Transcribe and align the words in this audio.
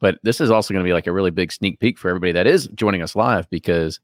But 0.00 0.18
this 0.22 0.40
is 0.40 0.50
also 0.50 0.74
going 0.74 0.84
to 0.84 0.88
be 0.88 0.92
like 0.92 1.06
a 1.06 1.12
really 1.12 1.30
big 1.30 1.52
sneak 1.52 1.80
peek 1.80 1.98
for 1.98 2.08
everybody 2.08 2.32
that 2.32 2.46
is 2.46 2.68
joining 2.68 3.02
us 3.02 3.16
live 3.16 3.48
because 3.50 4.00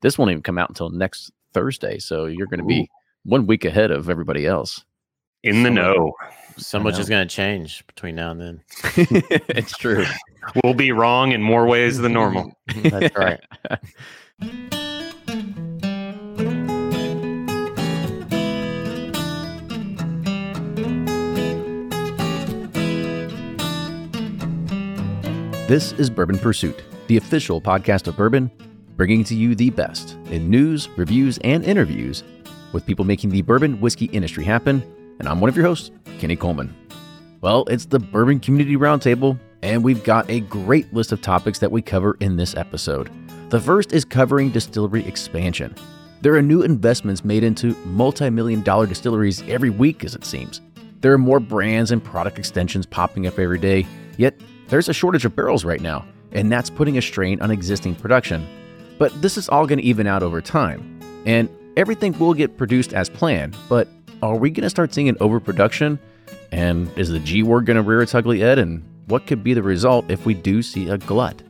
this 0.00 0.16
won't 0.16 0.30
even 0.30 0.42
come 0.42 0.58
out 0.58 0.68
until 0.68 0.90
next 0.90 1.30
Thursday. 1.52 1.98
So 1.98 2.26
you're 2.26 2.46
going 2.46 2.60
to 2.60 2.66
be 2.66 2.88
one 3.24 3.46
week 3.46 3.64
ahead 3.64 3.90
of 3.90 4.08
everybody 4.08 4.46
else. 4.46 4.84
In 5.42 5.62
the 5.62 5.70
know. 5.70 6.12
So 6.56 6.80
much 6.80 6.98
is 6.98 7.08
going 7.08 7.26
to 7.26 7.34
change 7.34 7.86
between 7.86 8.14
now 8.14 8.30
and 8.30 8.40
then. 8.40 8.64
it's 8.96 9.76
true. 9.76 10.06
We'll 10.64 10.74
be 10.74 10.90
wrong 10.90 11.32
in 11.32 11.42
more 11.42 11.66
ways 11.66 11.98
than 11.98 12.14
normal. 12.14 12.52
That's 12.82 13.14
right. 13.14 13.40
This 25.66 25.90
is 25.94 26.08
Bourbon 26.08 26.38
Pursuit, 26.38 26.84
the 27.08 27.16
official 27.16 27.60
podcast 27.60 28.06
of 28.06 28.16
bourbon, 28.16 28.52
bringing 28.94 29.24
to 29.24 29.34
you 29.34 29.56
the 29.56 29.70
best 29.70 30.12
in 30.30 30.48
news, 30.48 30.88
reviews, 30.90 31.38
and 31.38 31.64
interviews 31.64 32.22
with 32.72 32.86
people 32.86 33.04
making 33.04 33.30
the 33.30 33.42
bourbon 33.42 33.80
whiskey 33.80 34.04
industry 34.12 34.44
happen. 34.44 34.80
And 35.18 35.26
I'm 35.26 35.40
one 35.40 35.48
of 35.48 35.56
your 35.56 35.66
hosts, 35.66 35.90
Kenny 36.20 36.36
Coleman. 36.36 36.72
Well, 37.40 37.64
it's 37.64 37.84
the 37.84 37.98
Bourbon 37.98 38.38
Community 38.38 38.76
Roundtable, 38.76 39.40
and 39.64 39.82
we've 39.82 40.04
got 40.04 40.30
a 40.30 40.38
great 40.38 40.94
list 40.94 41.10
of 41.10 41.20
topics 41.20 41.58
that 41.58 41.72
we 41.72 41.82
cover 41.82 42.16
in 42.20 42.36
this 42.36 42.54
episode. 42.54 43.10
The 43.50 43.60
first 43.60 43.92
is 43.92 44.04
covering 44.04 44.50
distillery 44.50 45.04
expansion. 45.04 45.74
There 46.20 46.36
are 46.36 46.42
new 46.42 46.62
investments 46.62 47.24
made 47.24 47.42
into 47.42 47.74
multi 47.86 48.30
million 48.30 48.62
dollar 48.62 48.86
distilleries 48.86 49.42
every 49.48 49.70
week, 49.70 50.04
as 50.04 50.14
it 50.14 50.24
seems. 50.24 50.60
There 51.00 51.12
are 51.12 51.18
more 51.18 51.40
brands 51.40 51.90
and 51.90 52.04
product 52.04 52.38
extensions 52.38 52.86
popping 52.86 53.26
up 53.26 53.40
every 53.40 53.58
day, 53.58 53.84
yet 54.16 54.40
there's 54.68 54.88
a 54.88 54.92
shortage 54.92 55.24
of 55.24 55.36
barrels 55.36 55.64
right 55.64 55.80
now, 55.80 56.04
and 56.32 56.50
that's 56.50 56.70
putting 56.70 56.98
a 56.98 57.02
strain 57.02 57.40
on 57.40 57.50
existing 57.50 57.94
production. 57.94 58.46
But 58.98 59.20
this 59.22 59.36
is 59.36 59.48
all 59.48 59.66
going 59.66 59.78
to 59.78 59.84
even 59.84 60.06
out 60.06 60.22
over 60.22 60.40
time, 60.40 61.00
and 61.24 61.48
everything 61.76 62.18
will 62.18 62.34
get 62.34 62.56
produced 62.56 62.92
as 62.92 63.08
planned. 63.08 63.56
But 63.68 63.88
are 64.22 64.36
we 64.36 64.50
going 64.50 64.62
to 64.62 64.70
start 64.70 64.94
seeing 64.94 65.08
an 65.08 65.16
overproduction? 65.20 65.98
And 66.52 66.90
is 66.98 67.10
the 67.10 67.18
G 67.20 67.42
word 67.42 67.66
going 67.66 67.76
to 67.76 67.82
rear 67.82 68.02
its 68.02 68.14
ugly 68.14 68.40
head? 68.40 68.58
And 68.58 68.82
what 69.06 69.26
could 69.26 69.44
be 69.44 69.54
the 69.54 69.62
result 69.62 70.10
if 70.10 70.26
we 70.26 70.34
do 70.34 70.62
see 70.62 70.88
a 70.88 70.98
glut? 70.98 71.42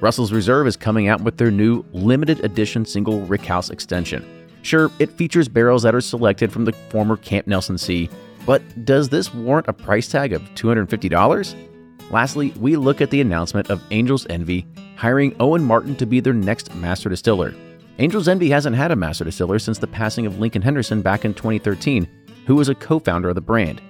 Russell's 0.00 0.32
Reserve 0.32 0.66
is 0.66 0.76
coming 0.76 1.08
out 1.08 1.20
with 1.20 1.36
their 1.36 1.50
new 1.50 1.84
limited 1.92 2.42
edition 2.44 2.84
single 2.84 3.20
rickhouse 3.26 3.70
extension. 3.70 4.26
Sure, 4.62 4.90
it 4.98 5.10
features 5.10 5.48
barrels 5.48 5.82
that 5.82 5.94
are 5.94 6.00
selected 6.00 6.52
from 6.52 6.64
the 6.64 6.72
former 6.90 7.16
Camp 7.16 7.46
Nelson 7.46 7.78
C, 7.78 8.10
but 8.46 8.84
does 8.84 9.08
this 9.08 9.32
warrant 9.32 9.68
a 9.68 9.72
price 9.72 10.08
tag 10.08 10.32
of 10.32 10.42
$250? 10.54 11.69
Lastly, 12.10 12.52
we 12.58 12.76
look 12.76 13.00
at 13.00 13.10
the 13.10 13.20
announcement 13.20 13.70
of 13.70 13.82
Angel's 13.90 14.26
Envy 14.28 14.66
hiring 14.96 15.34
Owen 15.40 15.64
Martin 15.64 15.96
to 15.96 16.06
be 16.06 16.20
their 16.20 16.34
next 16.34 16.74
master 16.74 17.08
distiller. 17.08 17.54
Angel's 17.98 18.28
Envy 18.28 18.50
hasn't 18.50 18.76
had 18.76 18.90
a 18.90 18.96
master 18.96 19.24
distiller 19.24 19.58
since 19.58 19.78
the 19.78 19.86
passing 19.86 20.26
of 20.26 20.38
Lincoln 20.38 20.62
Henderson 20.62 21.02
back 21.02 21.24
in 21.24 21.34
2013, 21.34 22.08
who 22.46 22.56
was 22.56 22.68
a 22.68 22.74
co 22.74 22.98
founder 22.98 23.28
of 23.28 23.36
the 23.36 23.40
brand. 23.40 23.80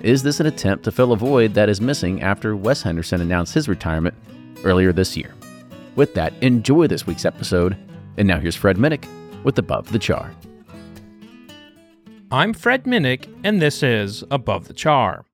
Is 0.00 0.22
this 0.22 0.40
an 0.40 0.46
attempt 0.46 0.84
to 0.84 0.92
fill 0.92 1.12
a 1.12 1.16
void 1.16 1.54
that 1.54 1.68
is 1.68 1.80
missing 1.80 2.22
after 2.22 2.56
Wes 2.56 2.82
Henderson 2.82 3.20
announced 3.20 3.54
his 3.54 3.68
retirement 3.68 4.14
earlier 4.64 4.92
this 4.92 5.16
year? 5.16 5.34
With 5.96 6.14
that, 6.14 6.32
enjoy 6.42 6.86
this 6.86 7.06
week's 7.06 7.24
episode. 7.24 7.76
And 8.16 8.26
now 8.26 8.38
here's 8.38 8.56
Fred 8.56 8.76
Minnick 8.76 9.06
with 9.44 9.58
Above 9.58 9.92
the 9.92 9.98
Char. 9.98 10.32
I'm 12.30 12.52
Fred 12.52 12.84
Minnick, 12.84 13.26
and 13.42 13.62
this 13.62 13.82
is 13.82 14.22
Above 14.30 14.68
the 14.68 14.74
Char. 14.74 15.24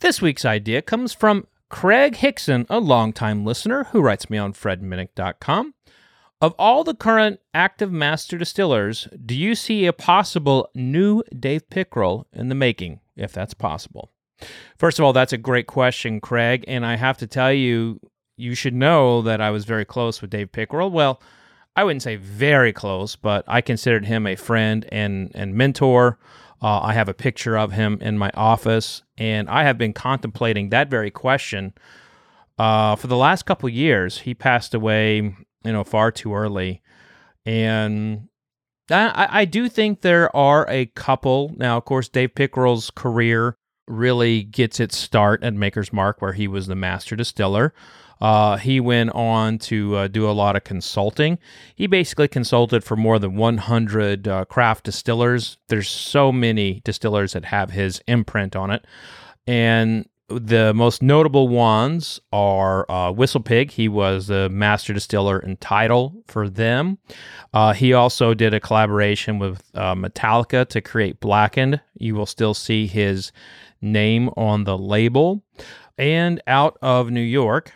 This 0.00 0.20
week's 0.20 0.44
idea 0.44 0.82
comes 0.82 1.12
from 1.12 1.46
Craig 1.70 2.16
Hickson, 2.16 2.66
a 2.68 2.78
longtime 2.78 3.44
listener 3.44 3.84
who 3.84 4.00
writes 4.00 4.30
me 4.30 4.38
on 4.38 4.52
fredminnick.com. 4.52 5.74
Of 6.40 6.54
all 6.58 6.84
the 6.84 6.94
current 6.94 7.40
active 7.54 7.90
master 7.90 8.36
distillers, 8.36 9.08
do 9.24 9.34
you 9.34 9.54
see 9.54 9.86
a 9.86 9.92
possible 9.92 10.68
new 10.74 11.22
Dave 11.38 11.70
Pickerell 11.70 12.26
in 12.32 12.48
the 12.48 12.54
making, 12.54 13.00
if 13.16 13.32
that's 13.32 13.54
possible? 13.54 14.10
First 14.76 14.98
of 14.98 15.04
all, 15.04 15.12
that's 15.12 15.32
a 15.32 15.38
great 15.38 15.66
question, 15.66 16.20
Craig, 16.20 16.64
and 16.68 16.84
I 16.84 16.96
have 16.96 17.16
to 17.18 17.26
tell 17.26 17.52
you, 17.52 18.00
you 18.36 18.54
should 18.54 18.74
know 18.74 19.22
that 19.22 19.40
I 19.40 19.50
was 19.50 19.64
very 19.64 19.84
close 19.84 20.20
with 20.20 20.30
Dave 20.30 20.52
Pickerell. 20.52 20.90
Well, 20.90 21.22
I 21.76 21.84
wouldn't 21.84 22.02
say 22.02 22.16
very 22.16 22.72
close, 22.72 23.16
but 23.16 23.44
I 23.48 23.60
considered 23.60 24.04
him 24.04 24.26
a 24.26 24.36
friend 24.36 24.86
and 24.92 25.30
and 25.34 25.54
mentor. 25.54 26.18
Uh, 26.60 26.80
I 26.80 26.92
have 26.94 27.08
a 27.08 27.14
picture 27.14 27.56
of 27.56 27.72
him 27.72 27.98
in 28.00 28.18
my 28.18 28.30
office, 28.34 29.02
and 29.16 29.48
I 29.48 29.64
have 29.64 29.78
been 29.78 29.92
contemplating 29.92 30.70
that 30.70 30.88
very 30.88 31.10
question 31.10 31.72
uh, 32.58 32.96
for 32.96 33.06
the 33.06 33.16
last 33.16 33.44
couple 33.44 33.68
years. 33.68 34.18
He 34.18 34.34
passed 34.34 34.74
away, 34.74 35.16
you 35.16 35.72
know, 35.72 35.84
far 35.84 36.10
too 36.10 36.34
early, 36.34 36.82
and 37.44 38.28
I, 38.90 39.28
I 39.30 39.44
do 39.44 39.68
think 39.68 40.00
there 40.00 40.34
are 40.34 40.66
a 40.68 40.86
couple. 40.86 41.52
Now, 41.56 41.76
of 41.76 41.84
course, 41.84 42.08
Dave 42.08 42.34
Pickerell's 42.34 42.90
career 42.90 43.56
really 43.86 44.42
gets 44.42 44.80
its 44.80 44.96
start 44.96 45.42
at 45.42 45.54
Maker's 45.54 45.92
Mark, 45.92 46.20
where 46.20 46.32
he 46.32 46.48
was 46.48 46.66
the 46.66 46.74
master 46.74 47.16
distiller. 47.16 47.74
Uh, 48.20 48.56
he 48.56 48.80
went 48.80 49.10
on 49.10 49.58
to 49.58 49.96
uh, 49.96 50.08
do 50.08 50.28
a 50.28 50.32
lot 50.32 50.56
of 50.56 50.64
consulting. 50.64 51.38
He 51.74 51.86
basically 51.86 52.28
consulted 52.28 52.84
for 52.84 52.96
more 52.96 53.18
than 53.18 53.36
100 53.36 54.28
uh, 54.28 54.44
craft 54.46 54.84
distillers. 54.84 55.58
There's 55.68 55.88
so 55.88 56.32
many 56.32 56.80
distillers 56.84 57.32
that 57.32 57.46
have 57.46 57.70
his 57.70 58.02
imprint 58.06 58.56
on 58.56 58.70
it. 58.70 58.86
And 59.46 60.08
the 60.28 60.72
most 60.74 61.02
notable 61.02 61.48
ones 61.48 62.18
are 62.32 62.90
uh, 62.90 63.10
Whistle 63.10 63.42
Pig. 63.42 63.70
He 63.70 63.88
was 63.88 64.28
the 64.28 64.48
master 64.48 64.92
distiller 64.92 65.38
and 65.38 65.60
title 65.60 66.14
for 66.26 66.48
them. 66.48 66.98
Uh, 67.52 67.72
he 67.74 67.92
also 67.92 68.32
did 68.32 68.54
a 68.54 68.60
collaboration 68.60 69.38
with 69.38 69.62
uh, 69.74 69.94
Metallica 69.94 70.66
to 70.68 70.80
create 70.80 71.20
Blackened. 71.20 71.80
You 71.94 72.14
will 72.14 72.26
still 72.26 72.54
see 72.54 72.86
his 72.86 73.32
name 73.82 74.30
on 74.36 74.64
the 74.64 74.78
label. 74.78 75.44
And 75.98 76.42
out 76.46 76.78
of 76.80 77.10
New 77.10 77.20
York, 77.20 77.72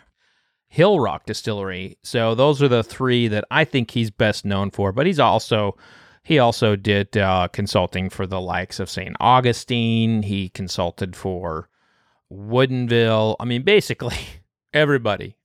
Hillrock 0.73 1.25
Distillery. 1.25 1.97
So 2.03 2.35
those 2.35 2.61
are 2.61 2.67
the 2.67 2.83
three 2.83 3.27
that 3.27 3.45
I 3.49 3.65
think 3.65 3.91
he's 3.91 4.11
best 4.11 4.45
known 4.45 4.71
for. 4.71 4.91
But 4.91 5.05
he's 5.05 5.19
also 5.19 5.77
he 6.23 6.37
also 6.37 6.75
did 6.75 7.17
uh, 7.17 7.47
consulting 7.51 8.09
for 8.09 8.27
the 8.27 8.41
likes 8.41 8.79
of 8.79 8.89
St. 8.89 9.15
Augustine. 9.19 10.23
He 10.23 10.49
consulted 10.49 11.15
for 11.15 11.69
Woodinville. 12.31 13.35
I 13.39 13.45
mean, 13.45 13.63
basically 13.63 14.17
everybody. 14.73 15.35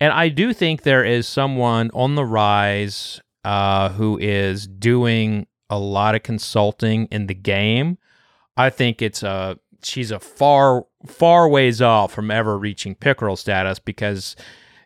And 0.00 0.12
I 0.12 0.28
do 0.28 0.52
think 0.52 0.82
there 0.82 1.04
is 1.04 1.26
someone 1.26 1.90
on 1.94 2.14
the 2.14 2.24
rise 2.24 3.20
uh, 3.44 3.90
who 3.90 4.18
is 4.18 4.66
doing 4.66 5.46
a 5.70 5.78
lot 5.78 6.14
of 6.14 6.22
consulting 6.22 7.06
in 7.06 7.26
the 7.26 7.34
game. 7.34 7.98
I 8.56 8.70
think 8.70 9.00
it's 9.00 9.22
a 9.22 9.58
she's 9.82 10.10
a 10.10 10.20
far 10.20 10.86
far 11.06 11.48
ways 11.48 11.82
off 11.82 12.12
from 12.12 12.30
ever 12.30 12.58
reaching 12.58 12.94
Pickerell 12.94 13.36
status 13.36 13.78
because 13.78 14.36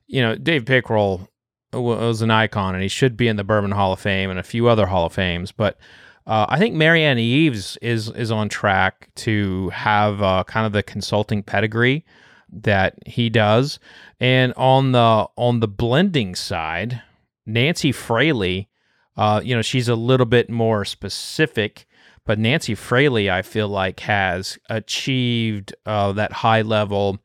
you 0.07 0.21
know 0.21 0.37
Dave 0.37 0.65
Pickerell 0.65 1.29
was 1.73 2.23
an 2.23 2.31
icon 2.31 2.75
and 2.75 2.83
he 2.83 2.89
should 2.89 3.17
be 3.17 3.29
in 3.29 3.37
the 3.37 3.45
Bourbon 3.45 3.73
Hall 3.73 3.93
of 3.93 4.01
Fame 4.01 4.31
and 4.31 4.39
a 4.39 4.45
few 4.45 4.69
other 4.69 4.87
Hall 4.87 5.07
of 5.07 5.13
Fames, 5.13 5.53
but 5.53 5.79
uh, 6.27 6.47
I 6.49 6.59
think 6.59 6.75
Marianne 6.75 7.19
Eaves 7.19 7.77
is 7.81 8.11
is 8.11 8.31
on 8.31 8.49
track 8.49 9.09
to 9.17 9.69
have 9.71 10.21
uh, 10.23 10.45
kind 10.45 10.67
of 10.67 10.73
the 10.73 10.83
consulting 10.83 11.43
pedigree 11.43 12.05
that 12.51 12.95
he 13.07 13.31
does, 13.31 13.79
and 14.19 14.53
on 14.57 14.93
the 14.93 15.29
on 15.37 15.61
the 15.61 15.69
blending 15.69 16.35
side, 16.35 17.01
Nancy 17.47 17.93
Fraley, 17.93 18.69
uh, 19.17 19.41
you 19.43 19.55
know, 19.55 19.63
she's 19.63 19.89
a 19.89 19.95
little 19.95 20.27
bit 20.27 20.51
more 20.51 20.85
specific 20.85 21.87
but 22.27 22.39
Nancy 22.39 22.75
Fraley, 22.75 23.31
I 23.31 23.43
feel 23.43 23.69
like, 23.69 24.01
has 24.01 24.59
achieved 24.69 25.75
uh, 25.87 26.13
that 26.13 26.33
high 26.33 26.63
level 26.63 27.19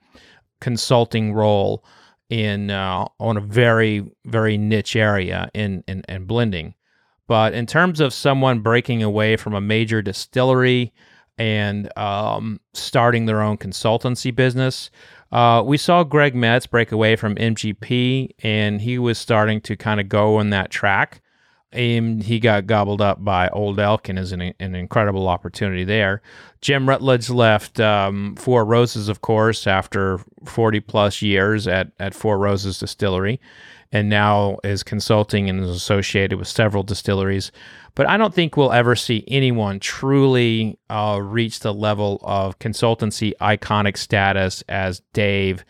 consulting 0.62 1.34
role 1.34 1.84
in 2.30 2.72
uh, 2.72 3.06
on 3.20 3.36
a 3.36 3.42
very 3.42 4.10
very 4.26 4.58
niche 4.58 4.96
area 4.96 5.50
in, 5.54 5.84
in 5.88 6.04
in 6.08 6.26
blending. 6.26 6.76
But 7.28 7.54
in 7.54 7.66
terms 7.66 8.00
of 8.00 8.14
someone 8.14 8.60
breaking 8.60 9.04
away 9.04 9.38
from 9.38 9.54
a 9.54 9.62
major 9.62 10.02
distillery 10.02 10.94
and 11.38 11.96
um, 11.98 12.60
starting 12.74 13.26
their 13.26 13.42
own 13.42 13.58
consultancy 13.58 14.36
business, 14.36 14.92
uh, 15.32 15.64
we 15.66 15.78
saw 15.78 16.04
Greg 16.04 16.36
Metz 16.36 16.68
break 16.68 16.92
away 16.92 17.16
from 17.16 17.36
MGP, 17.36 18.32
and 18.44 18.82
he 18.82 19.00
was 19.00 19.18
starting 19.18 19.62
to 19.62 19.78
kind 19.78 20.00
of 20.00 20.10
go 20.10 20.38
on 20.38 20.50
that 20.50 20.72
track 20.72 21.22
and 21.72 22.22
he 22.22 22.40
got 22.40 22.68
gobbled 22.68 23.02
up 23.02 23.24
by 23.24 23.48
Old 23.50 23.80
Elk 23.80 24.10
and 24.10 24.20
is 24.20 24.32
an, 24.32 24.54
an 24.60 24.76
incredible 24.76 25.28
opportunity 25.28 25.84
there. 25.84 26.22
Jim 26.60 26.88
Rutledge 26.88 27.30
left 27.30 27.80
um, 27.80 28.36
Four 28.36 28.66
Roses, 28.66 29.10
of 29.10 29.22
course, 29.22 29.68
after 29.68 30.20
40 30.46 30.80
plus 30.82 31.22
years 31.22 31.68
at, 31.68 31.92
at 32.00 32.14
Four 32.14 32.38
Roses 32.40 32.80
Distillery, 32.80 33.40
and 33.92 34.10
now 34.10 34.58
is 34.64 34.84
consulting 34.84 35.50
and 35.50 35.64
is 35.64 35.70
associated 35.70 36.38
with 36.38 36.48
several 36.48 36.84
distilleries. 36.84 37.52
But 37.96 38.08
I 38.08 38.18
don't 38.18 38.34
think 38.34 38.56
we'll 38.56 38.72
ever 38.72 38.96
see 38.96 39.24
anyone 39.28 39.80
truly 39.80 40.80
uh, 40.90 41.20
reach 41.22 41.60
the 41.60 41.74
level 41.74 42.20
of 42.24 42.60
consultancy 42.60 43.34
iconic 43.42 43.98
status 43.98 44.64
as 44.70 45.02
Dave 45.14 45.66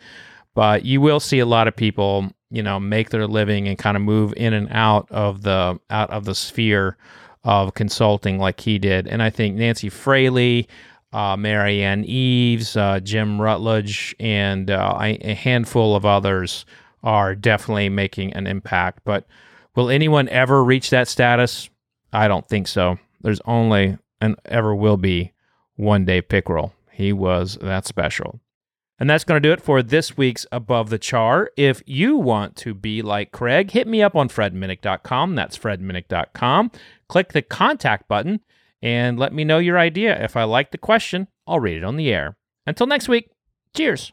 but 0.54 0.84
you 0.84 1.00
will 1.00 1.20
see 1.20 1.38
a 1.38 1.46
lot 1.46 1.68
of 1.68 1.76
people, 1.76 2.30
you 2.52 2.62
know, 2.62 2.78
make 2.78 3.10
their 3.10 3.26
living 3.26 3.66
and 3.66 3.78
kind 3.78 3.96
of 3.96 4.02
move 4.02 4.34
in 4.36 4.52
and 4.52 4.68
out 4.70 5.10
of 5.10 5.42
the 5.42 5.80
out 5.90 6.10
of 6.10 6.24
the 6.24 6.34
sphere 6.34 6.96
of 7.44 7.74
consulting 7.74 8.38
like 8.38 8.60
he 8.60 8.78
did. 8.78 9.08
And 9.08 9.22
I 9.22 9.30
think 9.30 9.56
Nancy 9.56 9.88
Fraley, 9.88 10.68
uh, 11.12 11.36
Marianne 11.36 12.04
Eaves, 12.04 12.76
uh, 12.76 13.00
Jim 13.00 13.40
Rutledge, 13.40 14.14
and 14.20 14.70
uh, 14.70 14.96
a 15.00 15.34
handful 15.34 15.96
of 15.96 16.04
others 16.04 16.64
are 17.02 17.34
definitely 17.34 17.88
making 17.88 18.32
an 18.34 18.46
impact. 18.46 19.00
But 19.04 19.26
will 19.74 19.90
anyone 19.90 20.28
ever 20.28 20.62
reach 20.62 20.90
that 20.90 21.08
status? 21.08 21.68
I 22.12 22.28
don't 22.28 22.46
think 22.46 22.68
so. 22.68 22.98
There's 23.22 23.40
only 23.46 23.98
and 24.20 24.36
ever 24.44 24.74
will 24.74 24.96
be 24.96 25.32
one 25.76 26.04
Dave 26.04 26.28
Pickerell. 26.28 26.72
He 26.92 27.12
was 27.12 27.58
that 27.60 27.86
special. 27.86 28.40
And 28.98 29.10
that's 29.10 29.24
going 29.24 29.42
to 29.42 29.48
do 29.48 29.52
it 29.52 29.60
for 29.60 29.82
this 29.82 30.16
week's 30.16 30.46
Above 30.52 30.90
the 30.90 30.98
Char. 30.98 31.50
If 31.56 31.82
you 31.86 32.16
want 32.16 32.56
to 32.56 32.72
be 32.74 33.02
like 33.02 33.32
Craig, 33.32 33.72
hit 33.72 33.88
me 33.88 34.02
up 34.02 34.14
on 34.14 34.28
fredminnick.com. 34.28 35.34
That's 35.34 35.58
fredminnick.com. 35.58 36.70
Click 37.08 37.32
the 37.32 37.42
contact 37.42 38.06
button 38.06 38.40
and 38.80 39.18
let 39.18 39.32
me 39.32 39.44
know 39.44 39.58
your 39.58 39.78
idea. 39.78 40.22
If 40.22 40.36
I 40.36 40.44
like 40.44 40.70
the 40.70 40.78
question, 40.78 41.28
I'll 41.46 41.60
read 41.60 41.78
it 41.78 41.84
on 41.84 41.96
the 41.96 42.12
air. 42.12 42.36
Until 42.66 42.86
next 42.86 43.08
week, 43.08 43.30
cheers. 43.74 44.12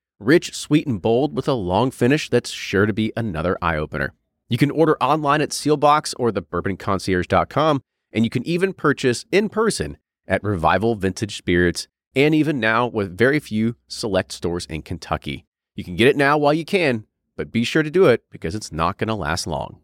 Rich, 0.21 0.53
sweet, 0.55 0.85
and 0.85 1.01
bold 1.01 1.35
with 1.35 1.47
a 1.47 1.53
long 1.53 1.89
finish 1.89 2.29
that's 2.29 2.51
sure 2.51 2.85
to 2.85 2.93
be 2.93 3.11
another 3.17 3.57
eye 3.59 3.75
opener. 3.75 4.13
You 4.49 4.57
can 4.57 4.69
order 4.69 4.95
online 5.01 5.41
at 5.41 5.49
Seelbach's 5.49 6.13
or 6.13 6.31
thebourbonconcierge.com, 6.31 7.81
and 8.11 8.23
you 8.23 8.29
can 8.29 8.45
even 8.45 8.73
purchase 8.73 9.25
in 9.31 9.49
person 9.49 9.97
at 10.27 10.43
Revival 10.43 10.93
Vintage 10.93 11.37
Spirits, 11.37 11.87
and 12.15 12.35
even 12.35 12.59
now 12.59 12.85
with 12.85 13.17
very 13.17 13.39
few 13.39 13.75
select 13.87 14.31
stores 14.31 14.67
in 14.67 14.83
Kentucky. 14.83 15.45
You 15.73 15.83
can 15.83 15.95
get 15.95 16.07
it 16.07 16.15
now 16.15 16.37
while 16.37 16.53
you 16.53 16.65
can, 16.65 17.07
but 17.35 17.51
be 17.51 17.63
sure 17.63 17.81
to 17.81 17.89
do 17.89 18.05
it 18.05 18.23
because 18.29 18.53
it's 18.53 18.71
not 18.71 18.99
going 18.99 19.07
to 19.07 19.15
last 19.15 19.47
long. 19.47 19.79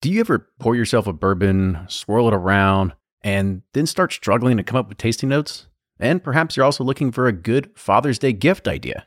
Do 0.00 0.10
you 0.10 0.20
ever 0.20 0.48
pour 0.58 0.74
yourself 0.74 1.06
a 1.06 1.12
bourbon, 1.12 1.80
swirl 1.88 2.28
it 2.28 2.34
around, 2.34 2.94
and 3.20 3.60
then 3.74 3.86
start 3.86 4.12
struggling 4.12 4.56
to 4.56 4.62
come 4.62 4.78
up 4.78 4.88
with 4.88 4.96
tasting 4.96 5.28
notes? 5.28 5.68
And 6.00 6.24
perhaps 6.24 6.56
you're 6.56 6.64
also 6.64 6.82
looking 6.82 7.12
for 7.12 7.26
a 7.26 7.32
good 7.32 7.70
Father's 7.74 8.18
Day 8.18 8.32
gift 8.32 8.66
idea. 8.66 9.06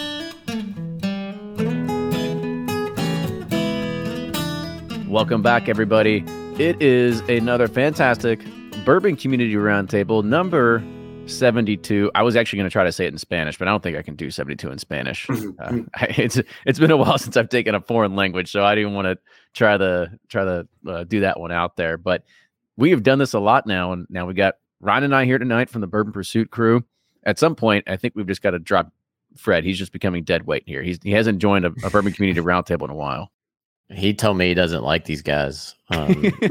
Welcome 5.11 5.41
back, 5.41 5.67
everybody. 5.67 6.23
It 6.57 6.81
is 6.81 7.19
another 7.27 7.67
fantastic 7.67 8.39
Bourbon 8.85 9.17
Community 9.17 9.55
Roundtable 9.55 10.23
number 10.23 10.81
72. 11.25 12.09
I 12.15 12.23
was 12.23 12.37
actually 12.37 12.59
going 12.59 12.69
to 12.69 12.71
try 12.71 12.85
to 12.85 12.93
say 12.93 13.07
it 13.07 13.11
in 13.11 13.17
Spanish, 13.17 13.57
but 13.57 13.67
I 13.67 13.71
don't 13.71 13.83
think 13.83 13.97
I 13.97 14.03
can 14.03 14.15
do 14.15 14.31
72 14.31 14.71
in 14.71 14.77
Spanish. 14.77 15.29
uh, 15.59 15.79
it's 15.99 16.39
it's 16.65 16.79
been 16.79 16.91
a 16.91 16.95
while 16.95 17.17
since 17.17 17.35
I've 17.35 17.49
taken 17.49 17.75
a 17.75 17.81
foreign 17.81 18.15
language, 18.15 18.49
so 18.53 18.63
I 18.63 18.73
didn't 18.73 18.93
want 18.93 19.05
to 19.07 19.17
try 19.53 19.75
the 19.75 20.17
try 20.29 20.45
to 20.45 20.67
uh, 20.87 21.03
do 21.03 21.19
that 21.19 21.37
one 21.37 21.51
out 21.51 21.75
there. 21.75 21.97
But 21.97 22.23
we 22.77 22.91
have 22.91 23.03
done 23.03 23.19
this 23.19 23.33
a 23.33 23.39
lot 23.39 23.67
now, 23.67 23.91
and 23.91 24.07
now 24.09 24.25
we 24.25 24.33
got 24.33 24.55
Ryan 24.79 25.03
and 25.03 25.13
I 25.13 25.25
here 25.25 25.39
tonight 25.39 25.69
from 25.69 25.81
the 25.81 25.87
Bourbon 25.87 26.13
Pursuit 26.13 26.51
crew. 26.51 26.85
At 27.25 27.37
some 27.37 27.55
point, 27.55 27.83
I 27.85 27.97
think 27.97 28.13
we've 28.15 28.27
just 28.27 28.41
got 28.41 28.51
to 28.51 28.59
drop 28.59 28.93
Fred. 29.35 29.65
He's 29.65 29.77
just 29.77 29.91
becoming 29.91 30.23
dead 30.23 30.47
weight 30.47 30.63
here. 30.65 30.81
He's 30.81 30.99
he 31.03 31.11
hasn't 31.11 31.39
joined 31.39 31.65
a, 31.65 31.73
a 31.83 31.89
Bourbon 31.89 32.13
Community 32.13 32.39
Roundtable 32.39 32.85
in 32.85 32.91
a 32.91 32.95
while. 32.95 33.29
He 33.93 34.13
told 34.13 34.37
me 34.37 34.47
he 34.47 34.53
doesn't 34.53 34.83
like 34.83 35.05
these 35.05 35.21
guys. 35.21 35.75
Um, 35.89 36.21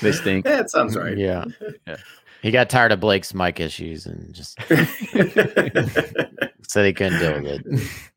they 0.00 0.12
stink. 0.12 0.44
That 0.44 0.70
sounds 0.70 0.96
right. 0.96 1.16
Yeah. 1.16 1.44
yeah. 1.86 1.96
He 2.42 2.50
got 2.50 2.70
tired 2.70 2.92
of 2.92 3.00
Blake's 3.00 3.34
mic 3.34 3.60
issues 3.60 4.06
and 4.06 4.34
just 4.34 4.58
said 6.68 6.86
he 6.86 6.92
couldn't 6.92 7.18
deal 7.18 7.40
with 7.40 7.66
it. 7.66 7.90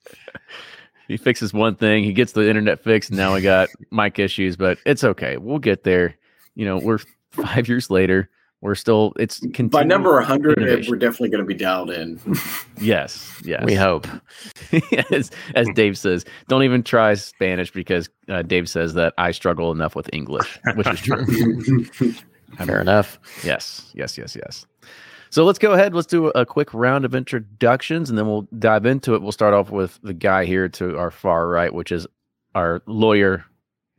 He 1.07 1.17
fixes 1.17 1.53
one 1.53 1.75
thing, 1.75 2.03
he 2.03 2.13
gets 2.13 2.31
the 2.31 2.49
internet 2.49 2.83
fixed, 2.83 3.11
and 3.11 3.17
now 3.19 3.35
we 3.35 3.41
got 3.41 3.69
mic 3.91 4.17
issues, 4.17 4.55
but 4.55 4.79
it's 4.87 5.03
okay. 5.03 5.37
We'll 5.37 5.59
get 5.59 5.83
there. 5.83 6.15
You 6.55 6.65
know, 6.65 6.79
we're 6.79 6.97
five 7.29 7.67
years 7.67 7.91
later. 7.91 8.27
We're 8.65 8.73
still 8.73 9.13
it's 9.19 9.41
by 9.41 9.83
number 9.83 10.11
100 10.13 10.57
innovation. 10.57 10.91
we're 10.91 10.97
definitely 10.97 11.29
going 11.29 11.43
to 11.43 11.45
be 11.45 11.53
dialed 11.53 11.91
in. 11.91 12.19
yes, 12.81 13.39
yes. 13.45 13.63
We 13.63 13.75
hope. 13.75 14.07
as, 15.11 15.29
as 15.53 15.67
Dave 15.75 15.99
says, 15.99 16.25
don't 16.47 16.63
even 16.63 16.81
try 16.81 17.13
Spanish 17.13 17.71
because 17.71 18.09
uh, 18.27 18.41
Dave 18.41 18.67
says 18.67 18.95
that 18.95 19.13
I 19.19 19.29
struggle 19.29 19.71
enough 19.71 19.95
with 19.95 20.09
English, 20.11 20.57
which 20.73 20.87
is 20.87 20.99
true. 20.99 21.83
Fair 22.57 22.81
enough. 22.81 23.19
Yes, 23.43 23.91
yes, 23.93 24.17
yes, 24.17 24.35
yes. 24.35 24.65
So 25.29 25.45
let's 25.45 25.59
go 25.59 25.73
ahead. 25.73 25.93
Let's 25.93 26.07
do 26.07 26.29
a 26.29 26.43
quick 26.43 26.73
round 26.73 27.05
of 27.05 27.13
introductions 27.13 28.09
and 28.09 28.17
then 28.17 28.25
we'll 28.25 28.47
dive 28.57 28.87
into 28.87 29.13
it. 29.13 29.21
We'll 29.21 29.31
start 29.31 29.53
off 29.53 29.69
with 29.69 29.99
the 30.01 30.13
guy 30.13 30.45
here 30.45 30.67
to 30.69 30.97
our 30.97 31.11
far 31.11 31.47
right, 31.47 31.71
which 31.71 31.91
is 31.91 32.07
our 32.55 32.81
lawyer, 32.87 33.45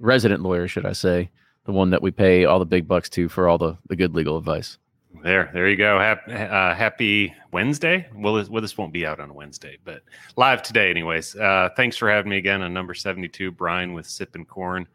resident 0.01 0.43
lawyer, 0.43 0.67
should 0.67 0.87
I 0.87 0.93
say, 0.93 1.31
the 1.67 1.73
one 1.73 1.91
that 1.91 2.03
we 2.03 2.11
pay 2.11 2.45
all 2.45 2.59
the 2.59 2.65
big 2.65 2.89
bucks 2.89 3.09
to 3.11 3.29
for 3.29 3.49
all 3.49 3.59
the, 3.59 3.77
the 3.89 3.97
good 3.97 4.15
legal 4.15 4.39
advice. 4.39 4.79
There, 5.23 5.51
there 5.53 5.69
you 5.69 5.77
go. 5.77 5.99
Happy, 5.99 6.33
uh, 6.33 6.75
happy 6.75 7.35
Wednesday. 7.53 8.07
Well, 8.15 8.35
this, 8.35 8.49
well, 8.49 8.63
this 8.63 8.79
won't 8.79 8.93
be 8.93 9.05
out 9.05 9.19
on 9.19 9.35
Wednesday, 9.35 9.79
but 9.85 10.03
live 10.37 10.63
today, 10.63 10.91
anyways. 10.91 11.35
Uh, 11.35 11.71
thanks 11.77 11.97
for 11.97 12.11
having 12.11 12.31
me 12.31 12.37
again 12.37 12.63
on 12.63 12.73
number 12.73 12.95
72, 12.95 13.51
Brian 13.53 13.93
with 13.93 14.07
Sipp'n 14.07 14.47
Corn. 14.47 14.87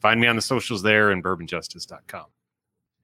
Find 0.00 0.20
me 0.20 0.26
on 0.26 0.36
the 0.36 0.42
socials 0.42 0.82
there 0.82 1.10
and 1.10 1.24
bourbonjustice.com. 1.24 2.26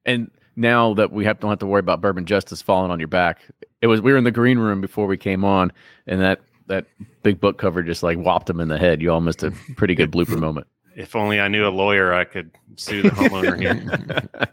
And 0.04 0.30
now 0.54 0.94
that 0.94 1.12
we 1.12 1.24
have, 1.24 1.40
don't 1.40 1.50
have 1.50 1.58
to 1.58 1.66
worry 1.66 1.80
about 1.80 2.00
bourbon 2.00 2.24
justice 2.24 2.62
falling 2.62 2.90
on 2.90 3.00
your 3.00 3.08
back, 3.08 3.40
it 3.80 3.88
was 3.88 4.00
we 4.00 4.12
were 4.12 4.18
in 4.18 4.24
the 4.24 4.30
green 4.30 4.58
room 4.58 4.80
before 4.80 5.06
we 5.06 5.16
came 5.16 5.44
on, 5.44 5.72
and 6.06 6.20
that 6.20 6.40
that 6.68 6.86
big 7.22 7.40
book 7.40 7.58
cover 7.58 7.82
just 7.82 8.02
like 8.02 8.18
whopped 8.18 8.48
him 8.48 8.60
in 8.60 8.68
the 8.68 8.78
head. 8.78 9.02
You 9.02 9.12
all 9.12 9.20
missed 9.20 9.42
a 9.42 9.50
pretty 9.76 9.94
good 9.94 10.10
blooper 10.10 10.38
moment. 10.40 10.66
If 10.96 11.14
only 11.14 11.40
I 11.40 11.48
knew 11.48 11.66
a 11.66 11.68
lawyer, 11.68 12.14
I 12.14 12.24
could 12.24 12.50
sue 12.76 13.02
the 13.02 13.10
homeowner 13.10 13.60
here. 13.60 14.48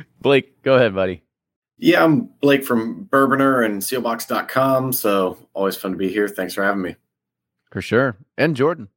Blake, 0.22 0.62
go 0.62 0.74
ahead, 0.74 0.94
buddy. 0.94 1.22
Yeah, 1.76 2.02
I'm 2.02 2.30
Blake 2.40 2.64
from 2.64 3.04
Bourbonr 3.04 3.64
and 3.66 3.82
Seelbachs.com. 3.82 4.94
So 4.94 5.36
always 5.52 5.76
fun 5.76 5.92
to 5.92 5.98
be 5.98 6.08
here. 6.08 6.28
Thanks 6.28 6.54
for 6.54 6.64
having 6.64 6.80
me. 6.80 6.96
For 7.70 7.82
sure. 7.82 8.16
And 8.38 8.56
Jordan. 8.56 8.88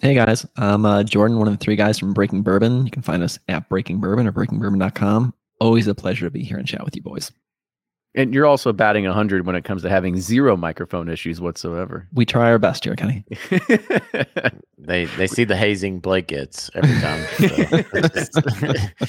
Hey 0.00 0.14
guys, 0.14 0.44
I'm 0.56 0.84
uh, 0.84 1.04
Jordan, 1.04 1.38
one 1.38 1.46
of 1.46 1.56
the 1.56 1.62
three 1.64 1.76
guys 1.76 1.96
from 1.96 2.12
Breaking 2.12 2.42
Bourbon. 2.42 2.84
You 2.84 2.90
can 2.90 3.02
find 3.02 3.22
us 3.22 3.38
at 3.46 3.68
Breaking 3.68 4.00
Bourbon 4.00 4.26
or 4.26 4.32
BreakingBourbon.com. 4.32 5.32
Always 5.60 5.86
a 5.86 5.94
pleasure 5.94 6.26
to 6.26 6.30
be 6.30 6.42
here 6.42 6.58
and 6.58 6.66
chat 6.66 6.84
with 6.84 6.96
you 6.96 7.02
boys. 7.02 7.30
And 8.14 8.34
you're 8.34 8.44
also 8.44 8.74
batting 8.74 9.04
100 9.04 9.46
when 9.46 9.56
it 9.56 9.64
comes 9.64 9.80
to 9.82 9.88
having 9.88 10.20
zero 10.20 10.54
microphone 10.54 11.08
issues 11.08 11.40
whatsoever. 11.40 12.06
We 12.12 12.26
try 12.26 12.50
our 12.50 12.58
best 12.58 12.84
here, 12.84 12.94
Kenny. 12.94 13.24
they 14.78 15.06
they 15.06 15.26
see 15.26 15.44
the 15.44 15.56
hazing 15.56 15.98
Blake 15.98 16.26
gets 16.26 16.70
every 16.74 17.00
time. 17.00 17.24
So 17.38 19.06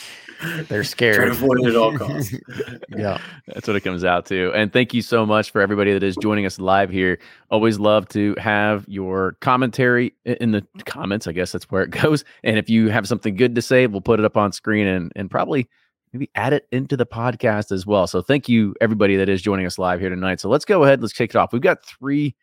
they're 0.69 0.85
scared. 0.85 1.15
Try 1.15 1.25
to 1.25 1.31
avoid 1.31 1.59
it 1.59 1.67
at 1.67 1.75
all 1.75 1.97
costs. 1.97 2.33
yeah. 2.95 3.17
That's 3.47 3.67
what 3.67 3.75
it 3.75 3.81
comes 3.81 4.05
out 4.05 4.25
to. 4.27 4.53
And 4.53 4.71
thank 4.71 4.93
you 4.93 5.01
so 5.01 5.25
much 5.25 5.51
for 5.51 5.59
everybody 5.59 5.91
that 5.91 6.03
is 6.03 6.15
joining 6.21 6.45
us 6.45 6.57
live 6.57 6.89
here. 6.89 7.19
Always 7.51 7.79
love 7.79 8.07
to 8.09 8.35
have 8.37 8.85
your 8.87 9.33
commentary 9.41 10.13
in 10.23 10.51
the 10.51 10.65
comments. 10.85 11.27
I 11.27 11.33
guess 11.33 11.51
that's 11.51 11.69
where 11.69 11.83
it 11.83 11.89
goes. 11.89 12.23
And 12.43 12.57
if 12.57 12.69
you 12.69 12.87
have 12.87 13.05
something 13.05 13.35
good 13.35 13.55
to 13.55 13.61
say, 13.61 13.85
we'll 13.85 13.99
put 13.99 14.19
it 14.19 14.25
up 14.25 14.37
on 14.37 14.53
screen 14.53 14.87
and 14.87 15.11
and 15.13 15.29
probably– 15.29 15.67
maybe 16.13 16.29
add 16.35 16.53
it 16.53 16.67
into 16.71 16.95
the 16.95 17.05
podcast 17.05 17.71
as 17.71 17.85
well. 17.85 18.07
So 18.07 18.21
thank 18.21 18.47
you 18.47 18.75
everybody 18.79 19.15
that 19.17 19.27
is 19.27 19.41
joining 19.41 19.65
us 19.65 19.79
live 19.79 19.99
here 19.99 20.09
tonight. 20.09 20.39
So 20.39 20.47
let's 20.47 20.63
go 20.63 20.83
ahead, 20.83 21.01
let's 21.01 21.13
kick 21.13 21.31
it 21.31 21.35
off. 21.35 21.51
We've 21.51 21.61
got 21.61 21.83
three 21.83 22.35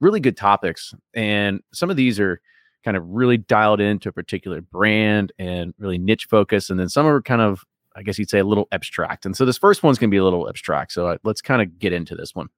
really 0.00 0.20
good 0.20 0.36
topics, 0.36 0.94
and 1.14 1.60
some 1.72 1.90
of 1.90 1.96
these 1.96 2.18
are 2.18 2.40
kind 2.84 2.96
of 2.96 3.06
really 3.06 3.36
dialed 3.36 3.80
into 3.80 4.08
a 4.08 4.12
particular 4.12 4.60
brand 4.60 5.32
and 5.38 5.74
really 5.78 5.98
niche 5.98 6.26
focus, 6.30 6.70
and 6.70 6.80
then 6.80 6.88
some 6.88 7.06
are 7.06 7.20
kind 7.20 7.42
of, 7.42 7.64
I 7.96 8.02
guess 8.02 8.18
you'd 8.18 8.30
say, 8.30 8.38
a 8.38 8.44
little 8.44 8.68
abstract. 8.72 9.26
And 9.26 9.36
so 9.36 9.44
this 9.44 9.58
first 9.58 9.82
one's 9.82 9.98
going 9.98 10.08
to 10.08 10.14
be 10.14 10.18
a 10.18 10.24
little 10.24 10.48
abstract. 10.48 10.92
So 10.92 11.08
uh, 11.08 11.18
let's 11.24 11.42
kind 11.42 11.60
of 11.60 11.78
get 11.78 11.92
into 11.92 12.14
this 12.14 12.34
one. 12.34 12.48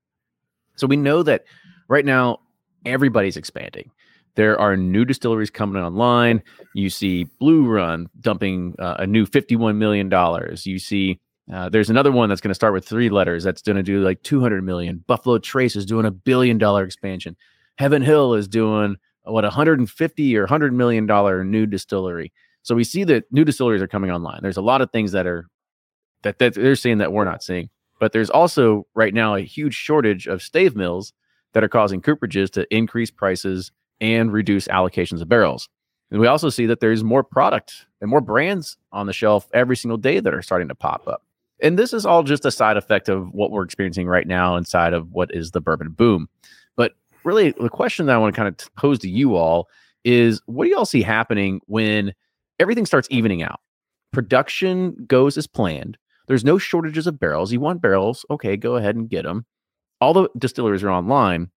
So 0.76 0.86
we 0.86 0.96
know 0.96 1.22
that 1.22 1.44
right 1.88 2.04
now 2.04 2.40
everybody's 2.84 3.36
expanding. 3.36 3.90
There 4.40 4.58
are 4.58 4.74
new 4.74 5.04
distilleries 5.04 5.50
coming 5.50 5.82
online. 5.82 6.42
You 6.72 6.88
see 6.88 7.24
Blue 7.24 7.66
Run 7.66 8.08
dumping 8.20 8.74
uh, 8.78 8.96
a 9.00 9.06
new 9.06 9.26
$51 9.26 9.76
million. 9.76 10.10
You 10.64 10.78
see 10.78 11.20
uh, 11.52 11.68
there's 11.68 11.90
another 11.90 12.10
one 12.10 12.30
that's 12.30 12.40
going 12.40 12.48
to 12.48 12.54
start 12.54 12.72
with 12.72 12.88
three 12.88 13.10
letters 13.10 13.44
that's 13.44 13.60
going 13.60 13.76
to 13.76 13.82
do 13.82 14.00
like 14.00 14.22
200 14.22 14.64
million. 14.64 15.04
Buffalo 15.06 15.36
Trace 15.36 15.76
is 15.76 15.84
doing 15.84 16.06
a 16.06 16.10
billion 16.10 16.56
dollar 16.56 16.84
expansion. 16.84 17.36
Heaven 17.76 18.00
Hill 18.00 18.32
is 18.32 18.48
doing 18.48 18.96
what 19.24 19.44
150 19.44 20.36
or 20.38 20.42
100 20.44 20.72
million 20.72 21.04
dollar 21.04 21.44
new 21.44 21.66
distillery. 21.66 22.32
So 22.62 22.74
we 22.74 22.84
see 22.84 23.04
that 23.04 23.30
new 23.30 23.44
distilleries 23.44 23.82
are 23.82 23.88
coming 23.88 24.10
online. 24.10 24.38
There's 24.40 24.56
a 24.56 24.62
lot 24.62 24.80
of 24.80 24.90
things 24.90 25.12
that 25.12 25.26
are 25.26 25.48
that, 26.22 26.38
that 26.38 26.54
they're 26.54 26.76
seeing 26.76 26.96
that 26.96 27.12
we're 27.12 27.26
not 27.26 27.42
seeing. 27.42 27.68
But 27.98 28.12
there's 28.12 28.30
also 28.30 28.86
right 28.94 29.12
now 29.12 29.34
a 29.34 29.42
huge 29.42 29.74
shortage 29.74 30.26
of 30.26 30.40
stave 30.40 30.74
mills 30.74 31.12
that 31.52 31.62
are 31.62 31.68
causing 31.68 32.00
cooperages 32.00 32.50
to 32.52 32.66
increase 32.74 33.10
prices 33.10 33.70
and 34.00 34.32
reduce 34.32 34.68
allocations 34.68 35.20
of 35.20 35.28
barrels. 35.28 35.68
And 36.10 36.20
we 36.20 36.26
also 36.26 36.50
see 36.50 36.66
that 36.66 36.80
there's 36.80 37.04
more 37.04 37.22
product 37.22 37.86
and 38.00 38.10
more 38.10 38.20
brands 38.20 38.76
on 38.92 39.06
the 39.06 39.12
shelf 39.12 39.48
every 39.52 39.76
single 39.76 39.98
day 39.98 40.20
that 40.20 40.34
are 40.34 40.42
starting 40.42 40.68
to 40.68 40.74
pop 40.74 41.06
up. 41.06 41.22
And 41.62 41.78
this 41.78 41.92
is 41.92 42.06
all 42.06 42.22
just 42.22 42.44
a 42.44 42.50
side 42.50 42.76
effect 42.76 43.08
of 43.08 43.32
what 43.32 43.50
we're 43.50 43.64
experiencing 43.64 44.06
right 44.06 44.26
now 44.26 44.56
inside 44.56 44.92
of 44.92 45.12
what 45.12 45.34
is 45.34 45.50
the 45.50 45.60
bourbon 45.60 45.90
boom. 45.90 46.28
But 46.76 46.92
really, 47.24 47.52
the 47.52 47.68
question 47.68 48.06
that 48.06 48.14
I 48.14 48.18
want 48.18 48.34
to 48.34 48.38
kind 48.38 48.48
of 48.48 48.74
pose 48.76 48.98
to 49.00 49.10
you 49.10 49.36
all 49.36 49.68
is 50.04 50.40
what 50.46 50.64
do 50.64 50.70
y'all 50.70 50.86
see 50.86 51.02
happening 51.02 51.60
when 51.66 52.14
everything 52.58 52.86
starts 52.86 53.08
evening 53.10 53.42
out? 53.42 53.60
Production 54.12 54.96
goes 55.06 55.36
as 55.36 55.46
planned. 55.46 55.98
There's 56.26 56.44
no 56.44 56.58
shortages 56.58 57.06
of 57.06 57.20
barrels. 57.20 57.52
You 57.52 57.60
want 57.60 57.82
barrels? 57.82 58.24
Okay, 58.30 58.56
go 58.56 58.76
ahead 58.76 58.96
and 58.96 59.08
get 59.08 59.24
them. 59.24 59.44
All 60.00 60.14
the 60.14 60.28
distilleries 60.38 60.82
are 60.82 60.90
online. 60.90 61.50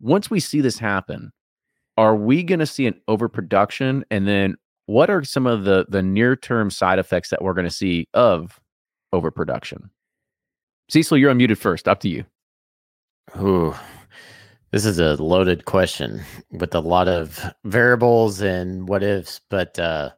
Once 0.00 0.30
we 0.30 0.38
see 0.38 0.60
this 0.60 0.78
happen, 0.78 1.32
are 1.96 2.16
we 2.16 2.42
going 2.42 2.60
to 2.60 2.66
see 2.66 2.86
an 2.86 3.00
overproduction? 3.08 4.04
And 4.10 4.26
then 4.26 4.56
what 4.86 5.10
are 5.10 5.22
some 5.24 5.46
of 5.46 5.64
the 5.64 5.86
the 5.88 6.02
near 6.02 6.36
term 6.36 6.70
side 6.70 6.98
effects 6.98 7.30
that 7.30 7.42
we're 7.42 7.54
going 7.54 7.68
to 7.68 7.74
see 7.74 8.08
of 8.14 8.60
overproduction? 9.12 9.90
Cecil 10.88 11.18
you're 11.18 11.32
unmuted 11.32 11.58
first 11.58 11.88
up 11.88 12.00
to 12.00 12.08
you. 12.08 12.24
Ooh, 13.40 13.74
this 14.72 14.84
is 14.84 14.98
a 14.98 15.22
loaded 15.22 15.64
question 15.64 16.22
with 16.50 16.74
a 16.74 16.80
lot 16.80 17.08
of 17.08 17.52
variables 17.64 18.40
and 18.40 18.88
what 18.88 19.02
ifs 19.02 19.40
but 19.48 19.78
uh 19.78 20.10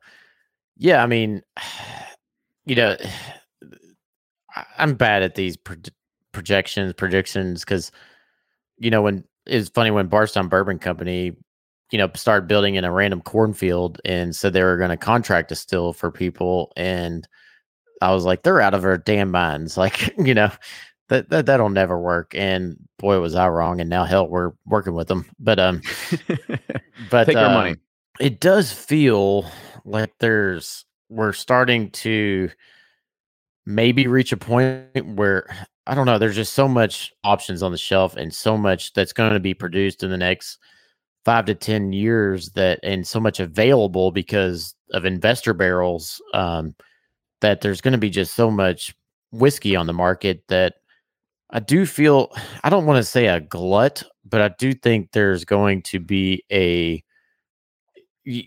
yeah 0.79 1.03
i 1.03 1.07
mean 1.07 1.43
you 2.65 2.75
know 2.75 2.97
i'm 4.79 4.95
bad 4.95 5.23
at 5.23 5.35
these 5.35 5.57
pro- 5.57 5.77
projections 6.33 6.95
predictions 6.95 7.61
because 7.61 7.93
you 8.79 8.91
know 8.91 9.03
when 9.03 9.23
it's 9.47 9.69
funny 9.69 9.91
when 9.91 10.07
Bardstown 10.07 10.49
Bourbon 10.49 10.79
Company 10.79 11.37
you 11.91 11.99
know, 11.99 12.11
started 12.15 12.49
building 12.49 12.75
in 12.75 12.85
a 12.85 12.93
random 12.93 13.21
cornfield 13.21 14.01
and 14.05 14.35
said 14.35 14.53
they 14.53 14.63
were 14.63 14.77
going 14.77 14.91
to 14.91 14.97
contract 14.97 15.49
distill 15.49 15.93
for 15.93 16.11
people. 16.11 16.73
And 16.77 17.27
I 18.03 18.13
was 18.13 18.25
like, 18.25 18.43
they're 18.43 18.61
out 18.61 18.75
of 18.75 18.83
their 18.83 18.99
damn 18.99 19.31
minds. 19.31 19.77
Like, 19.85 20.13
you 20.19 20.35
know, 20.35 20.51
that, 21.09 21.29
that 21.31 21.47
that'll 21.47 21.69
never 21.69 21.99
work. 21.99 22.35
And 22.35 22.77
boy, 22.99 23.21
was 23.21 23.35
I 23.35 23.49
wrong. 23.49 23.81
And 23.81 23.91
now 23.91 24.05
hell, 24.05 24.29
we're 24.29 24.53
working 24.67 24.95
with 24.95 25.09
them. 25.09 25.27
But 25.39 25.59
um, 25.59 25.83
but 27.11 27.27
take 27.27 27.37
our 27.37 27.51
money. 27.51 27.77
It 28.21 28.41
does 28.41 28.73
feel 28.73 29.51
like 29.85 30.13
there's 30.19 30.85
we're 31.11 31.33
starting 31.33 31.91
to 31.91 32.51
maybe 33.67 34.07
reach 34.07 34.33
a 34.33 34.37
point 34.37 35.05
where 35.05 35.47
I 35.87 35.95
don't 35.95 36.07
know. 36.07 36.19
There's 36.19 36.37
just 36.37 36.55
so 36.55 36.67
much 36.67 37.13
options 37.25 37.63
on 37.63 37.73
the 37.73 37.79
shelf 37.79 38.17
and 38.17 38.33
so 38.33 38.57
much 38.57 38.95
that's 38.95 39.13
going 39.13 39.33
to 39.33 39.41
be 39.41 39.55
produced 39.55 40.03
in 40.03 40.11
the 40.11 40.17
next 40.17 40.59
five 41.25 41.47
to 41.47 41.55
10 41.55 41.93
years 41.93 42.51
that 42.51 42.79
and 42.83 43.07
so 43.07 43.19
much 43.19 43.41
available 43.41 44.11
because 44.11 44.75
of 44.93 45.05
investor 45.05 45.55
barrels 45.55 46.21
um, 46.35 46.75
that 47.41 47.61
there's 47.61 47.81
going 47.81 47.93
to 47.93 47.99
be 47.99 48.11
just 48.11 48.35
so 48.35 48.51
much 48.51 48.95
whiskey 49.33 49.75
on 49.75 49.87
the 49.87 49.93
market 49.93 50.45
that 50.49 50.75
I 51.51 51.61
do 51.61 51.87
feel, 51.87 52.33
I 52.63 52.71
don't 52.71 52.87
want 52.87 52.97
to 52.97 53.09
say 53.09 53.27
a 53.27 53.41
glut, 53.41 54.03
but 54.25 54.41
I 54.41 54.49
do 54.59 54.73
think 54.73 55.13
there's 55.13 55.45
going 55.45 55.83
to 55.83 56.01
be 56.01 56.43
a, 56.51 57.03
you, 58.25 58.43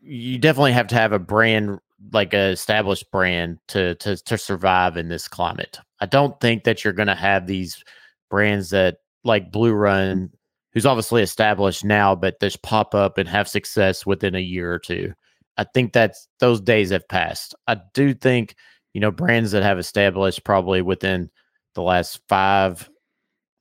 you 0.00 0.38
definitely 0.38 0.72
have 0.72 0.88
to 0.88 0.94
have 0.96 1.12
a 1.12 1.18
brand 1.18 1.78
like 2.12 2.32
a 2.32 2.50
established 2.50 3.10
brand 3.10 3.58
to 3.68 3.94
to 3.96 4.16
to 4.16 4.38
survive 4.38 4.96
in 4.96 5.08
this 5.08 5.28
climate. 5.28 5.78
I 6.00 6.06
don't 6.06 6.40
think 6.40 6.64
that 6.64 6.82
you're 6.82 6.94
going 6.94 7.08
to 7.08 7.14
have 7.14 7.46
these 7.46 7.84
brands 8.30 8.70
that 8.70 8.98
like 9.22 9.52
Blue 9.52 9.72
Run 9.72 10.30
who's 10.72 10.86
obviously 10.86 11.22
established 11.22 11.84
now, 11.84 12.14
but 12.14 12.40
just 12.40 12.62
pop 12.62 12.94
up 12.94 13.18
and 13.18 13.28
have 13.28 13.48
success 13.48 14.06
within 14.06 14.34
a 14.34 14.40
year 14.40 14.72
or 14.72 14.78
two. 14.78 15.12
I 15.56 15.64
think 15.64 15.92
that's 15.92 16.28
those 16.38 16.60
days 16.60 16.90
have 16.90 17.08
passed. 17.08 17.54
I 17.66 17.78
do 17.92 18.14
think, 18.14 18.54
you 18.94 19.00
know, 19.00 19.10
brands 19.10 19.50
that 19.52 19.62
have 19.62 19.78
established 19.78 20.44
probably 20.44 20.80
within 20.80 21.30
the 21.74 21.82
last 21.82 22.20
five, 22.28 22.88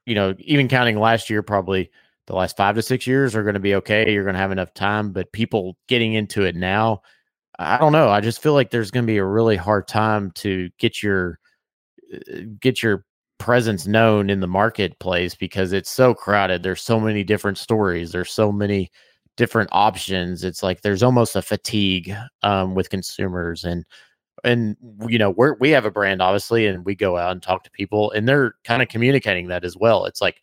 you 0.05 0.15
know, 0.15 0.33
even 0.39 0.67
counting 0.67 0.99
last 0.99 1.29
year, 1.29 1.43
probably 1.43 1.91
the 2.27 2.35
last 2.35 2.55
five 2.55 2.75
to 2.75 2.81
six 2.81 3.07
years 3.07 3.35
are 3.35 3.43
going 3.43 3.55
to 3.55 3.59
be 3.59 3.75
okay. 3.75 4.11
You're 4.11 4.23
going 4.23 4.35
to 4.35 4.39
have 4.39 4.51
enough 4.51 4.73
time, 4.73 5.11
but 5.11 5.31
people 5.33 5.75
getting 5.87 6.13
into 6.13 6.43
it 6.43 6.55
now, 6.55 7.01
I 7.57 7.77
don't 7.77 7.91
know. 7.91 8.09
I 8.09 8.21
just 8.21 8.41
feel 8.41 8.53
like 8.53 8.69
there's 8.69 8.91
going 8.91 9.03
to 9.03 9.11
be 9.11 9.17
a 9.17 9.25
really 9.25 9.57
hard 9.57 9.87
time 9.87 10.31
to 10.35 10.69
get 10.79 11.03
your 11.03 11.39
uh, 12.13 12.41
get 12.59 12.81
your 12.81 13.03
presence 13.39 13.87
known 13.87 14.29
in 14.29 14.41
the 14.41 14.47
marketplace 14.47 15.33
because 15.33 15.73
it's 15.73 15.89
so 15.89 16.13
crowded. 16.13 16.61
There's 16.61 16.81
so 16.81 16.99
many 16.99 17.23
different 17.23 17.57
stories. 17.57 18.11
There's 18.11 18.31
so 18.31 18.51
many 18.51 18.91
different 19.37 19.69
options. 19.71 20.43
It's 20.43 20.61
like 20.61 20.81
there's 20.81 21.01
almost 21.01 21.35
a 21.35 21.41
fatigue 21.41 22.13
um, 22.43 22.75
with 22.75 22.89
consumers 22.89 23.63
and 23.63 23.85
and 24.45 24.77
you 25.07 25.17
know 25.17 25.31
we're 25.31 25.55
we 25.55 25.69
have 25.69 25.83
a 25.85 25.91
brand 25.91 26.21
obviously 26.21 26.65
and 26.65 26.85
we 26.85 26.95
go 26.95 27.17
out 27.17 27.31
and 27.33 27.43
talk 27.43 27.63
to 27.63 27.71
people 27.71 28.09
and 28.11 28.27
they're 28.27 28.53
kind 28.63 28.81
of 28.81 28.87
communicating 28.87 29.47
that 29.47 29.65
as 29.65 29.75
well. 29.77 30.05
It's 30.05 30.21
like 30.21 30.41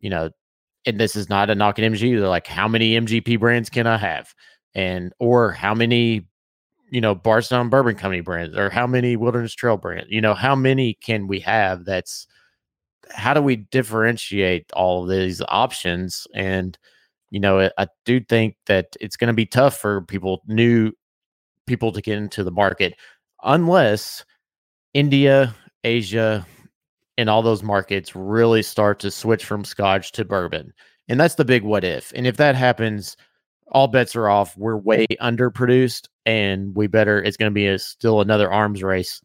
you 0.00 0.10
know 0.10 0.30
and 0.86 1.00
this 1.00 1.16
is 1.16 1.28
not 1.28 1.50
a 1.50 1.54
knock 1.54 1.78
at 1.78 1.90
MG. 1.90 2.18
They're 2.18 2.28
like 2.28 2.46
how 2.46 2.68
many 2.68 2.92
MGP 2.92 3.40
brands 3.40 3.70
can 3.70 3.86
I 3.86 3.96
have? 3.96 4.34
And 4.74 5.12
or 5.18 5.52
how 5.52 5.74
many 5.74 6.26
you 6.90 7.00
know, 7.00 7.14
Bardstown 7.14 7.68
Bourbon 7.68 7.94
Company 7.94 8.20
brands 8.20 8.56
or 8.56 8.70
how 8.70 8.86
many 8.86 9.16
Wilderness 9.16 9.54
Trail 9.54 9.76
brands? 9.76 10.10
You 10.10 10.20
know, 10.20 10.34
how 10.34 10.54
many 10.54 10.94
can 10.94 11.26
we 11.26 11.40
have? 11.40 11.84
That's 11.84 12.26
how 13.10 13.34
do 13.34 13.42
we 13.42 13.56
differentiate 13.56 14.70
all 14.72 15.06
these 15.06 15.42
options? 15.48 16.26
And, 16.34 16.78
you 17.30 17.40
know, 17.40 17.70
I 17.78 17.86
do 18.04 18.20
think 18.20 18.56
that 18.66 18.96
it's 19.00 19.16
going 19.16 19.28
to 19.28 19.34
be 19.34 19.46
tough 19.46 19.78
for 19.78 20.02
people, 20.02 20.42
new 20.46 20.92
people 21.66 21.92
to 21.92 22.00
get 22.00 22.18
into 22.18 22.44
the 22.44 22.50
market 22.50 22.94
unless 23.44 24.24
India, 24.94 25.54
Asia, 25.84 26.46
and 27.16 27.28
all 27.28 27.42
those 27.42 27.62
markets 27.62 28.14
really 28.14 28.62
start 28.62 29.00
to 29.00 29.10
switch 29.10 29.44
from 29.44 29.64
scotch 29.64 30.12
to 30.12 30.24
bourbon. 30.24 30.72
And 31.08 31.18
that's 31.18 31.34
the 31.34 31.44
big 31.44 31.62
what 31.62 31.84
if. 31.84 32.12
And 32.14 32.26
if 32.26 32.36
that 32.36 32.54
happens, 32.54 33.16
all 33.70 33.88
bets 33.88 34.16
are 34.16 34.28
off. 34.28 34.56
We're 34.56 34.76
way 34.76 35.06
underproduced, 35.20 36.08
and 36.26 36.74
we 36.74 36.86
better. 36.86 37.22
It's 37.22 37.36
going 37.36 37.50
to 37.50 37.54
be 37.54 37.66
a, 37.66 37.78
still 37.78 38.20
another 38.20 38.50
arms 38.50 38.82
race 38.82 39.20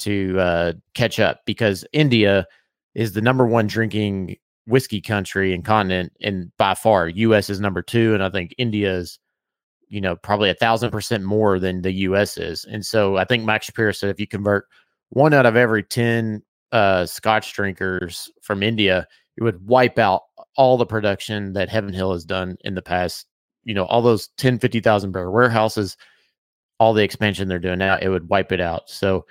to 0.00 0.38
uh, 0.38 0.72
catch 0.94 1.20
up 1.20 1.40
because 1.46 1.84
India 1.92 2.46
is 2.94 3.12
the 3.12 3.20
number 3.20 3.46
one 3.46 3.66
drinking 3.66 4.36
whiskey 4.66 5.00
country 5.00 5.54
and 5.54 5.64
continent, 5.64 6.12
and 6.20 6.50
by 6.56 6.74
far, 6.74 7.08
U.S. 7.08 7.50
is 7.50 7.60
number 7.60 7.82
two, 7.82 8.14
and 8.14 8.22
I 8.22 8.30
think 8.30 8.54
India 8.58 8.94
is, 8.94 9.18
you 9.88 10.00
know, 10.00 10.16
probably 10.16 10.50
a 10.50 10.54
thousand 10.54 10.90
percent 10.90 11.24
more 11.24 11.58
than 11.58 11.82
the 11.82 11.92
U.S. 11.92 12.38
is. 12.38 12.64
And 12.64 12.84
so 12.84 13.16
I 13.16 13.24
think 13.24 13.44
Max 13.44 13.66
Shapiro 13.66 13.92
said 13.92 14.10
if 14.10 14.20
you 14.20 14.26
convert 14.26 14.66
one 15.10 15.34
out 15.34 15.46
of 15.46 15.56
every 15.56 15.82
ten 15.82 16.42
uh, 16.72 17.06
Scotch 17.06 17.52
drinkers 17.52 18.30
from 18.40 18.62
India, 18.62 19.06
it 19.36 19.42
would 19.42 19.66
wipe 19.66 19.98
out 19.98 20.22
all 20.56 20.76
the 20.76 20.86
production 20.86 21.52
that 21.54 21.68
Heaven 21.68 21.92
Hill 21.92 22.12
has 22.12 22.24
done 22.24 22.56
in 22.64 22.74
the 22.74 22.82
past. 22.82 23.26
You 23.64 23.74
know, 23.74 23.84
all 23.86 24.02
those 24.02 24.28
10, 24.38 24.58
50,000 24.58 25.12
barrel 25.12 25.32
warehouses, 25.32 25.96
all 26.78 26.92
the 26.92 27.04
expansion 27.04 27.48
they're 27.48 27.58
doing 27.58 27.78
now, 27.78 27.98
it 28.00 28.08
would 28.08 28.28
wipe 28.28 28.52
it 28.52 28.60
out. 28.60 28.90
So, 28.90 29.26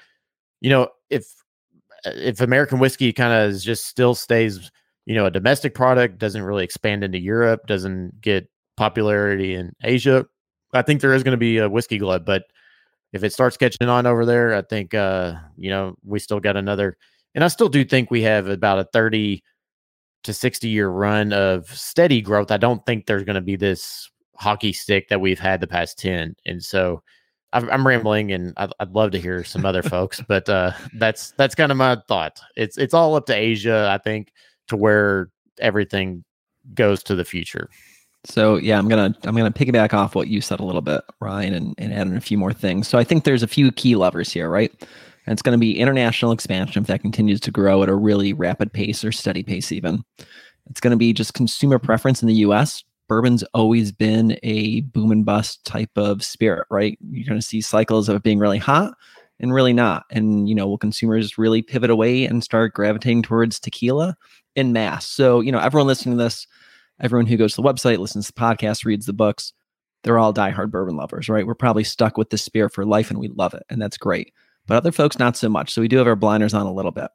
you 0.62 0.70
know, 0.70 0.90
if 1.10 1.26
if 2.06 2.42
American 2.42 2.80
whiskey 2.80 3.14
kind 3.14 3.34
of 3.34 3.60
just 3.60 3.86
still 3.86 4.16
stays, 4.16 4.72
you 5.06 5.16
know, 5.16 5.26
a 5.26 5.32
domestic 5.32 5.76
product, 5.76 6.18
doesn't 6.18 6.44
really 6.44 6.64
expand 6.64 7.04
into 7.04 7.20
Europe, 7.20 7.68
doesn't 7.68 8.22
get 8.22 8.50
popularity 8.78 9.54
in 9.54 9.74
Asia, 9.84 10.26
I 10.74 10.82
think 10.82 11.02
there 11.02 11.14
is 11.14 11.24
going 11.24 11.34
to 11.34 11.38
be 11.38 11.58
a 11.58 11.70
whiskey 11.70 11.98
glut. 11.98 12.26
But 12.26 12.44
if 13.14 13.24
it 13.24 13.34
starts 13.34 13.58
catching 13.58 13.90
on 13.90 14.06
over 14.06 14.26
there, 14.26 14.54
I 14.54 14.62
think, 14.62 14.94
uh, 14.94 15.36
you 15.58 15.70
know, 15.70 15.96
we 16.04 16.20
still 16.20 16.40
got 16.40 16.58
another, 16.58 16.98
and 17.36 17.44
I 17.44 17.48
still 17.48 17.70
do 17.70 17.84
think 17.84 18.10
we 18.10 18.22
have 18.24 18.48
about 18.48 18.80
a 18.80 18.86
30 18.86 19.44
to 20.24 20.34
60 20.34 20.70
year 20.70 20.90
run 20.90 21.34
of 21.34 21.68
steady 21.68 22.22
growth. 22.22 22.52
I 22.52 22.58
don't 22.58 22.86
think 22.86 23.06
there's 23.06 23.24
going 23.24 23.36
to 23.36 23.42
be 23.42 23.56
this 23.56 24.11
hockey 24.42 24.74
stick 24.74 25.08
that 25.10 25.22
we've 25.22 25.40
had 25.40 25.62
the 25.62 25.68
past 25.68 26.00
10. 26.00 26.36
And 26.46 26.64
so, 26.64 27.04
I'm 27.54 27.86
rambling, 27.86 28.32
and 28.32 28.54
I'd, 28.56 28.72
I'd, 28.80 28.94
love 28.94 29.12
to 29.12 29.20
hear 29.20 29.44
some 29.44 29.66
other 29.66 29.84
folks, 29.96 30.22
but 30.26 30.48
uh, 30.48 30.72
that's 30.98 31.32
that's 31.32 31.54
kind 31.54 31.70
of 31.70 31.78
my 31.78 31.98
thought. 32.08 32.40
It's 32.56 32.78
it's 32.78 32.94
all 32.94 33.16
up 33.16 33.26
to 33.26 33.36
Asia, 33.36 33.90
I 33.92 33.98
think, 34.02 34.32
to 34.70 34.78
where 34.78 35.30
everything 35.60 36.24
goes 36.74 37.04
to 37.04 37.16
the 37.16 37.26
future. 37.26 37.70
So 38.24 38.56
yeah, 38.56 38.78
I'm 38.78 38.88
gonna 38.88 39.14
I'm 39.24 39.36
gonna 39.36 39.52
piggyback 39.52 39.94
off 39.94 40.16
what 40.16 40.30
you 40.30 40.40
said 40.40 40.62
a 40.62 40.64
little 40.64 40.82
bit, 40.82 41.02
Ryan, 41.20 41.54
and, 41.54 41.76
and 41.78 41.94
add 41.94 42.08
in 42.08 42.16
a 42.16 42.22
few 42.22 42.38
more 42.38 42.54
things. 42.54 42.88
So 42.88 42.98
I 42.98 43.04
think 43.04 43.26
there's 43.26 43.44
a 43.44 43.48
few 43.48 43.70
key 43.74 43.98
levers 43.98 44.32
here, 44.32 44.50
right? 44.50 44.72
And 45.26 45.34
it's 45.34 45.42
going 45.42 45.54
to 45.54 45.60
be 45.60 45.78
international 45.78 46.32
expansion 46.32 46.82
if 46.82 46.88
that 46.88 47.02
continues 47.02 47.40
to 47.42 47.52
grow 47.52 47.84
at 47.84 47.90
a 47.90 47.96
really 47.96 48.34
rapid 48.34 48.74
pace 48.74 49.04
or 49.04 49.12
steady 49.12 49.44
pace, 49.44 49.72
even. 49.72 50.04
It's 50.70 50.80
going 50.80 50.92
to 50.92 50.98
be 50.98 51.14
just 51.14 51.36
consumer 51.36 51.78
preference 51.78 52.24
in 52.24 52.28
the 52.28 52.34
US 52.36 52.84
bourbon's 53.12 53.44
always 53.54 53.92
been 53.92 54.40
a 54.42 54.80
boom 54.80 55.12
and 55.12 55.26
bust 55.26 55.66
type 55.66 55.92
of 55.98 56.24
spirit, 56.24 56.66
right? 56.72 56.98
You're 57.10 57.28
going 57.28 57.42
to 57.42 57.46
see 57.46 57.60
cycles 57.60 58.08
of 58.08 58.16
it 58.16 58.24
being 58.24 58.40
really 58.40 58.58
hot 58.58 58.94
and 59.42 59.54
really 59.54 59.74
not. 59.74 60.06
And, 60.12 60.48
you 60.48 60.56
know, 60.56 60.66
will 60.66 60.78
consumers 60.78 61.38
really 61.38 61.62
pivot 61.62 61.90
away 61.90 62.24
and 62.24 62.42
start 62.42 62.74
gravitating 62.74 63.24
towards 63.24 63.60
tequila 63.60 64.16
in 64.56 64.72
mass? 64.72 65.06
So, 65.06 65.42
you 65.42 65.52
know, 65.52 65.60
everyone 65.60 65.88
listening 65.88 66.18
to 66.18 66.24
this, 66.24 66.48
everyone 67.02 67.26
who 67.26 67.36
goes 67.36 67.54
to 67.56 67.62
the 67.62 67.68
website, 67.68 67.98
listens 67.98 68.28
to 68.28 68.34
the 68.34 68.40
podcast, 68.40 68.86
reads 68.86 69.08
the 69.08 69.12
books, 69.12 69.52
they're 70.06 70.18
all 70.18 70.34
diehard 70.34 70.72
bourbon 70.72 70.96
lovers, 70.96 71.28
right? 71.28 71.46
We're 71.46 71.54
probably 71.54 71.84
stuck 71.84 72.18
with 72.18 72.30
this 72.30 72.44
spirit 72.44 72.72
for 72.72 72.86
life 72.86 73.10
and 73.10 73.20
we 73.20 73.28
love 73.28 73.54
it. 73.54 73.64
And 73.70 73.82
that's 73.82 73.98
great. 73.98 74.34
But 74.68 74.78
other 74.78 74.94
folks, 74.94 75.20
not 75.20 75.36
so 75.36 75.50
much. 75.50 75.74
So 75.74 75.82
we 75.82 75.90
do 75.90 75.98
have 75.98 76.08
our 76.08 76.16
blinders 76.16 76.54
on 76.54 76.66
a 76.66 76.74
little 76.74 76.92
bit. 76.92 77.12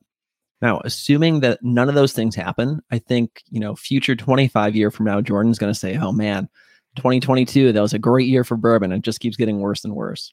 Now, 0.62 0.80
assuming 0.84 1.40
that 1.40 1.62
none 1.62 1.88
of 1.88 1.94
those 1.94 2.12
things 2.12 2.34
happen, 2.34 2.80
I 2.90 2.98
think, 2.98 3.42
you 3.50 3.60
know, 3.60 3.76
future 3.76 4.16
25 4.16 4.74
year 4.74 4.90
from 4.90 5.06
now, 5.06 5.20
Jordan's 5.20 5.58
going 5.58 5.72
to 5.72 5.78
say, 5.78 5.96
oh 5.96 6.12
man, 6.12 6.48
2022, 6.96 7.72
that 7.72 7.80
was 7.80 7.92
a 7.92 7.98
great 7.98 8.26
year 8.26 8.42
for 8.42 8.56
bourbon. 8.56 8.92
It 8.92 9.02
just 9.02 9.20
keeps 9.20 9.36
getting 9.36 9.60
worse 9.60 9.84
and 9.84 9.94
worse. 9.94 10.32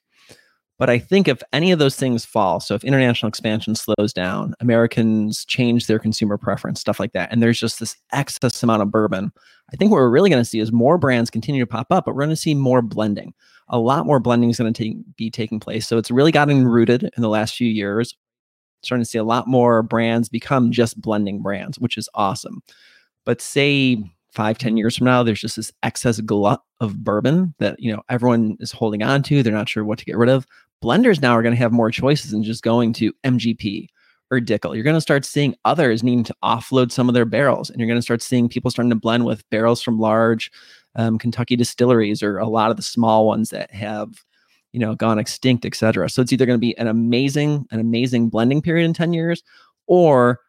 But 0.80 0.90
I 0.90 0.98
think 0.98 1.28
if 1.28 1.42
any 1.54 1.72
of 1.72 1.80
those 1.80 1.96
things 1.96 2.26
fall, 2.26 2.60
so 2.60 2.74
if 2.74 2.84
international 2.84 3.30
expansion 3.30 3.76
slows 3.76 4.12
down, 4.12 4.56
Americans 4.60 5.46
change 5.46 5.86
their 5.86 6.00
consumer 6.00 6.38
preference, 6.38 6.80
stuff 6.80 7.00
like 7.00 7.14
that, 7.14 7.32
and 7.32 7.44
there's 7.44 7.60
just 7.60 7.80
this 7.80 7.96
excess 8.12 8.64
amount 8.64 8.82
of 8.82 8.92
bourbon, 8.92 9.32
I 9.72 9.76
think 9.76 9.92
what 9.92 9.98
we're 9.98 10.10
really 10.10 10.30
going 10.30 10.42
to 10.42 10.50
see 10.50 10.60
is 10.60 10.72
more 10.72 10.98
brands 10.98 11.30
continue 11.30 11.62
to 11.62 11.68
pop 11.68 11.88
up, 11.92 12.06
but 12.06 12.16
we're 12.16 12.24
going 12.24 12.30
to 12.32 12.36
see 12.36 12.56
more 12.56 12.82
blending. 12.82 13.34
A 13.70 13.78
lot 13.78 14.06
more 14.06 14.20
blending 14.20 14.50
is 14.50 14.58
going 14.58 14.74
to 14.74 15.04
be 15.16 15.30
taking 15.30 15.60
place. 15.60 15.88
So 15.88 15.98
it's 15.98 16.12
really 16.12 16.32
gotten 16.32 16.68
rooted 16.68 17.04
in 17.04 17.22
the 17.22 17.30
last 17.30 17.56
few 17.56 17.70
years 17.70 18.16
starting 18.84 19.04
to 19.04 19.10
see 19.10 19.18
a 19.18 19.24
lot 19.24 19.48
more 19.48 19.84
brands 19.84 20.30
become 20.30 20.72
just 20.72 21.02
blending 21.02 21.42
brands, 21.42 21.80
which 21.80 21.98
is 21.98 22.10
awesome. 22.14 22.62
But 23.26 23.42
say 23.42 24.04
five, 24.32 24.58
ten 24.58 24.78
years 24.78 24.98
from 24.98 25.06
now, 25.06 25.24
there's 25.24 25.42
just 25.42 25.56
this 25.56 25.72
excess 25.84 26.20
glut 26.22 26.62
of 26.80 27.04
bourbon 27.04 27.54
that 27.60 27.80
you 27.80 27.92
know 27.92 28.02
everyone 28.10 28.58
is 28.60 28.72
holding 28.72 29.04
on 29.04 29.24
to. 29.24 29.44
They're 29.44 29.54
not 29.54 29.70
sure 29.70 29.86
what 29.86 30.00
to 30.00 30.06
get 30.06 30.18
rid 30.18 30.30
of. 30.30 30.46
Blenders 30.84 31.22
now 31.22 31.34
are 31.34 31.42
going 31.42 31.56
to 31.56 31.62
have 31.62 31.72
more 31.72 31.92
choices 31.92 32.32
than 32.32 32.44
just 32.44 32.64
going 32.64 32.92
to 32.94 33.14
MGP 33.24 33.88
or 34.32 34.40
Dickel. 34.40 34.74
You're 34.74 34.84
going 34.84 34.96
to 34.96 35.02
start 35.02 35.24
seeing 35.24 35.56
others 35.64 36.04
needing 36.04 36.26
to 36.26 36.36
offload 36.44 36.92
some 36.92 37.08
of 37.08 37.14
their 37.14 37.26
barrels, 37.26 37.70
and 37.70 37.80
you're 37.80 37.88
going 37.88 37.98
to 37.98 38.02
start 38.02 38.22
seeing 38.22 38.50
people 38.50 38.72
starting 38.72 38.90
to 38.90 38.96
blend 38.96 39.26
with 39.26 39.50
barrels 39.50 39.82
from 39.82 40.00
large 40.00 40.52
um, 40.96 41.18
Kentucky 41.18 41.56
distilleries 41.56 42.22
or 42.22 42.38
a 42.38 42.48
lot 42.48 42.72
of 42.72 42.78
the 42.78 42.84
small 42.84 43.26
ones 43.26 43.50
that 43.50 43.72
have 43.72 44.10
you 44.74 44.80
know, 44.80 44.96
gone 44.96 45.20
extinct, 45.20 45.66
etc. 45.66 46.10
So 46.10 46.22
it's 46.22 46.34
either 46.34 46.46
going 46.46 46.58
to 46.58 46.62
be 46.62 46.78
an 46.78 46.88
amazing, 46.88 47.66
an 47.72 47.80
amazing 47.80 48.30
blending 48.30 48.62
period 48.62 48.86
in 48.86 48.94
10 48.94 49.14
years, 49.14 49.44
or 49.88 50.40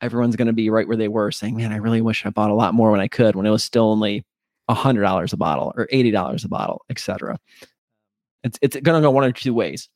everyone's 0.00 0.36
going 0.36 0.46
to 0.46 0.52
be 0.52 0.68
right 0.68 0.86
where 0.86 0.96
they 0.96 1.08
were 1.08 1.30
saying, 1.30 1.56
man, 1.56 1.72
I 1.72 1.76
really 1.76 2.00
wish 2.00 2.26
I 2.26 2.30
bought 2.30 2.50
a 2.50 2.54
lot 2.54 2.74
more 2.74 2.90
when 2.90 3.00
I 3.00 3.08
could, 3.08 3.36
when 3.36 3.46
it 3.46 3.50
was 3.50 3.64
still 3.64 3.90
only 3.90 4.24
$100 4.68 5.32
a 5.32 5.36
bottle 5.36 5.72
or 5.76 5.88
$80 5.92 6.44
a 6.44 6.48
bottle, 6.48 6.84
etc. 6.90 7.38
It's, 8.44 8.58
it's 8.60 8.76
going 8.76 9.00
to 9.00 9.06
go 9.06 9.10
one 9.10 9.24
or 9.24 9.32
two 9.32 9.54
ways. 9.54 9.88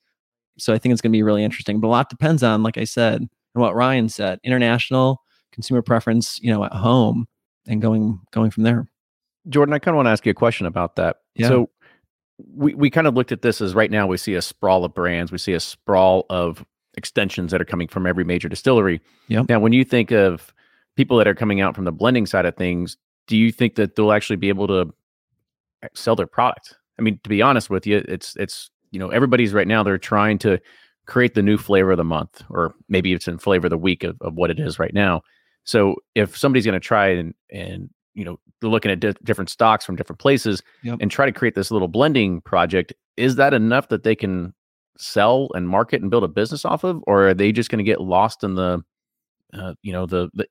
So 0.58 0.72
I 0.72 0.78
think 0.78 0.92
it's 0.92 1.00
going 1.00 1.12
to 1.12 1.16
be 1.16 1.22
really 1.22 1.44
interesting. 1.44 1.80
But 1.80 1.88
a 1.88 1.90
lot 1.90 2.08
depends 2.08 2.42
on, 2.42 2.62
like 2.62 2.78
I 2.78 2.84
said, 2.84 3.20
and 3.20 3.28
what 3.62 3.74
Ryan 3.74 4.08
said, 4.08 4.38
international 4.44 5.22
consumer 5.52 5.82
preference, 5.82 6.40
you 6.40 6.50
know, 6.50 6.64
at 6.64 6.72
home 6.72 7.26
and 7.66 7.80
going 7.80 8.20
going 8.32 8.50
from 8.50 8.62
there. 8.62 8.86
Jordan, 9.48 9.72
I 9.72 9.78
kind 9.78 9.94
of 9.94 9.96
want 9.96 10.06
to 10.06 10.10
ask 10.10 10.24
you 10.24 10.30
a 10.30 10.34
question 10.34 10.66
about 10.66 10.96
that. 10.96 11.16
Yeah. 11.34 11.48
So 11.48 11.70
we, 12.54 12.74
we 12.74 12.90
kind 12.90 13.06
of 13.06 13.14
looked 13.14 13.32
at 13.32 13.42
this 13.42 13.60
as 13.60 13.74
right 13.74 13.90
now 13.90 14.06
we 14.06 14.16
see 14.16 14.34
a 14.34 14.42
sprawl 14.42 14.84
of 14.84 14.94
brands, 14.94 15.32
we 15.32 15.38
see 15.38 15.52
a 15.52 15.60
sprawl 15.60 16.26
of 16.30 16.64
extensions 16.94 17.52
that 17.52 17.60
are 17.60 17.64
coming 17.66 17.88
from 17.88 18.06
every 18.06 18.24
major 18.24 18.48
distillery. 18.48 19.00
Yep. 19.28 19.48
Now, 19.48 19.60
when 19.60 19.72
you 19.72 19.84
think 19.84 20.10
of 20.10 20.52
people 20.96 21.16
that 21.18 21.28
are 21.28 21.34
coming 21.34 21.60
out 21.60 21.74
from 21.74 21.84
the 21.84 21.92
blending 21.92 22.26
side 22.26 22.46
of 22.46 22.56
things, 22.56 22.96
do 23.26 23.36
you 23.36 23.52
think 23.52 23.76
that 23.76 23.96
they'll 23.96 24.12
actually 24.12 24.36
be 24.36 24.48
able 24.48 24.66
to 24.66 24.92
eh, 25.82 25.88
sell 25.94 26.16
their 26.16 26.26
product? 26.26 26.76
I 26.98 27.02
mean, 27.02 27.18
to 27.22 27.28
be 27.28 27.42
honest 27.42 27.70
with 27.70 27.86
you, 27.86 28.04
it's 28.08 28.36
it's 28.36 28.70
you 28.90 28.98
know 28.98 29.08
everybody's 29.08 29.54
right 29.54 29.66
now 29.66 29.82
they're 29.82 29.98
trying 29.98 30.38
to 30.38 30.60
create 31.06 31.34
the 31.34 31.42
new 31.42 31.56
flavor 31.56 31.92
of 31.92 31.96
the 31.96 32.04
month, 32.04 32.42
or 32.50 32.74
maybe 32.88 33.12
it's 33.12 33.26
in 33.26 33.38
flavor 33.38 33.66
of 33.66 33.70
the 33.70 33.78
week 33.78 34.04
of, 34.04 34.20
of 34.20 34.34
what 34.34 34.50
it 34.50 34.60
is 34.60 34.78
right 34.78 34.94
now. 34.94 35.22
So 35.64 35.96
if 36.14 36.36
somebody's 36.36 36.66
going 36.66 36.74
to 36.74 36.80
try 36.80 37.08
and 37.08 37.34
and 37.50 37.90
you 38.14 38.24
know 38.24 38.38
they're 38.60 38.70
looking 38.70 38.90
at 38.90 39.00
di- 39.00 39.14
different 39.24 39.50
stocks 39.50 39.84
from 39.84 39.96
different 39.96 40.18
places 40.18 40.62
yep. 40.82 40.98
and 41.00 41.10
try 41.10 41.26
to 41.26 41.32
create 41.32 41.54
this 41.54 41.70
little 41.70 41.88
blending 41.88 42.40
project 42.42 42.92
is 43.16 43.36
that 43.36 43.54
enough 43.54 43.88
that 43.88 44.04
they 44.04 44.14
can 44.14 44.54
sell 44.96 45.48
and 45.54 45.68
market 45.68 46.00
and 46.00 46.10
build 46.10 46.24
a 46.24 46.28
business 46.28 46.64
off 46.64 46.84
of? 46.84 47.02
Or 47.06 47.28
are 47.28 47.34
they 47.34 47.52
just 47.52 47.70
going 47.70 47.78
to 47.78 47.84
get 47.84 48.00
lost 48.00 48.44
in 48.44 48.54
the 48.54 48.82
uh, 49.52 49.74
you 49.82 49.92
know 49.92 50.06
the 50.06 50.30
the 50.34 50.46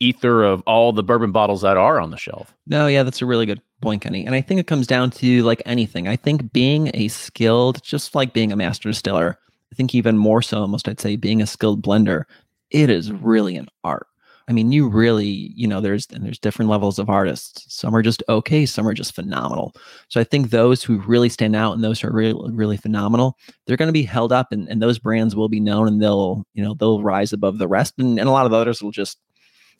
ether 0.00 0.42
of 0.42 0.62
all 0.62 0.92
the 0.92 1.02
bourbon 1.02 1.30
bottles 1.30 1.60
that 1.62 1.76
are 1.76 2.00
on 2.00 2.10
the 2.10 2.16
shelf? 2.16 2.54
No 2.66 2.86
yeah 2.86 3.02
that's 3.02 3.22
a 3.22 3.26
really 3.26 3.46
good 3.46 3.60
point 3.80 4.02
kenny 4.02 4.26
and 4.26 4.34
i 4.34 4.42
think 4.42 4.60
it 4.60 4.66
comes 4.66 4.86
down 4.86 5.10
to 5.10 5.42
like 5.42 5.62
anything. 5.64 6.06
I 6.08 6.16
think 6.16 6.52
being 6.52 6.90
a 6.94 7.08
skilled 7.08 7.82
just 7.82 8.14
like 8.14 8.32
being 8.32 8.52
a 8.52 8.56
master 8.56 8.90
distiller 8.90 9.38
i 9.72 9.74
think 9.74 9.94
even 9.94 10.18
more 10.18 10.42
so 10.42 10.60
almost 10.60 10.86
i'd 10.86 11.00
say 11.00 11.16
being 11.16 11.40
a 11.40 11.46
skilled 11.46 11.82
blender 11.82 12.24
it 12.70 12.90
is 12.90 13.10
really 13.10 13.56
an 13.56 13.68
art 13.82 14.06
I 14.50 14.52
mean, 14.52 14.72
you 14.72 14.88
really, 14.88 15.52
you 15.54 15.68
know, 15.68 15.80
there's 15.80 16.08
and 16.12 16.26
there's 16.26 16.38
different 16.38 16.72
levels 16.72 16.98
of 16.98 17.08
artists. 17.08 17.72
Some 17.72 17.94
are 17.94 18.02
just 18.02 18.20
okay, 18.28 18.66
some 18.66 18.86
are 18.86 18.92
just 18.92 19.14
phenomenal. 19.14 19.76
So 20.08 20.20
I 20.20 20.24
think 20.24 20.50
those 20.50 20.82
who 20.82 20.98
really 21.02 21.28
stand 21.28 21.54
out 21.54 21.74
and 21.74 21.84
those 21.84 22.00
who 22.00 22.08
are 22.08 22.12
really, 22.12 22.52
really 22.52 22.76
phenomenal, 22.76 23.38
they're 23.64 23.76
going 23.76 23.88
to 23.88 23.92
be 23.92 24.02
held 24.02 24.32
up, 24.32 24.50
and, 24.50 24.68
and 24.68 24.82
those 24.82 24.98
brands 24.98 25.36
will 25.36 25.48
be 25.48 25.60
known, 25.60 25.86
and 25.86 26.02
they'll, 26.02 26.44
you 26.52 26.64
know, 26.64 26.74
they'll 26.74 27.00
rise 27.00 27.32
above 27.32 27.58
the 27.58 27.68
rest, 27.68 27.94
and, 27.98 28.18
and 28.18 28.28
a 28.28 28.32
lot 28.32 28.44
of 28.44 28.52
others 28.52 28.82
will 28.82 28.90
just 28.90 29.18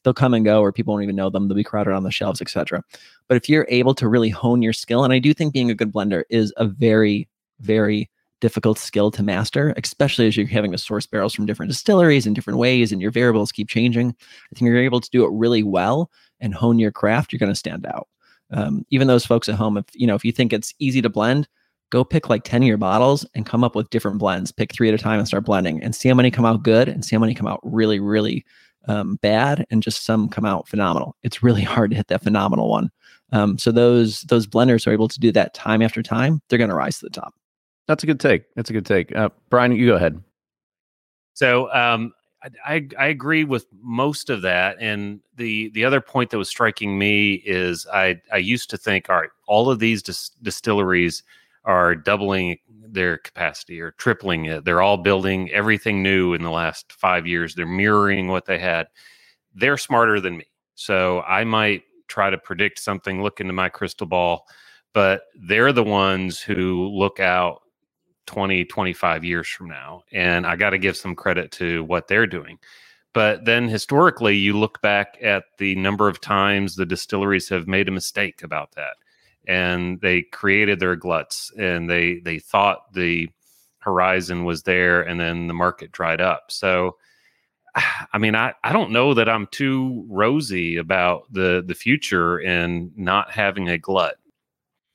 they'll 0.04 0.14
come 0.14 0.34
and 0.34 0.44
go, 0.44 0.62
or 0.62 0.70
people 0.70 0.94
won't 0.94 1.02
even 1.02 1.16
know 1.16 1.30
them. 1.30 1.48
They'll 1.48 1.56
be 1.56 1.64
crowded 1.64 1.92
on 1.92 2.04
the 2.04 2.12
shelves, 2.12 2.40
etc. 2.40 2.84
But 3.26 3.36
if 3.36 3.48
you're 3.48 3.66
able 3.70 3.94
to 3.96 4.06
really 4.06 4.30
hone 4.30 4.62
your 4.62 4.72
skill, 4.72 5.02
and 5.02 5.12
I 5.12 5.18
do 5.18 5.34
think 5.34 5.52
being 5.52 5.72
a 5.72 5.74
good 5.74 5.92
blender 5.92 6.22
is 6.30 6.54
a 6.58 6.66
very, 6.66 7.28
very 7.58 8.08
difficult 8.40 8.78
skill 8.78 9.10
to 9.10 9.22
master, 9.22 9.74
especially 9.76 10.26
as 10.26 10.36
you're 10.36 10.46
having 10.46 10.72
to 10.72 10.78
source 10.78 11.06
barrels 11.06 11.34
from 11.34 11.46
different 11.46 11.70
distilleries 11.70 12.26
in 12.26 12.34
different 12.34 12.58
ways 12.58 12.92
and 12.92 13.00
your 13.00 13.10
variables 13.10 13.52
keep 13.52 13.68
changing. 13.68 14.08
I 14.10 14.54
think 14.54 14.68
you're 14.68 14.78
able 14.78 15.00
to 15.00 15.10
do 15.10 15.24
it 15.24 15.30
really 15.32 15.62
well 15.62 16.10
and 16.40 16.54
hone 16.54 16.78
your 16.78 16.92
craft, 16.92 17.32
you're 17.32 17.38
going 17.38 17.52
to 17.52 17.56
stand 17.56 17.86
out. 17.86 18.08
Um, 18.50 18.84
even 18.90 19.06
those 19.06 19.26
folks 19.26 19.48
at 19.48 19.54
home, 19.54 19.76
if 19.76 19.84
you 19.94 20.06
know, 20.06 20.14
if 20.14 20.24
you 20.24 20.32
think 20.32 20.52
it's 20.52 20.74
easy 20.78 21.00
to 21.02 21.08
blend, 21.08 21.46
go 21.90 22.04
pick 22.04 22.28
like 22.28 22.44
10 22.44 22.62
of 22.62 22.68
your 22.68 22.78
bottles 22.78 23.26
and 23.34 23.46
come 23.46 23.62
up 23.62 23.74
with 23.74 23.90
different 23.90 24.18
blends. 24.18 24.52
Pick 24.52 24.72
three 24.72 24.88
at 24.88 24.94
a 24.94 24.98
time 24.98 25.18
and 25.18 25.28
start 25.28 25.44
blending 25.44 25.82
and 25.82 25.94
see 25.94 26.08
how 26.08 26.14
many 26.14 26.30
come 26.30 26.44
out 26.44 26.62
good 26.62 26.88
and 26.88 27.04
see 27.04 27.14
how 27.14 27.20
many 27.20 27.34
come 27.34 27.46
out 27.46 27.60
really, 27.62 28.00
really 28.00 28.44
um, 28.88 29.16
bad 29.16 29.66
and 29.70 29.82
just 29.82 30.04
some 30.04 30.28
come 30.28 30.44
out 30.44 30.68
phenomenal. 30.68 31.16
It's 31.22 31.42
really 31.42 31.62
hard 31.62 31.90
to 31.90 31.96
hit 31.96 32.08
that 32.08 32.22
phenomenal 32.22 32.68
one. 32.68 32.90
Um, 33.32 33.58
so 33.58 33.70
those 33.70 34.22
those 34.22 34.46
blenders 34.46 34.86
are 34.86 34.92
able 34.92 35.08
to 35.08 35.20
do 35.20 35.30
that 35.32 35.54
time 35.54 35.82
after 35.82 36.02
time. 36.02 36.42
They're 36.48 36.58
going 36.58 36.70
to 36.70 36.76
rise 36.76 36.98
to 36.98 37.06
the 37.06 37.10
top. 37.10 37.34
That's 37.90 38.04
a 38.04 38.06
good 38.06 38.20
take. 38.20 38.44
That's 38.54 38.70
a 38.70 38.72
good 38.72 38.86
take. 38.86 39.16
Uh, 39.16 39.30
Brian, 39.48 39.72
you 39.72 39.84
go 39.84 39.96
ahead. 39.96 40.22
So 41.32 41.68
um, 41.72 42.12
I, 42.64 42.86
I 42.96 43.06
agree 43.06 43.42
with 43.42 43.66
most 43.82 44.30
of 44.30 44.42
that. 44.42 44.76
And 44.78 45.18
the 45.34 45.70
the 45.70 45.84
other 45.84 46.00
point 46.00 46.30
that 46.30 46.38
was 46.38 46.48
striking 46.48 46.96
me 46.96 47.42
is 47.44 47.88
I 47.92 48.20
I 48.32 48.36
used 48.36 48.70
to 48.70 48.76
think, 48.76 49.10
all 49.10 49.16
right, 49.16 49.30
all 49.48 49.68
of 49.68 49.80
these 49.80 50.04
dis- 50.04 50.30
distilleries 50.40 51.24
are 51.64 51.96
doubling 51.96 52.58
their 52.68 53.18
capacity 53.18 53.80
or 53.80 53.90
tripling 53.90 54.44
it. 54.44 54.64
They're 54.64 54.82
all 54.82 54.96
building 54.96 55.50
everything 55.50 56.00
new 56.00 56.32
in 56.32 56.44
the 56.44 56.50
last 56.52 56.92
five 56.92 57.26
years. 57.26 57.56
They're 57.56 57.66
mirroring 57.66 58.28
what 58.28 58.46
they 58.46 58.60
had. 58.60 58.86
They're 59.52 59.76
smarter 59.76 60.20
than 60.20 60.36
me. 60.36 60.46
So 60.76 61.22
I 61.22 61.42
might 61.42 61.82
try 62.06 62.30
to 62.30 62.38
predict 62.38 62.78
something, 62.78 63.20
look 63.20 63.40
into 63.40 63.52
my 63.52 63.68
crystal 63.68 64.06
ball, 64.06 64.46
but 64.94 65.22
they're 65.34 65.72
the 65.72 65.82
ones 65.82 66.38
who 66.38 66.86
look 66.86 67.18
out 67.18 67.62
20, 68.30 68.64
25 68.64 69.24
years 69.24 69.48
from 69.48 69.68
now. 69.68 70.04
And 70.12 70.46
I 70.46 70.54
got 70.54 70.70
to 70.70 70.78
give 70.78 70.96
some 70.96 71.16
credit 71.16 71.50
to 71.52 71.82
what 71.82 72.06
they're 72.06 72.28
doing. 72.28 72.60
But 73.12 73.44
then 73.44 73.68
historically, 73.68 74.36
you 74.36 74.56
look 74.56 74.80
back 74.82 75.18
at 75.20 75.46
the 75.58 75.74
number 75.74 76.08
of 76.08 76.20
times 76.20 76.76
the 76.76 76.86
distilleries 76.86 77.48
have 77.48 77.66
made 77.66 77.88
a 77.88 77.92
mistake 77.92 78.44
about 78.44 78.70
that. 78.76 78.98
And 79.48 80.00
they 80.00 80.22
created 80.22 80.78
their 80.78 80.94
gluts 80.94 81.50
and 81.58 81.90
they 81.90 82.20
they 82.20 82.38
thought 82.38 82.92
the 82.92 83.28
horizon 83.80 84.44
was 84.44 84.62
there 84.62 85.02
and 85.02 85.18
then 85.18 85.48
the 85.48 85.54
market 85.54 85.90
dried 85.90 86.20
up. 86.20 86.52
So 86.52 86.98
I 88.12 88.18
mean, 88.18 88.36
I, 88.36 88.54
I 88.62 88.72
don't 88.72 88.92
know 88.92 89.12
that 89.14 89.28
I'm 89.28 89.48
too 89.48 90.06
rosy 90.08 90.76
about 90.76 91.24
the 91.32 91.64
the 91.66 91.74
future 91.74 92.38
and 92.38 92.96
not 92.96 93.32
having 93.32 93.68
a 93.68 93.76
glut 93.76 94.19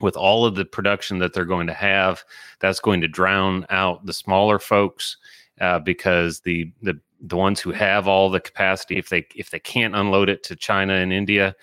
with 0.02 0.16
all 0.16 0.46
of 0.46 0.56
the 0.56 0.66
production 0.66 1.20
that 1.20 1.34
they're 1.34 1.46
going 1.46 1.68
to 1.68 1.74
have. 1.74 2.24
That's 2.60 2.80
going 2.80 3.02
to 3.02 3.08
drown 3.08 3.66
out 3.70 4.06
the 4.06 4.14
smaller 4.14 4.60
folks 4.60 5.18
uh, 5.62 5.80
because 5.80 6.42
the 6.42 6.72
the 6.82 7.00
the 7.22 7.38
ones 7.38 7.60
who 7.60 7.72
have 7.72 8.08
all 8.08 8.30
the 8.30 8.40
capacity, 8.40 8.98
if 8.98 9.10
they 9.10 9.26
if 9.36 9.50
they 9.50 9.60
can't 9.60 9.96
unload 9.96 10.30
it 10.30 10.44
to 10.44 10.56
China 10.56 10.94
and 10.94 11.14
India, 11.14 11.56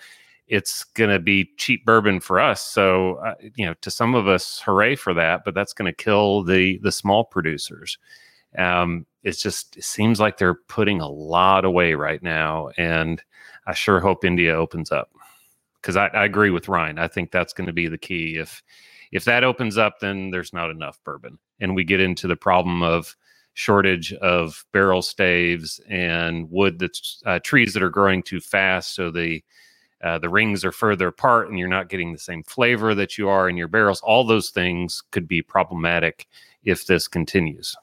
it's 0.47 0.83
going 0.83 1.09
to 1.09 1.19
be 1.19 1.51
cheap 1.57 1.85
bourbon 1.85 2.19
for 2.19 2.39
us. 2.39 2.61
So 2.61 3.15
uh, 3.15 3.35
you 3.55 3.65
know, 3.65 3.75
to 3.81 3.91
some 3.91 4.15
of 4.15 4.27
us, 4.27 4.61
hooray 4.65 4.95
for 4.95 5.13
that, 5.13 5.45
but 5.45 5.53
that's 5.53 5.73
going 5.73 5.91
to 5.91 6.03
kill 6.03 6.43
the 6.43 6.79
the 6.79 6.91
small 6.91 7.23
producers. 7.23 7.97
Um, 8.57 9.05
it's 9.23 9.41
just 9.41 9.77
it 9.77 9.83
seems 9.83 10.19
like 10.19 10.37
they're 10.37 10.53
putting 10.67 11.01
a 11.01 11.07
lot 11.07 11.65
away 11.65 11.93
right 11.93 12.21
now, 12.21 12.69
and 12.77 13.21
I 13.67 13.73
sure 13.73 13.99
hope 13.99 14.25
India 14.25 14.53
opens 14.55 14.91
up 14.91 15.11
because 15.83 15.97
I, 15.97 16.07
I, 16.07 16.23
agree 16.23 16.49
with 16.49 16.69
Ryan. 16.69 16.97
I 16.97 17.09
think 17.09 17.31
that's 17.31 17.53
going 17.53 17.67
to 17.67 17.73
be 17.73 17.87
the 17.87 17.97
key. 17.97 18.37
If 18.37 18.63
if 19.11 19.25
that 19.25 19.43
opens 19.43 19.77
up, 19.77 19.99
then 19.99 20.31
there's 20.31 20.53
not 20.53 20.71
enough 20.71 20.97
bourbon, 21.03 21.37
and 21.59 21.75
we 21.75 21.83
get 21.83 21.99
into 21.99 22.27
the 22.27 22.37
problem 22.37 22.81
of 22.81 23.15
shortage 23.53 24.13
of 24.13 24.65
barrel 24.71 25.03
staves 25.03 25.79
and 25.87 26.49
wood 26.49 26.79
that's 26.79 27.21
uh, 27.25 27.39
trees 27.43 27.73
that 27.73 27.83
are 27.83 27.89
growing 27.89 28.23
too 28.23 28.39
fast, 28.39 28.95
so 28.95 29.11
the 29.11 29.43
uh, 30.03 30.19
the 30.19 30.29
rings 30.29 30.65
are 30.65 30.71
further 30.71 31.07
apart, 31.07 31.49
and 31.49 31.59
you're 31.59 31.67
not 31.67 31.89
getting 31.89 32.11
the 32.11 32.19
same 32.19 32.43
flavor 32.43 32.95
that 32.95 33.17
you 33.17 33.29
are 33.29 33.47
in 33.47 33.57
your 33.57 33.67
barrels. 33.67 34.01
All 34.01 34.25
those 34.25 34.49
things 34.49 35.03
could 35.11 35.27
be 35.27 35.41
problematic 35.41 36.27
if 36.63 36.87
this 36.87 37.07
continues. 37.07 37.75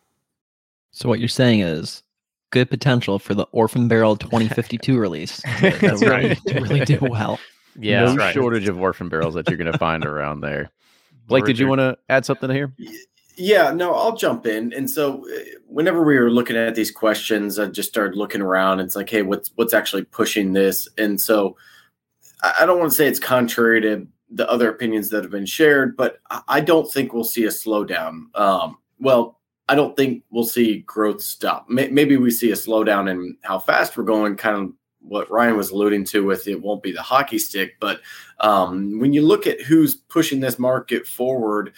So 0.90 1.08
what 1.08 1.18
you're 1.18 1.28
saying 1.28 1.60
is 1.60 2.02
good 2.50 2.68
potential 2.68 3.18
for 3.18 3.34
the 3.34 3.46
Orphan 3.52 3.88
Barrel 3.88 4.16
2052 4.16 4.98
release. 4.98 5.40
That's 5.60 6.04
right. 6.04 6.38
To 6.46 6.60
really 6.60 6.84
do 6.84 6.98
well. 7.00 7.38
Yeah, 7.80 8.04
no 8.04 8.16
right. 8.16 8.34
shortage 8.34 8.68
of 8.68 8.80
orphan 8.80 9.08
barrels 9.08 9.34
that 9.34 9.48
you're 9.48 9.58
going 9.58 9.72
to 9.72 9.78
find 9.78 10.04
around 10.04 10.40
there. 10.40 10.70
Blake, 11.26 11.44
did 11.44 11.58
you 11.58 11.68
want 11.68 11.80
to 11.80 11.96
add 12.08 12.26
something 12.26 12.50
here? 12.50 12.72
Yeah, 13.36 13.72
no, 13.72 13.94
I'll 13.94 14.16
jump 14.16 14.46
in. 14.46 14.72
And 14.72 14.90
so, 14.90 15.24
uh, 15.28 15.38
whenever 15.66 16.02
we 16.02 16.18
were 16.18 16.30
looking 16.30 16.56
at 16.56 16.74
these 16.74 16.90
questions, 16.90 17.58
I 17.58 17.66
just 17.66 17.88
started 17.88 18.16
looking 18.16 18.42
around. 18.42 18.80
It's 18.80 18.96
like, 18.96 19.08
hey, 19.08 19.22
what's 19.22 19.50
what's 19.54 19.72
actually 19.72 20.04
pushing 20.04 20.52
this? 20.52 20.88
And 20.98 21.20
so, 21.20 21.56
I 22.42 22.66
don't 22.66 22.78
want 22.78 22.90
to 22.90 22.96
say 22.96 23.06
it's 23.06 23.20
contrary 23.20 23.80
to 23.82 24.06
the 24.30 24.48
other 24.50 24.68
opinions 24.70 25.08
that 25.10 25.22
have 25.22 25.30
been 25.30 25.46
shared, 25.46 25.96
but 25.96 26.20
I 26.48 26.60
don't 26.60 26.90
think 26.90 27.12
we'll 27.12 27.24
see 27.24 27.44
a 27.44 27.48
slowdown. 27.48 28.26
Um, 28.34 28.78
well, 28.98 29.40
I 29.68 29.74
don't 29.74 29.96
think 29.96 30.22
we'll 30.30 30.44
see 30.44 30.80
growth 30.80 31.22
stop. 31.22 31.68
Maybe 31.68 32.16
we 32.16 32.30
see 32.30 32.50
a 32.50 32.56
slowdown 32.56 33.10
in 33.10 33.36
how 33.42 33.58
fast 33.58 33.96
we're 33.96 34.04
going, 34.04 34.36
kind 34.36 34.56
of 34.56 34.72
what 35.00 35.30
Ryan 35.30 35.56
was 35.56 35.70
alluding 35.70 36.04
to 36.06 36.24
with 36.24 36.46
it 36.46 36.60
won't 36.60 36.82
be 36.82 36.92
the 36.92 37.02
hockey 37.02 37.38
stick, 37.38 37.76
but 37.80 38.00
um, 38.40 38.98
when 39.00 39.12
you 39.12 39.22
look 39.22 39.46
at 39.46 39.60
who's 39.60 39.94
pushing 39.94 40.40
this 40.40 40.58
market 40.58 41.06
forward, 41.06 41.72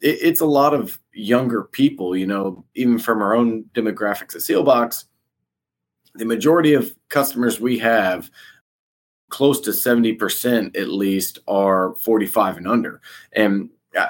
it, 0.00 0.18
it's 0.22 0.40
a 0.40 0.46
lot 0.46 0.74
of 0.74 0.98
younger 1.12 1.64
people. 1.64 2.16
You 2.16 2.26
know, 2.26 2.64
even 2.74 2.98
from 2.98 3.20
our 3.20 3.34
own 3.34 3.64
demographics 3.74 4.34
at 4.34 4.42
Seelbach's, 4.42 5.06
the 6.14 6.24
majority 6.24 6.74
of 6.74 6.94
customers 7.08 7.60
we 7.60 7.78
have, 7.78 8.30
close 9.28 9.60
to 9.62 9.72
seventy 9.72 10.12
percent 10.12 10.76
at 10.76 10.88
least, 10.88 11.40
are 11.48 11.94
forty-five 11.96 12.56
and 12.56 12.68
under, 12.68 13.00
and 13.32 13.70
uh, 13.98 14.06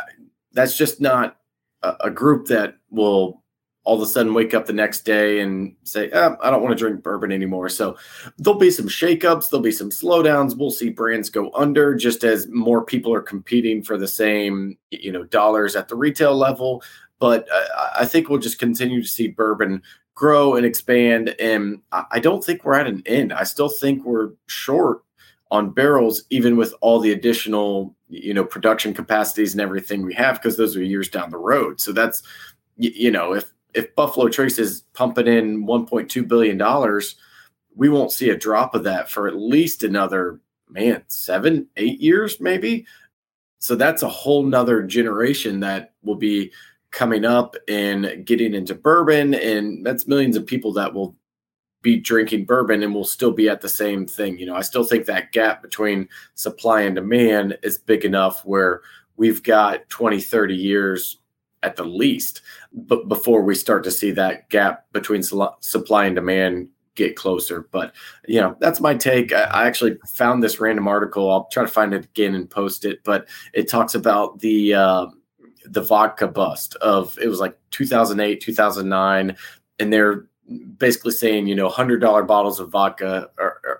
that's 0.53 0.77
just 0.77 1.01
not 1.01 1.39
a, 1.83 1.95
a 2.05 2.11
group 2.11 2.47
that 2.47 2.77
will 2.91 3.43
all 3.89 3.97
of 3.97 4.03
a 4.03 4.07
sudden 4.07 4.35
wake 4.35 4.53
up 4.53 4.67
the 4.67 4.73
next 4.75 5.07
day 5.07 5.41
and 5.41 5.75
say, 5.83 6.11
eh, 6.11 6.31
I 6.43 6.51
don't 6.51 6.63
want 6.63 6.77
to 6.77 6.79
drink 6.79 7.03
bourbon 7.03 7.33
anymore. 7.33 7.71
So 7.71 7.97
there'll 8.37 8.59
be 8.59 8.71
some 8.71 8.87
shakeups, 8.87 9.49
there'll 9.49 9.63
be 9.63 9.73
some 9.73 9.89
slowdowns. 9.89 10.59
We'll 10.59 10.71
see 10.71 10.91
brands 10.91 11.31
go 11.31 11.51
under 11.55 11.95
just 11.95 12.23
as 12.23 12.47
more 12.49 12.85
people 12.85 13.15
are 13.15 13.23
competing 13.23 13.83
for 13.83 13.97
the 13.97 14.07
same, 14.07 14.77
you 14.91 15.11
know, 15.11 15.25
dollars 15.25 15.75
at 15.75 15.89
the 15.89 15.97
retail 15.97 16.37
level. 16.37 16.83
But 17.19 17.49
uh, 17.51 17.89
I 17.99 18.05
think 18.05 18.29
we'll 18.29 18.41
just 18.41 18.59
continue 18.59 19.01
to 19.01 19.09
see 19.09 19.29
bourbon 19.29 19.83
grow 20.15 20.55
and 20.55 20.67
expand. 20.67 21.35
And 21.41 21.81
I 21.91 22.21
don't 22.21 22.45
think 22.45 22.65
we're 22.65 22.75
at 22.75 22.87
an 22.87 23.03
end. 23.07 23.33
I 23.33 23.45
still 23.45 23.71
think 23.71 24.05
we're 24.05 24.33
short 24.49 25.03
on 25.51 25.71
barrels, 25.71 26.25
even 26.29 26.59
with 26.59 26.75
all 26.83 27.01
the 27.01 27.13
additional, 27.13 27.97
you 28.11 28.35
know, 28.35 28.45
production 28.45 28.93
capacities 28.93 29.53
and 29.53 29.63
everything 29.63 30.03
we 30.03 30.13
have, 30.13 30.35
because 30.35 30.59
those 30.59 30.77
are 30.77 30.83
years 30.83 31.09
down 31.09 31.31
the 31.31 31.39
road. 31.39 31.81
So 31.81 31.93
that's, 31.93 32.23
you 32.77 33.11
know, 33.11 33.33
if 33.33 33.51
if 33.75 33.95
Buffalo 33.95 34.29
Trace 34.29 34.59
is 34.59 34.83
pumping 34.93 35.27
in 35.27 35.67
1.2 35.67 36.27
billion 36.27 36.59
dollars, 36.59 37.17
we 37.77 37.89
won't 37.89 38.13
see 38.13 38.31
a 38.31 38.37
drop 38.37 38.75
of 38.75 38.85
that 38.85 39.11
for 39.11 39.29
at 39.29 39.37
least 39.37 39.83
another 39.83 40.41
man 40.69 41.03
seven, 41.09 41.69
eight 41.77 42.01
years, 42.01 42.41
maybe. 42.41 42.87
So 43.61 43.75
that's 43.75 44.03
a 44.03 44.09
whole 44.09 44.43
nother 44.43 44.83
generation 44.83 45.61
that 45.61 45.95
will 46.03 46.17
be 46.17 46.53
coming 46.91 47.25
up 47.25 47.55
and 47.69 48.25
getting 48.25 48.55
into 48.55 48.75
bourbon, 48.75 49.35
and 49.35 49.85
that's 49.85 50.07
millions 50.07 50.37
of 50.37 50.47
people 50.47 50.73
that 50.75 50.95
will 50.95 51.17
be 51.83 51.99
drinking 51.99 52.45
bourbon 52.45 52.83
and 52.83 52.95
will 52.95 53.05
still 53.05 53.31
be 53.31 53.49
at 53.49 53.61
the 53.61 53.69
same 53.69 54.07
thing. 54.07 54.39
You 54.39 54.47
know, 54.47 54.57
I 54.57 54.63
still 54.63 54.85
think 54.85 55.07
that 55.07 55.33
gap 55.33 55.63
between 55.63 56.09
supply 56.35 56.83
and 56.83 56.97
demand 56.97 57.59
is 57.63 57.79
big 57.79 58.05
enough 58.05 58.45
where 58.45 58.83
we've 59.17 59.43
got 59.43 59.89
20, 59.89 60.21
30 60.21 60.55
years 60.55 61.18
at 61.63 61.77
the 61.77 61.85
least, 61.85 62.43
but 62.73 63.09
before 63.09 63.43
we 63.43 63.55
start 63.55 63.85
to 63.85 63.91
see 63.91 64.11
that 64.13 64.49
gap 64.49 64.85
between 64.93 65.23
supply 65.23 66.07
and 66.07 66.15
demand 66.15 66.69
get 66.99 67.17
closer. 67.17 67.67
But 67.71 67.95
you 68.27 68.41
know, 68.41 68.57
that's 68.61 68.81
my 68.81 68.95
take. 68.95 69.33
I 69.33 69.67
actually 69.67 69.97
found 70.07 70.43
this 70.43 70.61
random 70.61 70.89
article. 70.89 71.31
I'll 71.31 71.49
try 71.51 71.63
to 71.63 71.71
find 71.71 71.95
it 71.95 72.05
again 72.05 72.35
and 72.35 72.51
post 72.51 72.85
it. 72.85 73.03
But 73.05 73.29
it 73.55 73.69
talks 73.69 73.95
about 73.95 74.41
the 74.41 74.75
uh, 74.75 75.07
the 75.65 75.83
vodka 75.83 76.27
bust 76.27 76.75
of 76.77 77.17
it 77.23 77.29
was 77.29 77.41
like 77.41 77.57
2008, 77.71 78.41
2009, 78.41 79.37
and 79.79 79.93
they're 79.93 80.27
basically 80.79 81.13
saying, 81.13 81.47
you 81.47 81.55
know, 81.55 81.69
hundred 81.69 82.01
dollar 82.01 82.23
bottles 82.23 82.61
of 82.61 82.71
vodka 82.71 83.31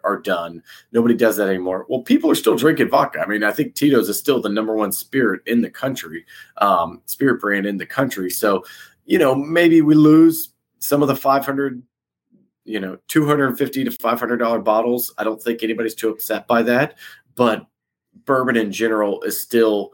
are, 0.09 0.19
done. 0.19 0.63
Nobody 0.93 1.15
does 1.15 1.37
that 1.37 1.49
anymore. 1.49 1.87
Well, 1.89 2.03
people 2.03 2.31
are 2.31 2.35
still 2.35 2.57
drinking 2.57 2.91
vodka. 2.91 3.21
I 3.21 3.27
mean, 3.27 3.45
I 3.45 3.53
think 3.53 3.75
Tito's 3.75 4.09
is 4.09 4.19
still 4.19 4.41
the 4.41 4.49
number 4.49 4.75
one 4.75 4.93
spirit 4.93 5.43
in 5.47 5.61
the 5.61 5.71
country, 5.71 6.25
um, 6.59 7.03
spirit 7.07 7.41
brand 7.41 7.67
in 7.67 7.77
the 7.77 7.87
country. 7.87 8.31
So, 8.31 8.65
you 9.05 9.19
know, 9.19 9.35
maybe 9.35 9.81
we 9.81 9.95
lose 9.95 10.53
some 10.79 11.03
of 11.03 11.09
the 11.09 11.17
five 11.17 11.45
hundred, 11.45 11.83
you 12.65 12.81
know, 12.81 12.99
two 13.09 13.27
hundred 13.27 13.49
and 13.49 13.59
fifty 13.59 13.85
to 13.85 13.91
five 13.91 14.19
hundred 14.19 14.39
dollar 14.39 14.59
bottles. 14.59 15.13
I 15.19 15.25
don't 15.25 15.43
think 15.43 15.63
anybody's 15.63 15.95
too 15.95 16.11
upset 16.11 16.47
by 16.47 16.63
that, 16.63 16.97
but 17.35 17.67
bourbon 18.25 18.57
in 18.57 18.73
general 18.73 19.23
is 19.23 19.41
still 19.41 19.93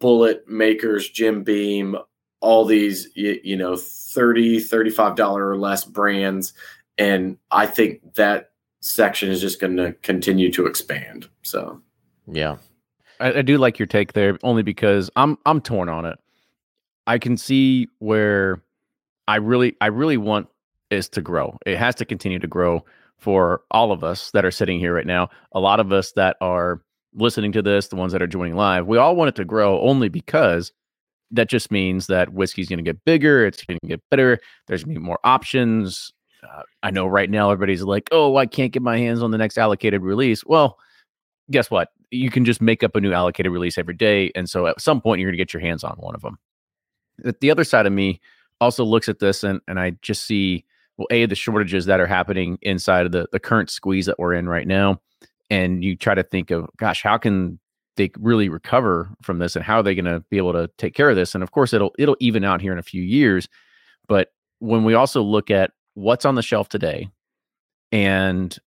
Bulleit 0.00 0.46
Maker's, 0.48 1.08
Jim 1.08 1.44
Beam, 1.44 1.96
all 2.44 2.66
these 2.66 3.08
you, 3.14 3.40
you 3.42 3.56
know 3.56 3.74
30 3.74 4.60
35 4.60 5.16
dollar 5.16 5.48
or 5.48 5.56
less 5.56 5.82
brands 5.82 6.52
and 6.98 7.38
i 7.50 7.66
think 7.66 8.14
that 8.16 8.50
section 8.84 9.30
is 9.30 9.40
just 9.40 9.60
going 9.60 9.76
to 9.78 9.92
continue 10.02 10.52
to 10.52 10.66
expand 10.66 11.26
so. 11.42 11.80
Yeah. 12.30 12.56
I, 13.18 13.38
I, 13.38 13.42
do 13.42 13.56
like 13.56 13.78
your 13.78 13.86
take 13.86 14.12
there 14.12 14.38
only 14.42 14.62
because 14.62 15.10
i'm 15.16 15.38
i'm 15.46 15.60
torn 15.60 15.88
on 15.88 16.04
it. 16.04 16.18
I 17.06 17.18
can 17.18 17.36
see 17.36 17.88
where 17.98 18.62
i 19.26 19.36
really 19.36 19.74
i 19.80 19.86
really 19.86 20.18
want 20.18 20.48
is 20.90 21.08
to 21.10 21.22
grow. 21.22 21.58
It 21.64 21.78
has 21.78 21.94
to 21.96 22.04
continue 22.04 22.38
to 22.38 22.46
grow 22.46 22.84
for 23.18 23.62
all 23.70 23.90
of 23.90 24.04
us 24.04 24.30
that 24.32 24.44
are 24.44 24.50
sitting 24.50 24.78
here 24.78 24.94
right 24.94 25.06
now. 25.06 25.30
A 25.52 25.60
lot 25.60 25.80
of 25.80 25.90
us 25.90 26.12
that 26.12 26.36
are 26.42 26.82
listening 27.14 27.52
to 27.52 27.62
this, 27.62 27.88
the 27.88 27.96
ones 27.96 28.12
that 28.12 28.22
are 28.22 28.26
joining 28.26 28.54
live, 28.54 28.86
we 28.86 28.98
all 28.98 29.16
want 29.16 29.28
it 29.28 29.34
to 29.36 29.46
grow 29.46 29.80
only 29.80 30.10
because 30.10 30.72
that 31.30 31.48
just 31.48 31.70
means 31.70 32.06
that 32.08 32.34
whiskey's 32.34 32.68
going 32.68 32.78
to 32.78 32.82
get 32.82 33.02
bigger, 33.06 33.46
it's 33.46 33.64
going 33.64 33.78
to 33.82 33.88
get 33.88 34.02
better, 34.10 34.38
there's 34.66 34.84
going 34.84 34.94
to 34.94 35.00
be 35.00 35.06
more 35.06 35.20
options. 35.24 36.12
Uh, 36.44 36.62
I 36.82 36.90
know 36.90 37.06
right 37.06 37.30
now 37.30 37.50
everybody's 37.50 37.82
like, 37.82 38.08
"Oh, 38.12 38.36
I 38.36 38.46
can't 38.46 38.72
get 38.72 38.82
my 38.82 38.98
hands 38.98 39.22
on 39.22 39.30
the 39.30 39.38
next 39.38 39.58
allocated 39.58 40.02
release." 40.02 40.44
Well, 40.44 40.78
guess 41.50 41.70
what? 41.70 41.90
You 42.10 42.30
can 42.30 42.44
just 42.44 42.60
make 42.60 42.82
up 42.82 42.96
a 42.96 43.00
new 43.00 43.12
allocated 43.12 43.52
release 43.52 43.78
every 43.78 43.94
day, 43.94 44.30
and 44.34 44.48
so 44.48 44.66
at 44.66 44.80
some 44.80 45.00
point 45.00 45.20
you're 45.20 45.28
going 45.28 45.38
to 45.38 45.42
get 45.42 45.52
your 45.52 45.62
hands 45.62 45.84
on 45.84 45.96
one 45.98 46.14
of 46.14 46.22
them. 46.22 46.38
The 47.40 47.50
other 47.50 47.64
side 47.64 47.86
of 47.86 47.92
me 47.92 48.20
also 48.60 48.84
looks 48.84 49.08
at 49.08 49.18
this, 49.18 49.44
and 49.44 49.60
and 49.68 49.78
I 49.80 49.92
just 50.02 50.24
see 50.24 50.64
well, 50.96 51.06
a 51.10 51.26
the 51.26 51.34
shortages 51.34 51.86
that 51.86 52.00
are 52.00 52.06
happening 52.06 52.58
inside 52.62 53.06
of 53.06 53.12
the 53.12 53.26
the 53.32 53.40
current 53.40 53.70
squeeze 53.70 54.06
that 54.06 54.18
we're 54.18 54.34
in 54.34 54.48
right 54.48 54.66
now, 54.66 55.00
and 55.50 55.84
you 55.84 55.96
try 55.96 56.14
to 56.14 56.22
think 56.22 56.50
of, 56.50 56.68
gosh, 56.76 57.02
how 57.02 57.18
can 57.18 57.58
they 57.96 58.10
really 58.18 58.48
recover 58.48 59.10
from 59.22 59.38
this, 59.38 59.56
and 59.56 59.64
how 59.64 59.78
are 59.78 59.82
they 59.82 59.94
going 59.94 60.04
to 60.04 60.20
be 60.30 60.36
able 60.36 60.52
to 60.52 60.68
take 60.78 60.94
care 60.94 61.10
of 61.10 61.16
this? 61.16 61.34
And 61.34 61.42
of 61.42 61.50
course, 61.52 61.72
it'll 61.72 61.94
it'll 61.98 62.16
even 62.20 62.44
out 62.44 62.60
here 62.60 62.72
in 62.72 62.78
a 62.78 62.82
few 62.82 63.02
years, 63.02 63.48
but 64.08 64.28
when 64.60 64.84
we 64.84 64.94
also 64.94 65.22
look 65.22 65.50
at 65.50 65.72
what's 65.94 66.24
on 66.24 66.34
the 66.34 66.42
shelf 66.42 66.68
today 66.68 67.08
and 67.92 68.58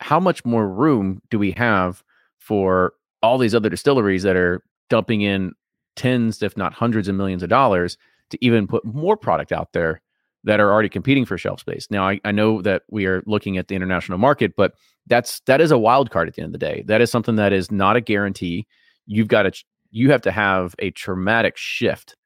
how 0.00 0.18
much 0.18 0.44
more 0.44 0.68
room 0.68 1.20
do 1.30 1.38
we 1.38 1.52
have 1.52 2.02
for 2.38 2.94
all 3.22 3.38
these 3.38 3.54
other 3.54 3.68
distilleries 3.68 4.22
that 4.22 4.36
are 4.36 4.62
dumping 4.90 5.22
in 5.22 5.52
tens 5.94 6.42
if 6.42 6.56
not 6.56 6.72
hundreds 6.72 7.08
of 7.08 7.14
millions 7.14 7.42
of 7.42 7.48
dollars 7.48 7.96
to 8.30 8.38
even 8.44 8.66
put 8.66 8.84
more 8.84 9.16
product 9.16 9.52
out 9.52 9.72
there 9.72 10.00
that 10.44 10.58
are 10.58 10.72
already 10.72 10.88
competing 10.88 11.24
for 11.24 11.38
shelf 11.38 11.60
space? 11.60 11.86
Now 11.90 12.08
I, 12.08 12.20
I 12.24 12.32
know 12.32 12.62
that 12.62 12.82
we 12.90 13.06
are 13.06 13.22
looking 13.26 13.58
at 13.58 13.68
the 13.68 13.76
international 13.76 14.18
market 14.18 14.54
but 14.56 14.74
that's 15.06 15.40
that 15.46 15.60
is 15.60 15.70
a 15.70 15.78
wild 15.78 16.10
card 16.10 16.28
at 16.28 16.34
the 16.34 16.42
end 16.42 16.54
of 16.54 16.60
the 16.60 16.66
day. 16.66 16.84
That 16.86 17.00
is 17.00 17.10
something 17.10 17.36
that 17.36 17.52
is 17.52 17.70
not 17.70 17.96
a 17.96 18.00
guarantee. 18.00 18.66
You've 19.06 19.28
got 19.28 19.42
to 19.42 19.64
you 19.90 20.10
have 20.10 20.22
to 20.22 20.30
have 20.30 20.74
a 20.78 20.90
traumatic 20.90 21.56
shift 21.56 22.16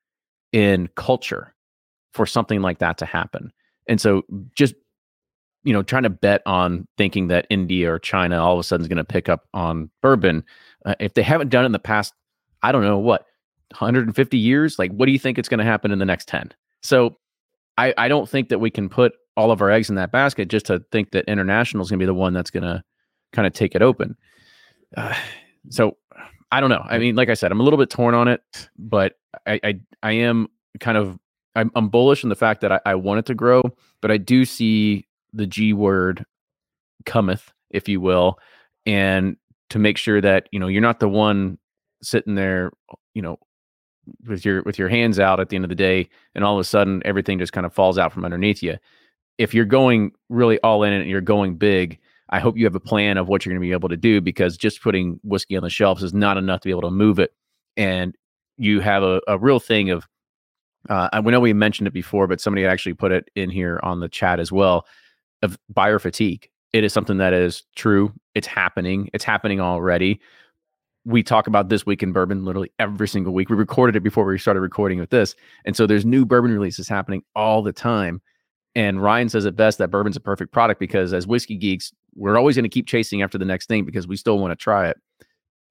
in 0.53 0.89
culture 0.95 1.55
for 2.13 2.27
something 2.27 2.63
like 2.63 2.79
that 2.79 2.99
to 2.99 3.07
happen 3.07 3.53
and 3.89 4.01
so 4.01 4.23
just 4.55 4.75
you 5.65 5.73
know 5.73 5.83
trying 5.83 6.05
to 6.05 6.11
bet 6.11 6.43
on 6.47 6.87
thinking 6.97 7.29
that 7.29 7.47
India 7.51 7.93
or 7.93 7.99
China 7.99 8.43
all 8.43 8.55
of 8.55 8.61
a 8.61 8.63
sudden 8.63 8.83
is 8.83 8.89
going 8.89 8.97
to 8.97 9.05
pick 9.05 9.29
up 9.29 9.49
on 9.53 9.91
bourbon 10.01 10.45
uh, 10.85 10.95
if 11.01 11.15
they 11.15 11.23
haven't 11.23 11.49
done 11.49 11.65
it 11.65 11.67
in 11.67 11.73
the 11.73 11.79
past 11.79 12.15
I 12.63 12.73
don't 12.73 12.83
know 12.83 12.99
what 12.99 13.27
150 13.73 14.39
years? 14.39 14.79
Like 14.79 14.93
what 14.93 15.07
do 15.07 15.13
you 15.13 15.19
think 15.19 15.39
it's 15.39 15.49
going 15.49 15.59
to 15.59 15.65
happen 15.65 15.91
in 15.91 15.99
the 15.99 16.05
next 16.05 16.29
10 16.29 16.53
so 16.83 17.17
I 17.77 17.93
I 17.99 18.09
don't 18.09 18.29
think 18.29 18.49
that 18.49 18.61
we 18.61 18.71
can 18.71 18.89
put 18.89 19.13
all 19.37 19.51
of 19.51 19.61
our 19.61 19.71
eggs 19.71 19.91
in 19.91 19.97
that 19.97 20.13
basket 20.13 20.49
just 20.49 20.67
to 20.67 20.83
think 20.93 21.11
that 21.11 21.25
international 21.27 21.83
is 21.83 21.91
going 21.91 21.99
to 21.99 22.03
be 22.03 22.07
the 22.07 22.15
one 22.15 22.33
that's 22.33 22.51
going 22.51 22.63
to 22.63 22.83
kind 23.33 23.47
of 23.47 23.53
take 23.53 23.75
it 23.75 23.83
open. 23.83 24.17
Uh, 24.97 25.15
so 25.69 25.97
I 26.51 26.61
don't 26.61 26.71
know. 26.71 26.85
I 26.89 26.99
mean 26.99 27.17
like 27.17 27.29
I 27.29 27.35
said 27.35 27.51
I'm 27.51 27.61
a 27.61 27.65
little 27.65 27.79
bit 27.79 27.91
torn 27.91 28.15
on 28.15 28.29
it 28.29 28.41
but 28.79 29.15
I 29.47 29.61
I, 29.65 29.81
I 30.03 30.13
am 30.13 30.47
kind 30.79 30.97
of 30.97 31.19
I'm, 31.57 31.71
I'm 31.75 31.89
bullish 31.89 32.23
in 32.23 32.29
the 32.29 32.37
fact 32.37 32.61
that 32.61 32.71
I, 32.71 32.81
I 32.87 32.95
want 32.95 33.19
it 33.19 33.27
to 33.27 33.35
grow, 33.35 33.63
but 34.01 34.11
I 34.11 34.19
do 34.19 34.45
see 34.45 35.07
the 35.33 35.47
G 35.47 35.73
word 35.73 36.25
cometh, 37.05 37.53
if 37.71 37.89
you 37.89 38.01
will, 38.01 38.39
and 38.85 39.37
to 39.71 39.79
make 39.79 39.97
sure 39.97 40.21
that 40.21 40.49
you 40.53 40.61
know 40.61 40.69
you're 40.69 40.83
not 40.83 41.01
the 41.01 41.09
one 41.09 41.59
sitting 42.03 42.35
there, 42.35 42.73
you 43.15 43.23
know, 43.23 43.39
with 44.29 44.45
your 44.45 44.63
with 44.63 44.79
your 44.79 44.89
hands 44.89 45.19
out 45.19 45.41
at 45.41 45.49
the 45.49 45.57
end 45.57 45.65
of 45.65 45.71
the 45.71 45.75
day, 45.75 46.09
and 46.35 46.45
all 46.45 46.55
of 46.55 46.61
a 46.61 46.65
sudden 46.65 47.03
everything 47.05 47.39
just 47.39 47.53
kind 47.53 47.67
of 47.67 47.73
falls 47.73 47.99
out 47.99 48.13
from 48.13 48.25
underneath 48.25 48.63
you. 48.63 48.77
If 49.39 49.55
you're 49.55 49.65
going 49.65 50.13
really 50.29 50.61
all 50.61 50.83
in 50.83 50.93
and 50.93 51.09
you're 51.09 51.21
going 51.21 51.57
big, 51.57 51.99
I 52.31 52.41
hope 52.41 52.57
you 52.57 52.65
have 52.65 52.75
a 52.75 52.81
plan 52.81 53.19
of 53.19 53.29
what 53.29 53.45
you're 53.45 53.53
going 53.53 53.61
to 53.61 53.67
be 53.67 53.73
able 53.73 53.89
to 53.89 53.97
do 53.97 54.21
because 54.21 54.57
just 54.57 54.83
putting 54.83 55.21
whiskey 55.23 55.57
on 55.57 55.63
the 55.63 55.71
shelves 55.71 56.03
is 56.03 56.15
not 56.15 56.37
enough 56.37 56.61
to 56.61 56.69
be 56.69 56.71
able 56.71 56.83
to 56.83 56.91
move 56.91 57.19
it. 57.19 57.33
And 57.77 58.17
you 58.57 58.81
have 58.81 59.03
a, 59.03 59.21
a 59.29 59.39
real 59.39 59.61
thing 59.61 59.91
of 59.91 60.07
uh, 60.89 61.23
we 61.25 61.33
know 61.33 61.41
we 61.41 61.53
mentioned 61.53 61.87
it 61.87 61.93
before, 61.93 62.27
but 62.27 62.41
somebody 62.41 62.67
actually 62.67 62.95
put 62.95 63.13
it 63.13 63.29
in 63.35 63.51
here 63.51 63.81
on 63.83 64.01
the 64.01 64.09
chat 64.09 64.41
as 64.41 64.53
well 64.53 64.87
of 65.43 65.59
buyer 65.69 65.99
fatigue. 65.99 66.49
It 66.73 66.85
is 66.85 66.93
something 66.93 67.19
that 67.19 67.33
is 67.33 67.65
true. 67.75 68.13
It's 68.35 68.47
happening. 68.47 69.09
It's 69.13 69.25
happening 69.25 69.61
already. 69.61 70.21
We 71.05 71.23
talk 71.23 71.47
about 71.47 71.69
this 71.69 71.87
week 71.87 72.03
in 72.03 72.13
bourbon 72.13 72.45
literally 72.45 72.73
every 72.79 73.09
single 73.09 73.33
week. 73.33 73.49
We 73.49 73.57
recorded 73.57 73.97
it 73.97 74.01
before 74.01 74.25
we 74.25 74.39
started 74.39 74.61
recording 74.61 74.99
with 74.99 75.11
this. 75.11 75.35
And 75.65 75.77
so 75.77 75.87
there's 75.87 76.05
new 76.05 76.25
bourbon 76.25 76.53
releases 76.53 76.89
happening 76.89 77.23
all 77.35 77.63
the 77.63 77.73
time. 77.73 78.21
And 78.75 79.01
Ryan 79.01 79.29
says 79.29 79.47
it 79.47 79.57
best 79.57 79.79
that 79.79 79.91
bourbon's 79.91 80.17
a 80.17 80.21
perfect 80.21 80.53
product 80.53 80.81
because 80.81 81.15
as 81.15 81.27
whiskey 81.27 81.57
geeks, 81.57 81.93
we're 82.15 82.37
always 82.37 82.57
going 82.57 82.65
to 82.65 82.69
keep 82.69 82.87
chasing 82.87 83.23
after 83.23 83.39
the 83.39 83.45
next 83.45 83.69
thing 83.69 83.85
because 83.85 84.07
we 84.07 84.17
still 84.17 84.39
want 84.39 84.51
to 84.51 84.57
try 84.57 84.89
it. 84.89 84.99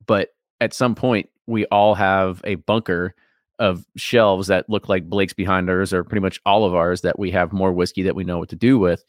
But 0.08 0.30
at 0.62 0.74
some 0.74 0.96
point, 0.96 1.30
we 1.48 1.66
all 1.66 1.94
have 1.96 2.42
a 2.46 2.56
bunker 2.56 3.14
of 3.60 3.86
shelves 3.96 4.48
that 4.48 4.70
look 4.70 4.90
like 4.90 5.10
Blake's 5.10 5.34
behind 5.34 5.70
ours 5.70 5.94
or 5.94 6.04
pretty 6.04 6.22
much 6.22 6.40
all 6.46 6.66
of 6.66 6.76
ours 6.76 7.02
that 7.02 7.18
we 7.18 7.32
have 7.32 7.54
more 7.54 7.72
whiskey 7.72 8.04
that 8.04 8.16
we 8.16 8.24
know 8.24 8.38
what 8.38 8.50
to 8.50 8.56
do 8.56 8.78
with. 8.78 9.04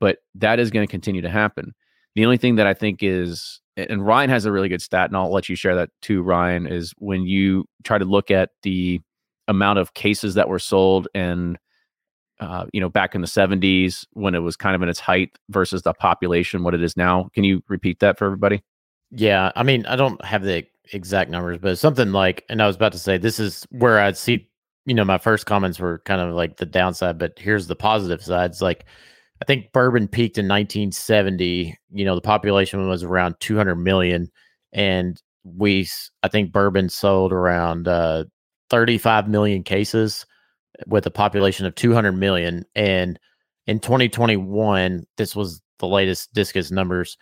But 0.00 0.18
that 0.36 0.60
is 0.60 0.70
going 0.70 0.86
to 0.86 0.90
continue 0.90 1.22
to 1.22 1.30
happen. 1.30 1.74
The 2.14 2.24
only 2.24 2.38
thing 2.38 2.56
that 2.56 2.66
I 2.66 2.74
think 2.74 3.02
is, 3.02 3.60
and 3.76 4.04
Ryan 4.04 4.30
has 4.30 4.44
a 4.44 4.52
really 4.52 4.68
good 4.68 4.82
stat, 4.82 5.10
and 5.10 5.16
I'll 5.16 5.32
let 5.32 5.48
you 5.48 5.56
share 5.56 5.74
that 5.76 5.90
too, 6.02 6.22
Ryan, 6.22 6.66
is 6.66 6.94
when 6.98 7.22
you 7.22 7.64
try 7.84 7.98
to 7.98 8.04
look 8.04 8.30
at 8.30 8.50
the 8.62 9.00
amount 9.48 9.78
of 9.78 9.94
cases 9.94 10.34
that 10.34 10.48
were 10.48 10.58
sold 10.58 11.08
and 11.14 11.58
uh, 12.40 12.66
you 12.72 12.80
know, 12.80 12.88
back 12.88 13.14
in 13.14 13.20
the 13.20 13.26
70s 13.26 14.06
when 14.12 14.34
it 14.34 14.38
was 14.38 14.56
kind 14.56 14.76
of 14.76 14.82
in 14.82 14.88
its 14.88 15.00
height 15.00 15.36
versus 15.48 15.82
the 15.82 15.92
population, 15.92 16.62
what 16.62 16.74
it 16.74 16.82
is 16.82 16.96
now. 16.96 17.28
Can 17.34 17.44
you 17.44 17.62
repeat 17.68 17.98
that 18.00 18.16
for 18.18 18.26
everybody? 18.26 18.62
Yeah. 19.10 19.50
I 19.56 19.62
mean, 19.62 19.84
I 19.86 19.96
don't 19.96 20.22
have 20.24 20.42
the 20.42 20.64
exact 20.92 21.30
numbers, 21.30 21.58
but 21.58 21.78
something 21.78 22.12
like, 22.12 22.44
and 22.48 22.62
I 22.62 22.66
was 22.66 22.76
about 22.76 22.92
to 22.92 22.98
say, 22.98 23.18
this 23.18 23.40
is 23.40 23.66
where 23.70 23.98
I'd 23.98 24.16
see, 24.16 24.48
you 24.86 24.94
know, 24.94 25.04
my 25.04 25.18
first 25.18 25.46
comments 25.46 25.78
were 25.78 26.00
kind 26.04 26.20
of 26.20 26.34
like 26.34 26.56
the 26.56 26.66
downside, 26.66 27.18
but 27.18 27.38
here's 27.38 27.66
the 27.66 27.76
positive 27.76 28.22
sides. 28.22 28.62
Like, 28.62 28.84
I 29.40 29.44
think 29.44 29.72
bourbon 29.72 30.08
peaked 30.08 30.38
in 30.38 30.48
1970. 30.48 31.76
You 31.90 32.04
know, 32.04 32.14
the 32.14 32.20
population 32.20 32.88
was 32.88 33.02
around 33.02 33.36
200 33.40 33.76
million, 33.76 34.30
and 34.72 35.20
we, 35.44 35.88
I 36.22 36.28
think, 36.28 36.52
bourbon 36.52 36.88
sold 36.88 37.32
around 37.32 37.86
uh, 37.86 38.24
35 38.70 39.28
million 39.28 39.62
cases 39.62 40.26
with 40.86 41.06
a 41.06 41.10
population 41.10 41.66
of 41.66 41.74
200 41.74 42.12
million. 42.12 42.64
And 42.74 43.18
in 43.66 43.80
2021, 43.80 45.06
this 45.16 45.36
was 45.36 45.62
the 45.78 45.86
latest 45.86 46.32
Discus 46.34 46.70
numbers. 46.70 47.16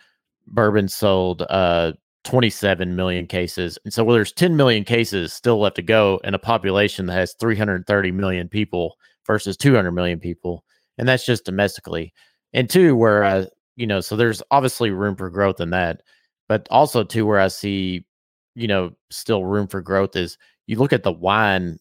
Bourbon 0.47 0.87
sold 0.87 1.43
uh, 1.49 1.93
27 2.27 2.93
million 2.93 3.25
cases. 3.25 3.79
And 3.85 3.93
so 3.93 4.03
well, 4.03 4.13
there's 4.13 4.33
10 4.33 4.57
million 4.57 4.83
cases 4.83 5.31
still 5.31 5.61
left 5.61 5.77
to 5.77 5.81
go 5.81 6.19
in 6.25 6.33
a 6.33 6.39
population 6.39 7.05
that 7.05 7.13
has 7.13 7.33
330 7.39 8.11
million 8.11 8.49
people 8.49 8.97
versus 9.25 9.55
200 9.55 9.93
million 9.93 10.19
people. 10.19 10.65
And 10.97 11.07
that's 11.07 11.25
just 11.25 11.45
domestically. 11.45 12.13
And 12.51 12.69
two, 12.69 12.97
where 12.97 13.23
I, 13.23 13.47
you 13.77 13.87
know, 13.87 14.01
so 14.01 14.17
there's 14.17 14.43
obviously 14.51 14.91
room 14.91 15.15
for 15.15 15.29
growth 15.29 15.61
in 15.61 15.69
that. 15.69 16.01
But 16.49 16.67
also, 16.69 17.05
two, 17.05 17.25
where 17.25 17.39
I 17.39 17.47
see, 17.47 18.05
you 18.55 18.67
know, 18.67 18.91
still 19.09 19.45
room 19.45 19.67
for 19.67 19.81
growth 19.81 20.17
is 20.17 20.37
you 20.65 20.77
look 20.77 20.91
at 20.91 21.03
the 21.03 21.13
wine, 21.13 21.79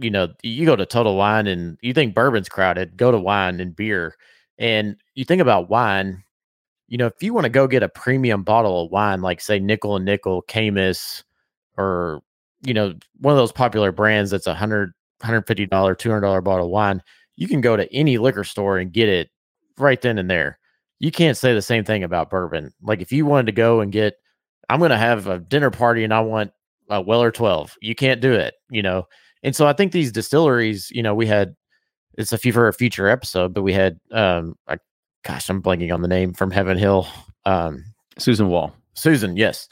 you 0.00 0.10
know, 0.10 0.28
you 0.42 0.66
go 0.66 0.74
to 0.74 0.86
Total 0.86 1.14
Wine 1.14 1.46
and 1.46 1.78
you 1.82 1.94
think 1.94 2.16
bourbon's 2.16 2.48
crowded, 2.48 2.96
go 2.96 3.12
to 3.12 3.18
wine 3.18 3.60
and 3.60 3.76
beer. 3.76 4.16
And 4.58 4.96
you 5.14 5.24
think 5.24 5.40
about 5.40 5.70
wine, 5.70 6.24
you 6.88 6.98
know, 6.98 7.06
if 7.06 7.22
you 7.22 7.34
want 7.34 7.44
to 7.44 7.50
go 7.50 7.66
get 7.66 7.82
a 7.82 7.88
premium 7.88 8.42
bottle 8.42 8.84
of 8.84 8.90
wine, 8.90 9.20
like 9.20 9.40
say 9.40 9.58
Nickel 9.58 9.96
and 9.96 10.04
Nickel, 10.04 10.42
Caymus, 10.42 11.22
or 11.76 12.22
you 12.62 12.74
know, 12.74 12.94
one 13.20 13.32
of 13.32 13.38
those 13.38 13.52
popular 13.52 13.92
brands 13.92 14.30
that's 14.30 14.46
a 14.46 14.54
hundred, 14.54 14.92
hundred 15.22 15.46
fifty 15.46 15.66
dollar, 15.66 15.94
two 15.94 16.08
hundred 16.08 16.22
dollar 16.22 16.40
bottle 16.40 16.66
of 16.66 16.72
wine, 16.72 17.02
you 17.36 17.46
can 17.46 17.60
go 17.60 17.76
to 17.76 17.92
any 17.94 18.18
liquor 18.18 18.44
store 18.44 18.78
and 18.78 18.92
get 18.92 19.08
it 19.08 19.30
right 19.78 20.00
then 20.00 20.18
and 20.18 20.30
there. 20.30 20.58
You 20.98 21.12
can't 21.12 21.36
say 21.36 21.54
the 21.54 21.62
same 21.62 21.84
thing 21.84 22.02
about 22.02 22.30
bourbon. 22.30 22.72
Like 22.82 23.00
if 23.00 23.12
you 23.12 23.26
wanted 23.26 23.46
to 23.46 23.52
go 23.52 23.80
and 23.80 23.92
get, 23.92 24.14
I'm 24.68 24.80
going 24.80 24.90
to 24.90 24.96
have 24.96 25.28
a 25.28 25.38
dinner 25.38 25.70
party 25.70 26.02
and 26.02 26.12
I 26.12 26.20
want 26.20 26.50
a 26.90 27.00
Weller 27.00 27.30
12, 27.30 27.76
you 27.80 27.94
can't 27.94 28.20
do 28.20 28.32
it, 28.32 28.54
you 28.70 28.82
know. 28.82 29.06
And 29.42 29.54
so 29.54 29.66
I 29.66 29.72
think 29.72 29.92
these 29.92 30.10
distilleries, 30.10 30.90
you 30.90 31.02
know, 31.02 31.14
we 31.14 31.26
had 31.26 31.54
it's 32.14 32.32
a 32.32 32.38
few 32.38 32.52
for 32.52 32.66
a 32.66 32.72
future 32.72 33.08
episode, 33.08 33.54
but 33.54 33.62
we 33.62 33.72
had 33.72 34.00
um 34.10 34.56
I 34.66 34.78
gosh, 35.28 35.50
I'm 35.50 35.62
blanking 35.62 35.92
on 35.92 36.00
the 36.00 36.08
name 36.08 36.32
from 36.32 36.50
Heaven 36.50 36.78
Hill. 36.78 37.06
Um, 37.44 37.84
Susan 38.18 38.48
Wahl. 38.48 38.74
Susan, 38.94 39.36
yes. 39.36 39.68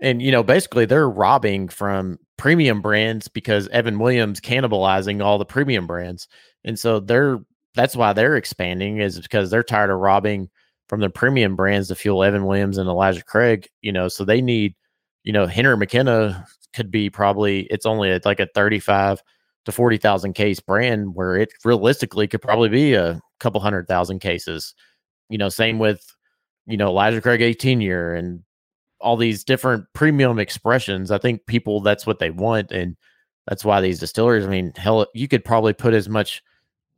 And 0.00 0.22
you 0.22 0.32
know, 0.32 0.42
basically 0.42 0.86
they're 0.86 1.08
robbing 1.08 1.68
from 1.68 2.18
premium 2.38 2.80
brands 2.80 3.28
because 3.28 3.68
Evan 3.68 3.98
Williams 3.98 4.40
cannibalizing 4.40 5.22
all 5.22 5.38
the 5.38 5.44
premium 5.44 5.86
brands. 5.86 6.26
And 6.64 6.78
so 6.78 7.00
they're 7.00 7.38
that's 7.74 7.94
why 7.94 8.12
they're 8.12 8.36
expanding 8.36 8.98
is 8.98 9.20
because 9.20 9.50
they're 9.50 9.62
tired 9.62 9.90
of 9.90 9.98
robbing 9.98 10.48
from 10.88 11.00
the 11.00 11.10
premium 11.10 11.54
brands 11.54 11.88
to 11.88 11.94
fuel 11.94 12.24
Evan 12.24 12.46
Williams 12.46 12.78
and 12.78 12.88
Elijah 12.88 13.24
Craig, 13.24 13.68
you 13.82 13.92
know, 13.92 14.08
so 14.08 14.24
they 14.24 14.40
need, 14.40 14.74
you 15.22 15.32
know, 15.32 15.46
Henry 15.46 15.76
McKenna 15.76 16.46
could 16.72 16.90
be 16.90 17.10
probably 17.10 17.62
it's 17.70 17.86
only 17.86 18.10
a, 18.10 18.20
like 18.24 18.40
a 18.40 18.48
35 18.54 19.22
to 19.66 19.72
40,000 19.72 20.32
case 20.32 20.60
brand 20.60 21.14
where 21.14 21.36
it 21.36 21.52
realistically 21.64 22.26
could 22.26 22.42
probably 22.42 22.68
be 22.68 22.94
a 22.94 23.20
couple 23.38 23.60
hundred 23.60 23.86
thousand 23.86 24.20
cases. 24.20 24.74
You 25.28 25.38
know, 25.38 25.48
same 25.48 25.78
with, 25.78 26.14
you 26.66 26.76
know, 26.76 26.88
Elijah 26.88 27.20
Craig 27.20 27.42
18 27.42 27.80
year 27.80 28.14
and 28.14 28.42
all 29.00 29.16
these 29.16 29.44
different 29.44 29.86
premium 29.92 30.38
expressions. 30.38 31.10
I 31.10 31.18
think 31.18 31.46
people 31.46 31.80
that's 31.80 32.06
what 32.06 32.18
they 32.18 32.30
want, 32.30 32.72
and 32.72 32.96
that's 33.46 33.64
why 33.64 33.80
these 33.80 34.00
distilleries. 34.00 34.46
I 34.46 34.48
mean, 34.48 34.72
hell, 34.76 35.06
you 35.14 35.28
could 35.28 35.44
probably 35.44 35.72
put 35.74 35.94
as 35.94 36.08
much 36.08 36.42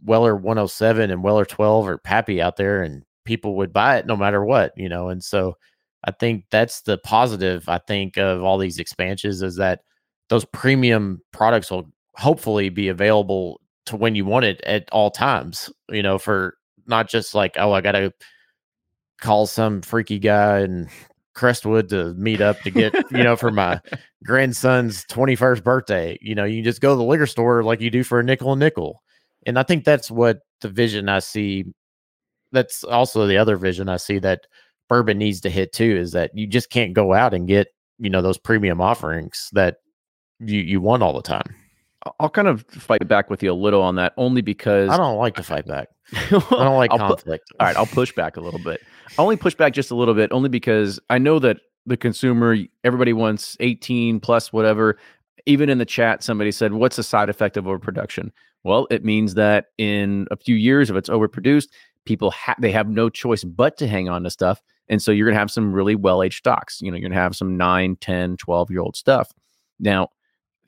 Weller 0.04 0.36
107 0.36 1.10
and 1.10 1.22
Weller 1.22 1.44
12 1.44 1.88
or 1.88 1.98
Pappy 1.98 2.40
out 2.40 2.56
there, 2.56 2.82
and 2.82 3.02
people 3.24 3.56
would 3.56 3.72
buy 3.72 3.96
it 3.98 4.06
no 4.06 4.16
matter 4.16 4.44
what, 4.44 4.72
you 4.76 4.88
know. 4.88 5.08
And 5.08 5.22
so, 5.22 5.56
I 6.04 6.12
think 6.12 6.44
that's 6.50 6.82
the 6.82 6.98
positive. 6.98 7.68
I 7.68 7.78
think 7.78 8.16
of 8.16 8.42
all 8.42 8.58
these 8.58 8.78
expansions 8.78 9.42
is 9.42 9.56
that 9.56 9.80
those 10.28 10.44
premium 10.44 11.20
products 11.32 11.70
will 11.70 11.90
hopefully 12.14 12.68
be 12.68 12.88
available 12.88 13.60
to 13.86 13.96
when 13.96 14.14
you 14.14 14.24
want 14.24 14.44
it 14.44 14.60
at 14.62 14.88
all 14.92 15.10
times. 15.10 15.70
You 15.90 16.02
know, 16.02 16.18
for 16.18 16.55
not 16.86 17.08
just 17.08 17.34
like 17.34 17.56
oh, 17.58 17.72
I 17.72 17.80
got 17.80 17.92
to 17.92 18.12
call 19.20 19.46
some 19.46 19.82
freaky 19.82 20.18
guy 20.18 20.60
in 20.60 20.88
Crestwood 21.34 21.88
to 21.90 22.14
meet 22.14 22.40
up 22.40 22.60
to 22.62 22.70
get, 22.70 22.94
you 23.10 23.22
know, 23.22 23.36
for 23.36 23.50
my 23.50 23.80
grandson's 24.24 25.04
21st 25.06 25.62
birthday. 25.62 26.18
You 26.20 26.34
know, 26.34 26.44
you 26.44 26.62
just 26.62 26.80
go 26.80 26.90
to 26.90 26.96
the 26.96 27.04
liquor 27.04 27.26
store 27.26 27.62
like 27.62 27.80
you 27.80 27.90
do 27.90 28.02
for 28.02 28.18
a 28.18 28.24
nickel 28.24 28.52
and 28.52 28.60
nickel. 28.60 29.02
And 29.46 29.58
I 29.58 29.62
think 29.62 29.84
that's 29.84 30.10
what 30.10 30.38
the 30.60 30.68
vision 30.68 31.08
I 31.08 31.20
see. 31.20 31.64
That's 32.52 32.84
also 32.84 33.26
the 33.26 33.36
other 33.36 33.56
vision 33.56 33.88
I 33.88 33.98
see 33.98 34.18
that 34.20 34.46
bourbon 34.88 35.18
needs 35.18 35.40
to 35.42 35.50
hit 35.50 35.72
too 35.72 35.96
is 35.96 36.12
that 36.12 36.30
you 36.34 36.46
just 36.46 36.70
can't 36.70 36.94
go 36.94 37.12
out 37.12 37.34
and 37.34 37.46
get, 37.46 37.68
you 37.98 38.08
know, 38.08 38.22
those 38.22 38.38
premium 38.38 38.80
offerings 38.80 39.50
that 39.52 39.76
you, 40.40 40.60
you 40.60 40.80
want 40.80 41.02
all 41.02 41.14
the 41.14 41.22
time. 41.22 41.54
I'll 42.20 42.30
kind 42.30 42.48
of 42.48 42.64
fight 42.70 43.06
back 43.08 43.30
with 43.30 43.42
you 43.42 43.52
a 43.52 43.54
little 43.54 43.82
on 43.82 43.96
that 43.96 44.12
only 44.16 44.42
because 44.42 44.90
I 44.90 44.96
don't 44.96 45.16
like 45.16 45.34
to 45.36 45.42
fight 45.42 45.66
back. 45.66 45.88
I 46.14 46.28
don't 46.30 46.76
like 46.76 46.90
I'll 46.92 46.98
pu- 46.98 47.06
conflict. 47.08 47.52
all 47.58 47.66
right, 47.66 47.76
I'll 47.76 47.86
push 47.86 48.12
back 48.12 48.36
a 48.36 48.40
little 48.40 48.60
bit. 48.60 48.80
I 49.18 49.22
only 49.22 49.36
push 49.36 49.54
back 49.54 49.72
just 49.72 49.90
a 49.90 49.94
little 49.94 50.14
bit 50.14 50.30
only 50.32 50.48
because 50.48 51.00
I 51.10 51.18
know 51.18 51.38
that 51.40 51.58
the 51.86 51.96
consumer, 51.96 52.56
everybody 52.84 53.12
wants 53.12 53.56
18 53.60 54.20
plus 54.20 54.52
whatever. 54.52 54.98
Even 55.46 55.68
in 55.68 55.78
the 55.78 55.84
chat, 55.84 56.22
somebody 56.22 56.50
said, 56.50 56.72
What's 56.72 56.96
the 56.96 57.02
side 57.02 57.28
effect 57.28 57.56
of 57.56 57.66
overproduction? 57.66 58.32
Well, 58.64 58.88
it 58.90 59.04
means 59.04 59.34
that 59.34 59.66
in 59.78 60.26
a 60.32 60.36
few 60.36 60.56
years, 60.56 60.90
if 60.90 60.96
it's 60.96 61.08
overproduced, 61.08 61.68
people 62.04 62.32
ha- 62.32 62.56
they 62.60 62.72
have 62.72 62.88
no 62.88 63.08
choice 63.08 63.44
but 63.44 63.76
to 63.76 63.86
hang 63.86 64.08
on 64.08 64.24
to 64.24 64.30
stuff. 64.30 64.60
And 64.88 65.00
so 65.00 65.12
you're 65.12 65.26
going 65.26 65.34
to 65.34 65.40
have 65.40 65.50
some 65.50 65.72
really 65.72 65.94
well 65.94 66.22
aged 66.22 66.38
stocks. 66.38 66.80
You 66.80 66.90
know, 66.90 66.96
you're 66.96 67.08
going 67.08 67.16
to 67.16 67.22
have 67.22 67.36
some 67.36 67.56
9, 67.56 67.96
10, 68.00 68.36
12 68.36 68.70
year 68.70 68.80
old 68.80 68.96
stuff. 68.96 69.32
Now, 69.78 70.08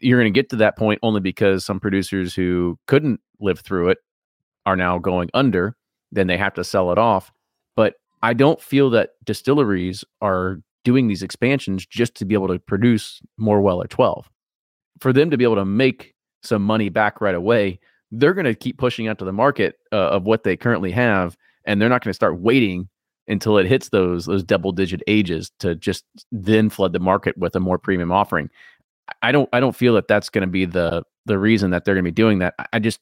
you're 0.00 0.20
going 0.20 0.32
to 0.32 0.38
get 0.38 0.50
to 0.50 0.56
that 0.56 0.76
point 0.76 0.98
only 1.02 1.20
because 1.20 1.64
some 1.64 1.80
producers 1.80 2.34
who 2.34 2.78
couldn't 2.87 3.20
live 3.40 3.61
through 3.61 3.90
it 3.90 3.98
are 4.66 4.76
now 4.76 4.98
going 4.98 5.30
under, 5.34 5.76
then 6.12 6.26
they 6.26 6.37
have 6.37 6.54
to 6.54 6.64
sell 6.64 6.92
it 6.92 6.98
off. 6.98 7.32
But 7.76 7.94
I 8.22 8.34
don't 8.34 8.61
feel 8.61 8.90
that 8.90 9.11
distilleries 9.24 10.04
are 10.20 10.61
doing 10.84 11.08
these 11.08 11.22
expansions 11.22 11.87
just 11.87 12.14
to 12.16 12.24
be 12.24 12.34
able 12.34 12.48
to 12.48 12.58
produce 12.58 13.20
more 13.37 13.61
well 13.61 13.82
at 13.82 13.90
12. 13.90 14.28
For 15.00 15.12
them 15.12 15.30
to 15.30 15.37
be 15.37 15.44
able 15.44 15.56
to 15.56 15.64
make 15.64 16.14
some 16.42 16.62
money 16.62 16.88
back 16.88 17.20
right 17.20 17.34
away, 17.34 17.78
they're 18.11 18.34
going 18.34 18.46
to 18.46 18.54
keep 18.54 18.78
pushing 18.78 19.08
out 19.08 19.18
to 19.18 19.24
the 19.24 19.32
market 19.32 19.76
uh, 19.92 19.96
of 19.96 20.24
what 20.24 20.44
they 20.44 20.56
currently 20.56 20.90
have, 20.92 21.37
and 21.64 21.80
they're 21.80 21.88
not 21.88 22.02
going 22.02 22.11
to 22.11 22.14
start 22.14 22.40
waiting 22.40 22.88
until 23.28 23.58
it 23.58 23.66
hits 23.66 23.90
those 23.90 24.24
those 24.24 24.42
double 24.42 24.72
digit 24.72 25.02
ages 25.06 25.52
to 25.58 25.74
just 25.74 26.04
then 26.32 26.70
flood 26.70 26.94
the 26.94 26.98
market 26.98 27.37
with 27.37 27.54
a 27.54 27.61
more 27.61 27.78
premium 27.78 28.11
offering. 28.11 28.48
I 29.23 29.33
don't 29.33 29.49
I 29.53 29.61
don't 29.61 29.77
feel 29.77 29.94
that 29.94 30.09
that's 30.09 30.29
going 30.29 30.42
to 30.42 30.51
be 30.51 30.64
the 30.64 31.03
the 31.27 31.38
reason 31.38 31.71
that 31.71 31.85
they're 31.85 31.94
going 31.94 32.05
to 32.05 32.11
be 32.11 32.14
doing 32.14 32.38
that. 32.40 32.55
I- 32.73 32.79
just 32.79 33.01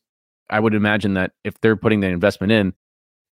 I 0.49 0.61
would 0.61 0.75
imagine 0.75 1.15
that 1.15 1.33
if 1.45 1.61
they're 1.61 1.77
putting 1.77 2.01
the 2.01 2.07
investment 2.07 2.53
in, 2.53 2.73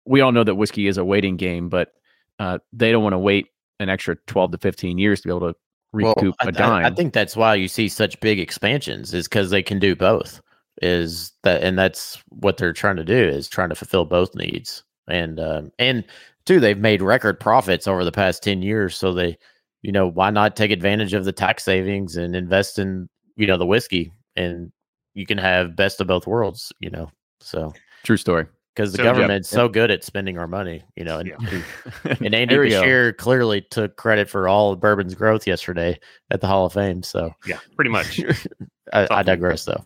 we 0.04 0.20
all 0.20 0.32
know 0.32 0.44
that 0.44 0.56
whiskey 0.56 0.88
is 0.88 0.98
a 0.98 1.04
waiting 1.04 1.36
game, 1.36 1.68
but 1.68 1.92
uh, 2.40 2.58
they 2.72 2.90
don't 2.90 3.02
want 3.04 3.12
to 3.12 3.18
wait 3.18 3.46
an 3.80 3.88
extra 3.88 4.16
twelve 4.26 4.50
to 4.52 4.58
fifteen 4.58 4.98
years 4.98 5.20
to 5.20 5.28
be 5.28 5.34
able 5.34 5.52
to 5.52 5.56
recoup 5.92 6.34
I, 6.40 6.46
a 6.46 6.48
I- 6.48 6.50
dime. 6.50 6.84
I 6.86 6.90
think 6.90 7.12
that's 7.12 7.36
why 7.36 7.54
you 7.54 7.68
see 7.68 7.88
such 7.88 8.18
big 8.20 8.40
expansions 8.40 9.14
is 9.14 9.28
because 9.28 9.50
they 9.50 9.62
can 9.62 9.78
do 9.78 9.94
both. 9.94 10.40
Is 10.82 11.32
that 11.44 11.62
and 11.62 11.78
that's 11.78 12.20
what 12.30 12.56
they're 12.56 12.72
trying 12.72 12.96
to 12.96 13.04
do 13.04 13.16
is 13.16 13.48
trying 13.48 13.68
to 13.68 13.76
fulfill 13.76 14.04
both 14.04 14.34
needs 14.34 14.82
and 15.06 15.38
um, 15.38 15.70
and 15.78 16.04
two 16.46 16.58
they've 16.58 16.76
made 16.78 17.00
record 17.00 17.38
profits 17.38 17.86
over 17.86 18.04
the 18.04 18.10
past 18.10 18.42
ten 18.42 18.60
years. 18.60 18.96
So 18.96 19.12
they, 19.12 19.38
you 19.84 19.92
know, 19.92 20.08
why 20.08 20.30
not 20.30 20.56
take 20.56 20.70
advantage 20.70 21.12
of 21.12 21.26
the 21.26 21.32
tax 21.32 21.62
savings 21.62 22.16
and 22.16 22.34
invest 22.34 22.78
in 22.78 23.08
you 23.36 23.46
know 23.46 23.58
the 23.58 23.66
whiskey 23.66 24.10
and 24.34 24.72
you 25.12 25.26
can 25.26 25.38
have 25.38 25.76
best 25.76 26.00
of 26.00 26.06
both 26.06 26.26
worlds. 26.26 26.72
You 26.80 26.90
know, 26.90 27.10
so 27.40 27.72
True 28.02 28.16
story. 28.16 28.46
because 28.74 28.92
the 28.92 28.96
So, 28.98 29.02
yeah, 29.04 29.12
government's 29.12 29.48
so 29.48 29.68
good 29.68 29.90
at 29.90 30.02
spending 30.02 30.38
our 30.38 30.48
money. 30.48 30.82
You 30.96 31.04
know, 31.04 31.18
and, 31.18 31.28
Yeah. 31.28 32.16
and 32.20 32.34
Andy 32.34 32.54
There. 32.56 32.64
Beshear 32.64 33.16
clearly 33.16 33.60
took 33.70 33.96
credit 33.96 34.28
for 34.30 34.48
all 34.48 34.72
of 34.72 34.80
bourbon's 34.80 35.14
growth 35.14 35.46
yesterday 35.46 36.00
at 36.30 36.40
the 36.40 36.46
Hall 36.46 36.64
of 36.66 36.72
Fame. 36.72 37.02
So 37.02 37.32
Yeah, 37.46 37.58
pretty 37.76 37.90
much. 37.90 38.20
I, 38.92 39.06
I 39.10 39.22
digress, 39.22 39.64
though. 39.66 39.84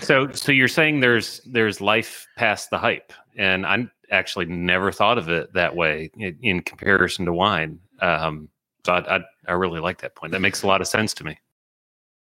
So, 0.00 0.30
so 0.32 0.50
you're 0.50 0.68
saying 0.68 1.00
there's 1.00 1.40
there's 1.44 1.80
life 1.80 2.26
past 2.36 2.70
the 2.70 2.78
hype, 2.78 3.12
and 3.36 3.66
I 3.66 3.86
actually 4.10 4.46
never 4.46 4.90
thought 4.92 5.18
of 5.18 5.28
it 5.28 5.52
that 5.54 5.74
way 5.76 6.10
in, 6.16 6.36
in 6.42 6.60
comparison 6.62 7.26
to 7.26 7.32
wine. 7.32 7.78
Um, 8.00 8.48
so 8.90 9.10
I, 9.10 9.20
I 9.48 9.52
really 9.52 9.80
like 9.80 10.00
that 10.00 10.14
point. 10.14 10.32
That 10.32 10.40
makes 10.40 10.62
a 10.62 10.66
lot 10.66 10.80
of 10.80 10.88
sense 10.88 11.14
to 11.14 11.24
me. 11.24 11.38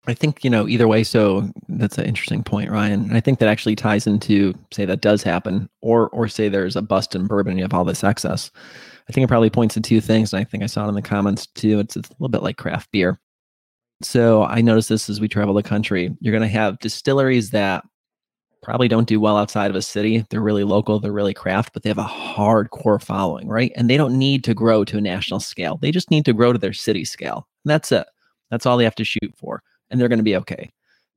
I 0.06 0.14
think, 0.14 0.42
you 0.42 0.48
know, 0.48 0.66
either 0.66 0.88
way, 0.88 1.04
so 1.04 1.50
that's 1.68 1.98
an 1.98 2.06
interesting 2.06 2.42
point, 2.42 2.70
Ryan. 2.70 3.02
And 3.02 3.16
I 3.16 3.20
think 3.20 3.40
that 3.40 3.48
actually 3.48 3.76
ties 3.76 4.06
into 4.06 4.54
say 4.72 4.84
that 4.86 5.02
does 5.02 5.22
happen, 5.22 5.68
or 5.82 6.08
or 6.10 6.28
say 6.28 6.48
there's 6.48 6.76
a 6.76 6.82
bust 6.82 7.14
in 7.14 7.26
bourbon 7.26 7.52
and 7.52 7.58
you 7.58 7.64
have 7.64 7.74
all 7.74 7.84
this 7.84 8.04
excess. 8.04 8.50
I 9.08 9.12
think 9.12 9.24
it 9.24 9.28
probably 9.28 9.50
points 9.50 9.74
to 9.74 9.80
two 9.80 10.00
things, 10.00 10.32
and 10.32 10.40
I 10.40 10.44
think 10.44 10.62
I 10.62 10.66
saw 10.66 10.86
it 10.86 10.88
in 10.88 10.94
the 10.94 11.02
comments 11.02 11.46
too. 11.46 11.78
It's, 11.78 11.96
a 11.96 12.00
little 12.00 12.28
bit 12.28 12.42
like 12.42 12.56
craft 12.56 12.90
beer. 12.90 13.18
So 14.00 14.44
I 14.44 14.60
noticed 14.60 14.88
this 14.88 15.10
as 15.10 15.20
we 15.20 15.28
travel 15.28 15.54
the 15.54 15.62
country. 15.62 16.16
You're 16.20 16.32
gonna 16.32 16.48
have 16.48 16.78
distilleries 16.78 17.50
that 17.50 17.84
probably 18.62 18.88
don't 18.88 19.08
do 19.08 19.20
well 19.20 19.36
outside 19.36 19.70
of 19.70 19.76
a 19.76 19.82
city. 19.82 20.24
They're 20.30 20.40
really 20.40 20.64
local, 20.64 20.98
they're 21.00 21.12
really 21.12 21.34
craft, 21.34 21.72
but 21.72 21.82
they 21.82 21.90
have 21.90 21.98
a 21.98 22.04
hardcore 22.04 23.02
following, 23.02 23.48
right? 23.48 23.72
And 23.76 23.88
they 23.88 23.96
don't 23.96 24.18
need 24.18 24.44
to 24.44 24.54
grow 24.54 24.84
to 24.84 24.98
a 24.98 25.00
national 25.00 25.40
scale. 25.40 25.78
They 25.80 25.90
just 25.90 26.10
need 26.10 26.24
to 26.24 26.32
grow 26.32 26.52
to 26.52 26.58
their 26.58 26.72
city 26.72 27.04
scale. 27.04 27.46
That's 27.64 27.92
it. 27.92 28.06
That's 28.50 28.66
all 28.66 28.76
they 28.76 28.84
have 28.84 28.94
to 28.96 29.04
shoot 29.04 29.34
for 29.36 29.62
and 29.90 30.00
they're 30.00 30.08
going 30.08 30.18
to 30.18 30.24
be 30.24 30.36
okay. 30.36 30.70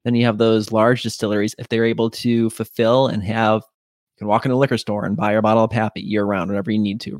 Then 0.03 0.15
you 0.15 0.25
have 0.25 0.37
those 0.37 0.71
large 0.71 1.03
distilleries, 1.03 1.55
if 1.59 1.67
they're 1.69 1.85
able 1.85 2.09
to 2.11 2.49
fulfill 2.49 3.07
and 3.07 3.23
have, 3.23 3.61
you 3.61 4.19
can 4.19 4.27
walk 4.27 4.45
in 4.45 4.51
a 4.51 4.57
liquor 4.57 4.77
store 4.77 5.05
and 5.05 5.15
buy 5.15 5.31
your 5.33 5.41
bottle 5.41 5.63
of 5.63 5.71
Pappy 5.71 6.01
year 6.01 6.23
round, 6.23 6.49
whenever 6.49 6.71
you 6.71 6.79
need 6.79 7.01
to. 7.01 7.19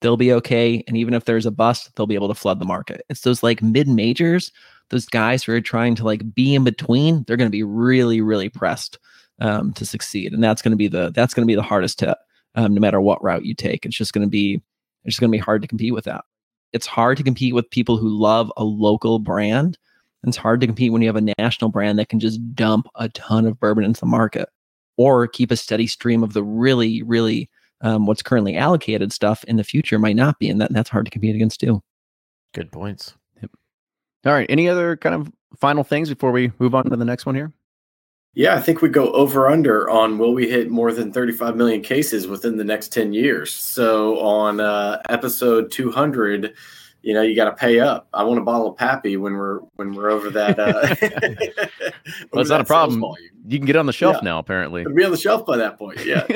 They'll 0.00 0.16
be 0.16 0.32
okay. 0.34 0.84
And 0.86 0.96
even 0.96 1.12
if 1.12 1.24
there's 1.24 1.46
a 1.46 1.50
bust, 1.50 1.90
they'll 1.94 2.06
be 2.06 2.14
able 2.14 2.28
to 2.28 2.34
flood 2.34 2.60
the 2.60 2.64
market. 2.64 3.04
It's 3.08 3.22
those 3.22 3.42
like 3.42 3.62
mid 3.62 3.88
majors, 3.88 4.52
those 4.90 5.06
guys 5.06 5.42
who 5.42 5.52
are 5.52 5.60
trying 5.60 5.96
to 5.96 6.04
like 6.04 6.34
be 6.34 6.54
in 6.54 6.64
between, 6.64 7.24
they're 7.24 7.36
going 7.36 7.48
to 7.48 7.56
be 7.56 7.64
really, 7.64 8.20
really 8.20 8.48
pressed 8.48 8.98
um, 9.40 9.72
to 9.74 9.84
succeed. 9.86 10.32
And 10.32 10.42
that's 10.42 10.62
going 10.62 10.72
to 10.72 10.76
be 10.76 10.88
the, 10.88 11.10
that's 11.14 11.34
going 11.34 11.46
to 11.46 11.50
be 11.50 11.54
the 11.54 11.62
hardest 11.62 12.00
hit, 12.00 12.16
um, 12.54 12.74
no 12.74 12.80
matter 12.80 13.00
what 13.00 13.22
route 13.22 13.44
you 13.44 13.54
take. 13.54 13.86
It's 13.86 13.96
just 13.96 14.12
going 14.12 14.26
to 14.26 14.30
be, 14.30 14.60
it's 15.04 15.14
just 15.14 15.20
going 15.20 15.30
to 15.30 15.36
be 15.36 15.42
hard 15.42 15.62
to 15.62 15.68
compete 15.68 15.94
with 15.94 16.04
that. 16.04 16.24
It's 16.72 16.86
hard 16.86 17.16
to 17.16 17.22
compete 17.22 17.54
with 17.54 17.70
people 17.70 17.96
who 17.96 18.08
love 18.08 18.52
a 18.56 18.64
local 18.64 19.18
brand 19.18 19.78
And 20.22 20.30
it's 20.30 20.36
hard 20.36 20.60
to 20.60 20.66
compete 20.66 20.92
when 20.92 21.02
you 21.02 21.08
have 21.08 21.16
a 21.16 21.34
national 21.38 21.70
brand 21.70 21.98
that 21.98 22.08
can 22.08 22.20
just 22.20 22.40
dump 22.54 22.88
a 22.96 23.08
ton 23.10 23.46
of 23.46 23.58
bourbon 23.60 23.84
into 23.84 24.00
the 24.00 24.06
market 24.06 24.48
or 24.96 25.28
keep 25.28 25.50
a 25.50 25.56
steady 25.56 25.86
stream 25.86 26.22
of 26.22 26.32
the 26.32 26.42
really, 26.42 27.02
really 27.02 27.48
um, 27.82 28.06
what's 28.06 28.22
currently 28.22 28.56
allocated 28.56 29.12
stuff 29.12 29.44
in 29.44 29.56
the 29.56 29.64
future 29.64 29.98
might 29.98 30.16
not 30.16 30.38
be. 30.38 30.50
And 30.50 30.60
that, 30.60 30.72
that's 30.72 30.90
hard 30.90 31.04
to 31.04 31.10
compete 31.10 31.36
against 31.36 31.60
too. 31.60 31.82
Good 32.52 32.72
points. 32.72 33.14
All 34.26 34.32
right. 34.32 34.50
Any 34.50 34.68
other 34.68 34.96
kind 34.96 35.14
of 35.14 35.32
final 35.56 35.84
things 35.84 36.08
before 36.08 36.32
we 36.32 36.50
move 36.58 36.74
on 36.74 36.90
to 36.90 36.96
the 36.96 37.04
next 37.04 37.24
one 37.24 37.36
here? 37.36 37.52
Yeah, 38.34 38.54
I 38.54 38.60
think 38.60 38.82
we 38.82 38.88
go 38.88 39.10
over 39.12 39.48
under 39.48 39.88
on 39.90 40.18
will 40.18 40.32
we 40.32 40.48
hit 40.48 40.70
more 40.70 40.92
than 40.92 41.12
35 41.12 41.56
million 41.56 41.82
cases 41.82 42.28
within 42.28 42.56
the 42.56 42.64
next 42.64 42.92
10 42.92 43.12
years. 43.12 43.52
So 43.52 44.18
on 44.20 44.60
uh, 44.60 45.02
episode 45.08 45.72
200, 45.72 46.54
you 47.02 47.14
know, 47.14 47.22
you 47.22 47.34
got 47.34 47.46
to 47.46 47.52
pay 47.56 47.80
up. 47.80 48.06
I 48.14 48.22
want 48.22 48.38
a 48.38 48.44
bottle 48.44 48.68
of 48.68 48.76
Pappy 48.76 49.16
when 49.16 49.34
we're 49.34 49.58
when 49.76 49.92
we're 49.92 50.10
over 50.10 50.30
that. 50.30 50.58
Uh, 50.58 50.94
Well, 52.32 52.40
it's 52.40 52.50
not 52.50 52.60
a 52.60 52.64
problem. 52.64 53.02
You 53.46 53.58
can 53.58 53.66
get 53.66 53.76
on 53.76 53.86
the 53.86 53.92
shelf 53.92 54.16
Yeah. 54.16 54.24
now, 54.24 54.38
apparently. 54.38 54.82
It'll 54.82 54.94
be 54.94 55.04
on 55.04 55.10
the 55.10 55.16
shelf 55.16 55.44
by 55.46 55.56
that 55.56 55.78
point. 55.78 56.04
Yeah. 56.04 56.26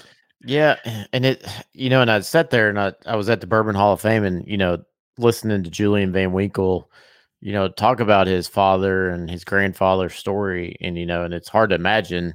Yeah, 0.46 0.76
and 1.14 1.24
it, 1.24 1.42
you 1.72 1.88
know, 1.88 2.02
and 2.02 2.10
I 2.10 2.20
sat 2.20 2.50
there 2.50 2.68
and 2.68 2.78
I, 2.78 2.92
I 3.06 3.16
was 3.16 3.30
at 3.30 3.40
the 3.40 3.46
Bourbon 3.46 3.74
Hall 3.74 3.94
of 3.94 4.02
Fame, 4.02 4.24
and 4.24 4.46
you 4.46 4.58
know, 4.58 4.84
listening 5.16 5.62
to 5.62 5.70
Julian 5.70 6.12
Van 6.12 6.32
Winkle, 6.32 6.90
you 7.44 7.52
know, 7.52 7.68
talk 7.68 8.00
about 8.00 8.26
his 8.26 8.48
father 8.48 9.10
and 9.10 9.30
his 9.30 9.44
grandfather's 9.44 10.14
story, 10.14 10.76
and 10.80 10.96
you 10.96 11.04
know, 11.04 11.24
and 11.24 11.34
it's 11.34 11.48
hard 11.48 11.70
to 11.70 11.76
imagine, 11.76 12.34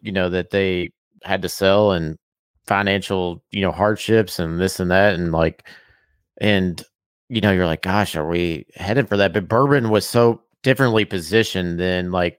you 0.00 0.12
know, 0.12 0.30
that 0.30 0.50
they 0.50 0.90
had 1.24 1.42
to 1.42 1.48
sell 1.50 1.92
and 1.92 2.18
financial, 2.66 3.44
you 3.50 3.60
know, 3.60 3.70
hardships 3.70 4.38
and 4.38 4.58
this 4.58 4.80
and 4.80 4.90
that, 4.90 5.14
and 5.14 5.30
like, 5.32 5.68
and 6.40 6.82
you 7.28 7.42
know, 7.42 7.52
you're 7.52 7.66
like, 7.66 7.82
gosh, 7.82 8.16
are 8.16 8.26
we 8.26 8.64
headed 8.76 9.10
for 9.10 9.18
that? 9.18 9.34
But 9.34 9.46
bourbon 9.48 9.90
was 9.90 10.06
so 10.06 10.42
differently 10.62 11.04
positioned 11.04 11.78
than 11.78 12.10
like, 12.10 12.38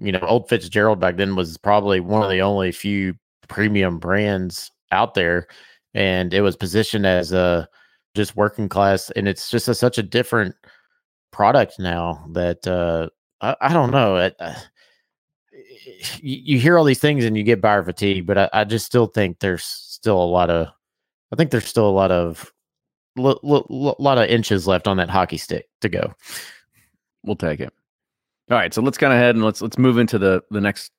you 0.00 0.12
know, 0.12 0.20
Old 0.20 0.50
Fitzgerald 0.50 1.00
back 1.00 1.16
then 1.16 1.34
was 1.34 1.56
probably 1.56 2.00
one 2.00 2.22
of 2.22 2.30
the 2.30 2.42
only 2.42 2.72
few 2.72 3.14
premium 3.48 3.98
brands 3.98 4.70
out 4.90 5.14
there 5.14 5.46
and 5.94 6.34
it 6.34 6.42
was 6.42 6.56
positioned 6.56 7.06
as 7.06 7.32
a 7.32 7.68
just 8.14 8.36
working 8.36 8.68
class, 8.68 9.10
and 9.12 9.28
it's 9.28 9.50
just 9.50 9.68
a, 9.68 9.74
such 9.74 9.96
a 9.98 10.02
different 10.02 10.54
product 11.32 11.78
now 11.78 12.24
that 12.32 12.66
uh, 12.66 13.08
I, 13.40 13.56
I 13.60 13.72
don't 13.72 13.90
know. 13.90 14.16
Uh, 14.16 14.30
you, 16.20 16.38
you 16.44 16.58
hear 16.58 16.78
all 16.78 16.84
these 16.84 17.00
things 17.00 17.24
and 17.24 17.36
you 17.36 17.42
get 17.42 17.60
buyer 17.60 17.82
fatigue, 17.82 18.26
but 18.26 18.50
I, 18.52 18.64
just 18.64 18.86
still 18.86 19.06
think 19.06 19.40
there's 19.40 19.64
still 19.64 20.22
a 20.22 20.24
lot 20.24 20.50
of, 20.50 20.68
I 21.32 21.36
think 21.36 21.50
there's 21.50 21.66
still 21.66 21.88
a 21.88 21.90
lot 21.90 22.12
of, 22.12 22.52
l- 23.18 23.40
l- 23.44 23.66
l- 23.70 23.96
lot 23.98 24.18
of 24.18 24.28
inches 24.28 24.66
left 24.66 24.86
on 24.86 24.96
that 24.98 25.10
hockey 25.10 25.38
stick 25.38 25.68
to 25.80 25.88
go. 25.88 26.12
We'll 27.24 27.36
take 27.36 27.60
it. 27.60 27.72
All 28.50 28.58
right, 28.58 28.74
so 28.74 28.82
let's 28.82 28.98
kind 28.98 29.12
of 29.12 29.18
head 29.18 29.34
and 29.34 29.44
let's 29.44 29.62
let's 29.62 29.78
move 29.78 29.96
into 29.96 30.18
the 30.18 30.42
the 30.50 30.60
next 30.60 30.90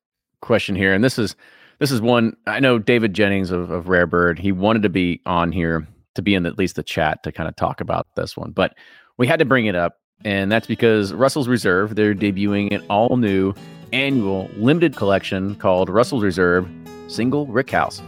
question 0.42 0.76
here. 0.76 0.94
And 0.94 1.04
this 1.04 1.20
is 1.20 1.36
this 1.80 1.92
is 1.92 2.02
one 2.02 2.36
I 2.48 2.60
know 2.60 2.80
David 2.80 3.14
Jennings 3.14 3.52
of, 3.52 3.70
of 3.70 3.90
Rare 3.90 4.08
Bird. 4.08 4.40
He 4.40 4.52
wanted 4.52 4.82
to 4.84 4.90
be 4.90 5.22
on 5.26 5.52
here 5.52 5.86
to 6.16 6.22
be 6.22 6.34
in 6.34 6.46
at 6.46 6.58
least 6.58 6.78
the 6.78 6.84
chat 6.84 7.22
to 7.24 7.32
kind 7.32 7.50
of 7.50 7.56
talk 7.56 7.82
about 7.82 8.08
this 8.16 8.38
one, 8.38 8.52
but 8.52 8.76
we 9.18 9.28
had 9.28 9.40
to 9.40 9.46
bring 9.46 9.66
it 9.66 9.76
up, 9.76 10.00
and 10.26 10.52
that's 10.52 10.68
because 10.68 11.14
Russell's 11.14 11.48
Reserve 11.48 11.96
they're 11.96 12.16
debuting 12.16 12.74
an 12.74 12.86
all 12.90 13.18
new 13.18 13.54
annual 13.92 14.50
limited 14.56 14.96
collection 14.96 15.56
called 15.56 15.90
Russell's 15.90 16.24
Reserve 16.24 16.70
Single 17.08 17.46
Rick 17.48 17.70
House. 17.70 18.02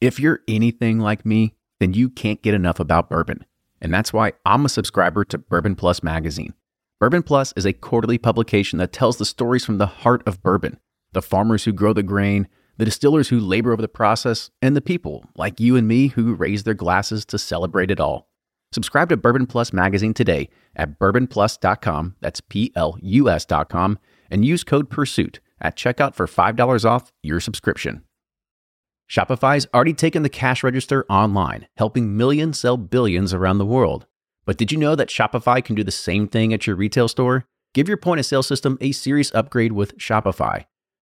If 0.00 0.20
you're 0.20 0.40
anything 0.46 1.00
like 1.00 1.24
me, 1.24 1.54
then 1.80 1.94
you 1.94 2.08
can't 2.08 2.42
get 2.42 2.54
enough 2.54 2.78
about 2.78 3.08
bourbon. 3.08 3.44
And 3.80 3.92
that's 3.92 4.12
why 4.12 4.32
I'm 4.44 4.64
a 4.64 4.68
subscriber 4.68 5.24
to 5.24 5.38
Bourbon 5.38 5.74
Plus 5.74 6.02
magazine. 6.02 6.54
Bourbon 7.00 7.22
Plus 7.22 7.52
is 7.56 7.66
a 7.66 7.72
quarterly 7.72 8.18
publication 8.18 8.78
that 8.78 8.92
tells 8.92 9.16
the 9.16 9.24
stories 9.24 9.64
from 9.64 9.78
the 9.78 9.86
heart 9.86 10.22
of 10.26 10.42
bourbon 10.42 10.78
the 11.12 11.22
farmers 11.22 11.64
who 11.64 11.72
grow 11.72 11.94
the 11.94 12.02
grain, 12.02 12.46
the 12.78 12.84
distillers 12.84 13.28
who 13.28 13.38
labor 13.40 13.72
over 13.72 13.82
the 13.82 13.88
process, 13.88 14.50
and 14.60 14.76
the 14.76 14.80
people 14.80 15.24
like 15.36 15.60
you 15.60 15.76
and 15.76 15.88
me 15.88 16.08
who 16.08 16.34
raise 16.34 16.64
their 16.64 16.74
glasses 16.74 17.24
to 17.26 17.38
celebrate 17.38 17.90
it 17.90 18.00
all. 18.00 18.28
Subscribe 18.72 19.08
to 19.08 19.16
Bourbon 19.16 19.46
Plus 19.46 19.72
magazine 19.72 20.12
today 20.12 20.48
at 20.74 20.98
bourbonplus.com, 20.98 22.16
that's 22.20 22.40
P 22.40 22.72
L 22.74 22.98
U 23.00 23.30
S.com, 23.30 23.98
and 24.30 24.44
use 24.44 24.64
code 24.64 24.90
PURSUIT 24.90 25.40
at 25.60 25.76
checkout 25.76 26.14
for 26.14 26.26
$5 26.26 26.84
off 26.84 27.12
your 27.22 27.40
subscription. 27.40 28.02
Shopify's 29.08 29.66
already 29.72 29.94
taken 29.94 30.22
the 30.22 30.28
cash 30.28 30.64
register 30.64 31.06
online, 31.08 31.68
helping 31.76 32.16
millions 32.16 32.58
sell 32.58 32.76
billions 32.76 33.32
around 33.32 33.58
the 33.58 33.64
world. 33.64 34.06
But 34.44 34.58
did 34.58 34.72
you 34.72 34.78
know 34.78 34.94
that 34.96 35.08
Shopify 35.08 35.64
can 35.64 35.76
do 35.76 35.84
the 35.84 35.90
same 35.90 36.28
thing 36.28 36.52
at 36.52 36.66
your 36.66 36.76
retail 36.76 37.08
store? 37.08 37.46
Give 37.72 37.88
your 37.88 37.96
point 37.96 38.20
of 38.20 38.26
sale 38.26 38.42
system 38.42 38.78
a 38.80 38.92
serious 38.92 39.34
upgrade 39.34 39.72
with 39.72 39.96
Shopify. 39.98 40.64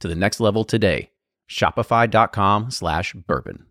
to 0.00 0.08
the 0.08 0.14
next 0.14 0.40
level 0.40 0.64
today. 0.64 1.10
Shopify.com 1.48 2.70
slash 2.70 3.14
bourbon. 3.14 3.66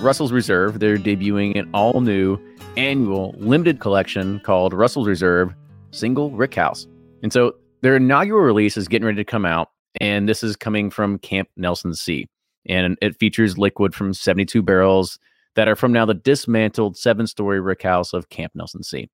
Russell's 0.00 0.32
Reserve, 0.32 0.78
they're 0.78 0.96
debuting 0.96 1.58
an 1.58 1.68
all 1.74 2.00
new 2.00 2.38
annual 2.76 3.34
limited 3.38 3.80
collection 3.80 4.40
called 4.40 4.72
Russell's 4.72 5.08
Reserve 5.08 5.52
Single 5.90 6.30
Rick 6.30 6.54
House. 6.54 6.86
And 7.22 7.32
so 7.32 7.54
their 7.82 7.96
inaugural 7.96 8.42
release 8.42 8.76
is 8.76 8.86
getting 8.86 9.06
ready 9.06 9.16
to 9.16 9.24
come 9.24 9.44
out, 9.44 9.70
and 10.00 10.28
this 10.28 10.42
is 10.44 10.54
coming 10.54 10.90
from 10.90 11.18
Camp 11.18 11.48
Nelson 11.56 11.94
C. 11.94 12.28
And 12.68 12.96
it 13.02 13.18
features 13.18 13.58
liquid 13.58 13.94
from 13.94 14.14
72 14.14 14.62
barrels 14.62 15.18
that 15.56 15.68
are 15.68 15.76
from 15.76 15.92
now 15.92 16.04
the 16.04 16.14
dismantled 16.14 16.96
seven 16.96 17.26
story 17.26 17.60
rick 17.60 17.82
house 17.82 18.12
of 18.12 18.28
Camp 18.28 18.52
Nelson 18.54 18.84
C. 18.84 19.08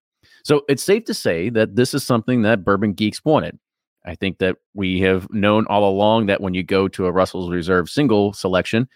So 0.45 0.63
it's 0.69 0.83
safe 0.83 1.05
to 1.07 1.15
say 1.15 1.49
that 1.51 1.75
this 1.75 1.95
is 1.95 2.05
something 2.05 2.43
that 2.43 2.65
bourbon 2.65 2.93
geeks 2.93 3.25
wanted. 3.25 3.59
I 4.07 4.15
think 4.15 4.39
that 4.39 4.57
we 4.75 5.01
have 5.01 5.27
known 5.31 5.67
all 5.69 5.89
along 5.89 6.27
that 6.27 6.43
when 6.43 6.53
you 6.53 6.63
go 6.63 6.87
to 6.89 7.07
a 7.07 7.13
Russell's 7.13 7.51
Reserve 7.51 7.89
single 7.89 8.35
selection, 8.35 8.87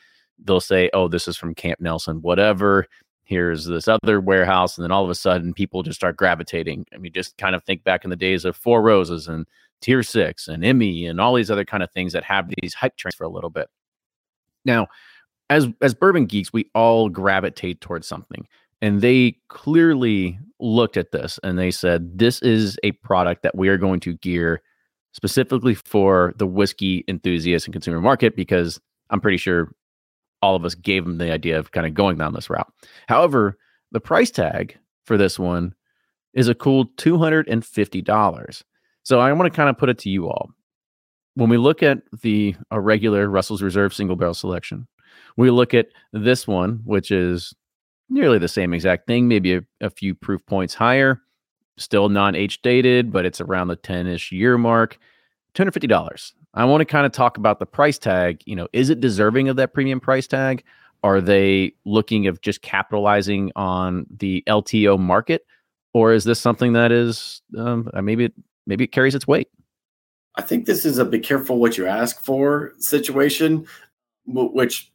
they'll 0.45 0.61
say, 0.61 0.91
oh, 0.93 1.09
this 1.09 1.27
is 1.27 1.37
from 1.37 1.55
Camp 1.55 1.81
Nelson, 1.81 2.21
whatever. 2.21 2.87
Here's 3.25 3.65
this 3.65 3.89
other 3.89 4.21
warehouse. 4.21 4.77
And 4.77 4.85
then 4.85 4.93
all 4.93 5.05
of 5.05 5.11
a 5.11 5.15
sudden, 5.15 5.55
people 5.55 5.83
just 5.83 5.99
start 5.99 6.17
gravitating. 6.17 6.87
I 6.95 6.99
mean, 6.99 7.13
just 7.13 7.37
kind 7.39 7.55
of 7.55 7.65
think 7.65 7.85
back 7.85 8.05
in 8.05 8.11
the 8.11 8.17
days 8.17 8.45
of 8.45 8.57
Four 8.57 8.83
Roses 8.83 9.29
and 9.29 9.47
Tier 9.81 10.03
Six 10.03 10.49
and 10.49 10.65
Emmy 10.65 11.07
and 11.07 11.21
all 11.21 11.35
these 11.35 11.51
other 11.51 11.65
kind 11.65 11.83
of 11.83 11.91
things 11.91 12.13
that 12.13 12.25
have 12.25 12.51
these 12.61 12.75
hype 12.75 12.97
trains 12.97 13.15
for 13.15 13.25
a 13.25 13.31
little 13.31 13.51
bit. 13.51 13.69
Now, 14.65 14.89
as 15.51 15.67
as 15.81 15.95
bourbon 15.95 16.27
geeks, 16.27 16.53
we 16.53 16.71
all 16.75 17.09
gravitate 17.09 17.81
towards 17.81 18.07
something. 18.07 18.47
And 18.81 19.01
they 19.01 19.37
clearly 19.49 20.39
looked 20.61 20.97
at 20.97 21.13
this 21.13 21.39
and 21.43 21.59
they 21.59 21.71
said, 21.71 22.19
this 22.19 22.41
is 22.43 22.79
a 22.83 22.93
product 22.93 23.43
that 23.43 23.57
we 23.57 23.69
are 23.69 23.77
going 23.77 24.01
to 24.01 24.15
gear 24.15 24.63
specifically 25.13 25.75
for 25.75 26.33
the 26.37 26.47
whiskey 26.47 27.05
enthusiast 27.09 27.67
and 27.67 27.73
consumer 27.73 28.01
market 28.01 28.37
because 28.37 28.81
I'm 29.11 29.21
pretty 29.21 29.39
sure 29.39 29.73
all 30.43 30.55
of 30.55 30.65
us 30.65 30.75
gave 30.75 31.05
them 31.05 31.19
the 31.19 31.33
idea 31.33 31.59
of 31.59 31.73
kind 31.73 31.87
of 31.87 31.95
going 31.95 32.19
down 32.19 32.35
this 32.35 32.51
route. 32.51 32.73
However, 33.09 33.59
the 33.91 34.01
price 34.01 34.31
tag 34.31 34.79
for 35.05 35.17
this 35.17 35.39
one 35.39 35.75
is 36.35 36.49
a 36.49 36.55
cool 36.55 36.87
$250. 36.97 38.63
So 39.03 39.21
I 39.21 39.33
want 39.33 39.53
to 39.53 39.57
kind 39.57 39.71
of 39.71 39.79
put 39.79 39.89
it 39.89 39.99
to 39.99 40.11
you 40.11 40.29
all. 40.29 40.51
When 41.35 41.49
we 41.49 41.57
look 41.57 41.83
at 41.83 41.99
the 42.23 42.55
a 42.71 42.81
regular 42.81 43.29
Russell's 43.29 43.63
Reserve 43.63 43.95
single 43.95 44.17
barrel 44.17 44.35
selection, 44.35 44.87
we 45.37 45.51
look 45.51 45.73
at 45.73 45.89
this 46.13 46.47
one, 46.47 46.81
which 46.85 47.11
is 47.11 47.55
nearly 48.09 48.39
the 48.39 48.49
same 48.49 48.75
exact 48.75 49.07
thing, 49.07 49.29
maybe 49.29 49.55
a, 49.55 49.63
a 49.81 49.91
few 49.91 50.15
proof 50.15 50.45
points 50.47 50.75
higher, 50.75 51.21
still 51.77 52.09
non 52.09 52.35
H 52.35 52.63
dated, 52.63 53.13
but 53.13 53.25
it's 53.25 53.41
around 53.41 53.69
the 53.69 53.77
10 53.77 54.07
ish 54.07 54.33
year 54.33 54.59
mark. 54.59 54.99
$250. 55.55 56.33
I 56.55 56.65
want 56.65 56.81
to 56.81 56.85
kind 56.85 57.07
of 57.07 57.13
talk 57.13 57.37
about 57.37 57.59
the 57.59 57.67
price 57.67 57.99
tag. 57.99 58.43
You 58.47 58.57
know, 58.57 58.69
is 58.73 58.91
it 58.91 59.01
deserving 59.01 59.49
of 59.49 59.57
that 59.57 59.75
premium 59.75 60.01
price 60.01 60.27
tag? 60.27 60.65
Are 61.03 61.21
they 61.21 61.75
looking 61.85 62.27
of 62.27 62.41
just 62.41 62.63
capitalizing 62.63 63.53
on 63.55 64.07
the 64.11 64.43
LTO 64.47 64.99
market, 64.99 65.47
or 65.93 66.13
is 66.13 66.25
this 66.25 66.41
something 66.41 66.73
that 66.73 66.91
is 66.91 67.43
um, 67.57 67.89
uh, 67.95 68.03
maybe 68.03 68.25
it 68.25 68.35
maybe 68.67 68.85
it 68.85 68.93
carries 68.93 69.15
its 69.15 69.27
weight? 69.27 69.49
I 70.35 70.43
think 70.43 70.67
this 70.67 70.85
is 70.85 70.99
a 70.99 71.05
be 71.05 71.21
careful 71.21 71.59
what 71.59 71.79
you 71.79 71.87
ask 71.87 72.21
for 72.21 72.73
situation, 72.79 73.67
which 74.27 74.91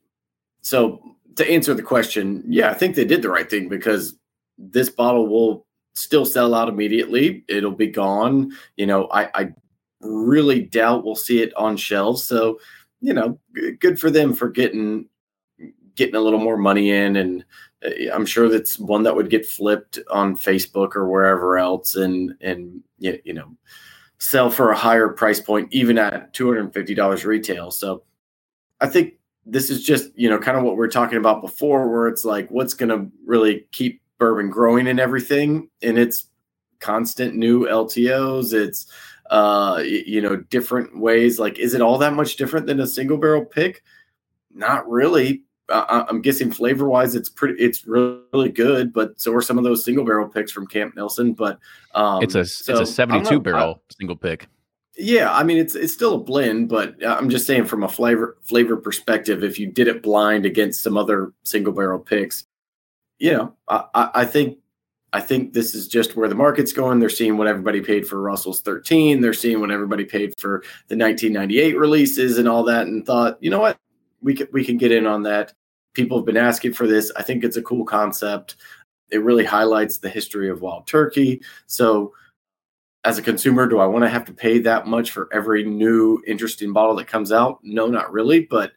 so 0.62 1.02
to 1.36 1.50
answer 1.50 1.74
the 1.74 1.84
question, 1.84 2.44
yeah, 2.48 2.70
I 2.70 2.74
think 2.74 2.96
they 2.96 3.06
did 3.06 3.22
the 3.22 3.30
right 3.30 3.50
thing 3.50 3.70
because 3.70 4.16
this 4.58 4.90
bottle 4.90 5.28
will 5.28 5.66
still 5.96 6.26
sell 6.26 6.54
out 6.54 6.70
immediately. 6.70 7.44
It'll 7.48 7.72
be 7.72 7.88
gone. 7.88 8.52
You 8.78 8.86
know, 8.86 9.08
I, 9.08 9.30
I 9.34 9.54
really 10.02 10.64
doubt 10.64 11.06
we'll 11.06 11.16
see 11.16 11.42
it 11.42 11.54
on 11.56 11.78
shelves. 11.78 12.26
So, 12.26 12.60
you 13.02 13.14
know, 13.14 13.40
good 13.80 14.00
for 14.00 14.10
them 14.10 14.34
for 14.34 14.50
getting 14.50 15.08
getting 15.96 16.16
a 16.16 16.20
little 16.20 16.40
more 16.40 16.58
money 16.58 16.90
in 16.90 17.16
and 17.18 17.46
uh, 17.86 18.12
I'm 18.12 18.26
sure 18.26 18.50
that's 18.50 18.80
one 18.80 19.04
that 19.04 19.16
would 19.16 19.30
get 19.30 19.46
flipped 19.46 20.00
on 20.10 20.36
Facebook 20.36 20.96
or 20.96 21.08
wherever 21.08 21.58
else 21.58 21.96
and 21.96 22.34
and 22.42 22.82
you 22.98 23.34
know 23.34 23.56
sell 24.18 24.50
for 24.50 24.72
a 24.72 24.78
higher 24.78 25.10
price 25.10 25.40
point 25.40 25.68
even 25.72 25.98
at 25.98 26.34
$250 26.34 27.26
retail. 27.26 27.70
So 27.70 28.04
I 28.80 28.88
think 28.88 29.16
this 29.46 29.70
is 29.70 29.84
just 29.84 30.10
you 30.16 30.30
know 30.30 30.38
kind 30.38 30.58
of 30.58 30.64
what 30.64 30.78
we 30.78 30.86
are 30.86 30.90
talking 30.90 31.18
about 31.18 31.42
before 31.42 31.90
where 31.92 32.08
it's 32.08 32.26
like 32.26 32.50
what's 32.50 32.74
going 32.74 32.90
to 32.90 33.12
really 33.26 33.66
keep 33.72 34.02
bourbon 34.18 34.50
growing 34.50 34.88
and 34.88 35.00
everything 35.00 35.70
and 35.82 35.98
it's 35.98 36.28
constant 36.80 37.36
new 37.36 37.66
ltos 37.66 38.54
it's 38.54 38.86
uh, 39.30 39.82
you 39.84 40.22
know, 40.22 40.36
different 40.36 41.00
ways. 41.00 41.40
Like, 41.40 41.58
is 41.58 41.74
it 41.74 41.82
all 41.82 41.98
that 41.98 42.14
much 42.14 42.36
different 42.36 42.68
than 42.68 42.80
a 42.80 42.88
single 42.88 43.18
barrel 43.18 43.46
pick? 43.46 43.84
Not 44.54 44.88
really. 44.90 45.44
I, 45.70 46.06
am 46.10 46.22
guessing 46.22 46.52
flavor 46.52 46.88
wise, 46.88 47.16
it's 47.16 47.30
pretty, 47.30 47.56
it's 47.56 47.88
really, 47.88 48.50
good. 48.50 48.94
But 48.94 49.20
so 49.20 49.34
are 49.34 49.42
some 49.42 49.58
of 49.58 49.64
those 49.64 49.84
single 49.84 50.06
barrel 50.06 50.28
picks 50.28 50.52
from 50.52 50.68
Camp 50.68 50.96
Nelson. 50.96 51.34
But 51.34 51.58
um, 51.96 52.22
it's 52.22 52.36
a 52.36 52.46
so 52.46 52.74
it's 52.74 52.90
a 52.90 52.94
72 52.94 53.40
barrel 53.40 53.82
I, 53.90 53.94
single 53.98 54.16
pick. 54.16 54.48
Yeah, 54.96 55.34
I 55.34 55.44
mean 55.44 55.58
it's 55.58 55.76
it's 55.76 55.94
still 55.94 56.16
a 56.16 56.20
blend, 56.20 56.70
but 56.70 57.02
uh, 57.04 57.16
I'm 57.20 57.30
just 57.30 57.48
saying 57.48 57.66
from 57.66 57.84
a 57.84 57.90
flavor 57.90 58.38
flavor 58.44 58.78
perspective, 58.78 59.44
if 59.44 59.58
you 59.58 59.68
did 59.68 59.88
it 59.88 60.04
blind 60.04 60.46
against 60.46 60.84
some 60.84 60.98
other 60.98 61.34
single 61.44 61.74
barrel 61.74 62.00
picks, 62.00 62.46
you 63.18 63.32
know, 63.32 63.54
I, 63.68 64.10
I 64.14 64.26
think 64.26 64.60
I 65.12 65.20
think 65.20 65.54
this 65.54 65.74
is 65.74 65.88
just 65.88 66.16
where 66.16 66.28
the 66.28 66.36
market's 66.36 66.74
going. 66.74 67.00
They're 67.00 67.10
seeing 67.10 67.38
what 67.38 67.48
everybody 67.48 67.82
paid 67.82 68.08
for 68.08 68.22
Russell's 68.22 68.62
13. 68.62 69.22
They're 69.22 69.34
seeing 69.34 69.62
what 69.62 69.72
everybody 69.72 70.06
paid 70.06 70.34
for 70.40 70.64
the 70.88 70.98
1998 70.98 71.78
releases 71.78 72.38
and 72.38 72.48
all 72.48 72.64
that, 72.66 72.86
and 72.88 73.06
thought, 73.06 73.38
you 73.42 73.50
know 73.50 73.60
what, 73.60 73.78
we 74.22 74.36
can 74.36 74.48
we 74.52 74.64
can 74.64 74.78
get 74.78 74.92
in 74.92 75.08
on 75.08 75.24
that. 75.24 75.54
People 75.94 76.18
have 76.18 76.26
been 76.26 76.38
asking 76.38 76.74
for 76.74 76.88
this. 76.88 77.12
I 77.16 77.24
think 77.24 77.44
it's 77.44 77.58
a 77.58 77.64
cool 77.64 77.86
concept. 77.86 78.58
It 79.12 79.24
really 79.24 79.46
highlights 79.46 79.98
the 79.98 80.10
history 80.10 80.50
of 80.50 80.62
wild 80.62 80.86
turkey. 80.86 81.42
So 81.68 82.14
as 83.06 83.18
a 83.18 83.22
consumer, 83.22 83.68
do 83.68 83.80
I 83.80 83.86
want 83.86 84.04
to 84.06 84.10
have 84.10 84.26
to 84.26 84.34
pay 84.34 84.60
that 84.60 84.88
much 84.88 85.12
for 85.12 85.28
every 85.34 85.64
new 85.64 86.22
interesting 86.26 86.72
bottle 86.72 86.96
that 86.96 87.08
comes 87.08 87.32
out? 87.32 87.60
No, 87.64 87.88
not 87.88 88.12
really. 88.12 88.42
But 88.42 88.74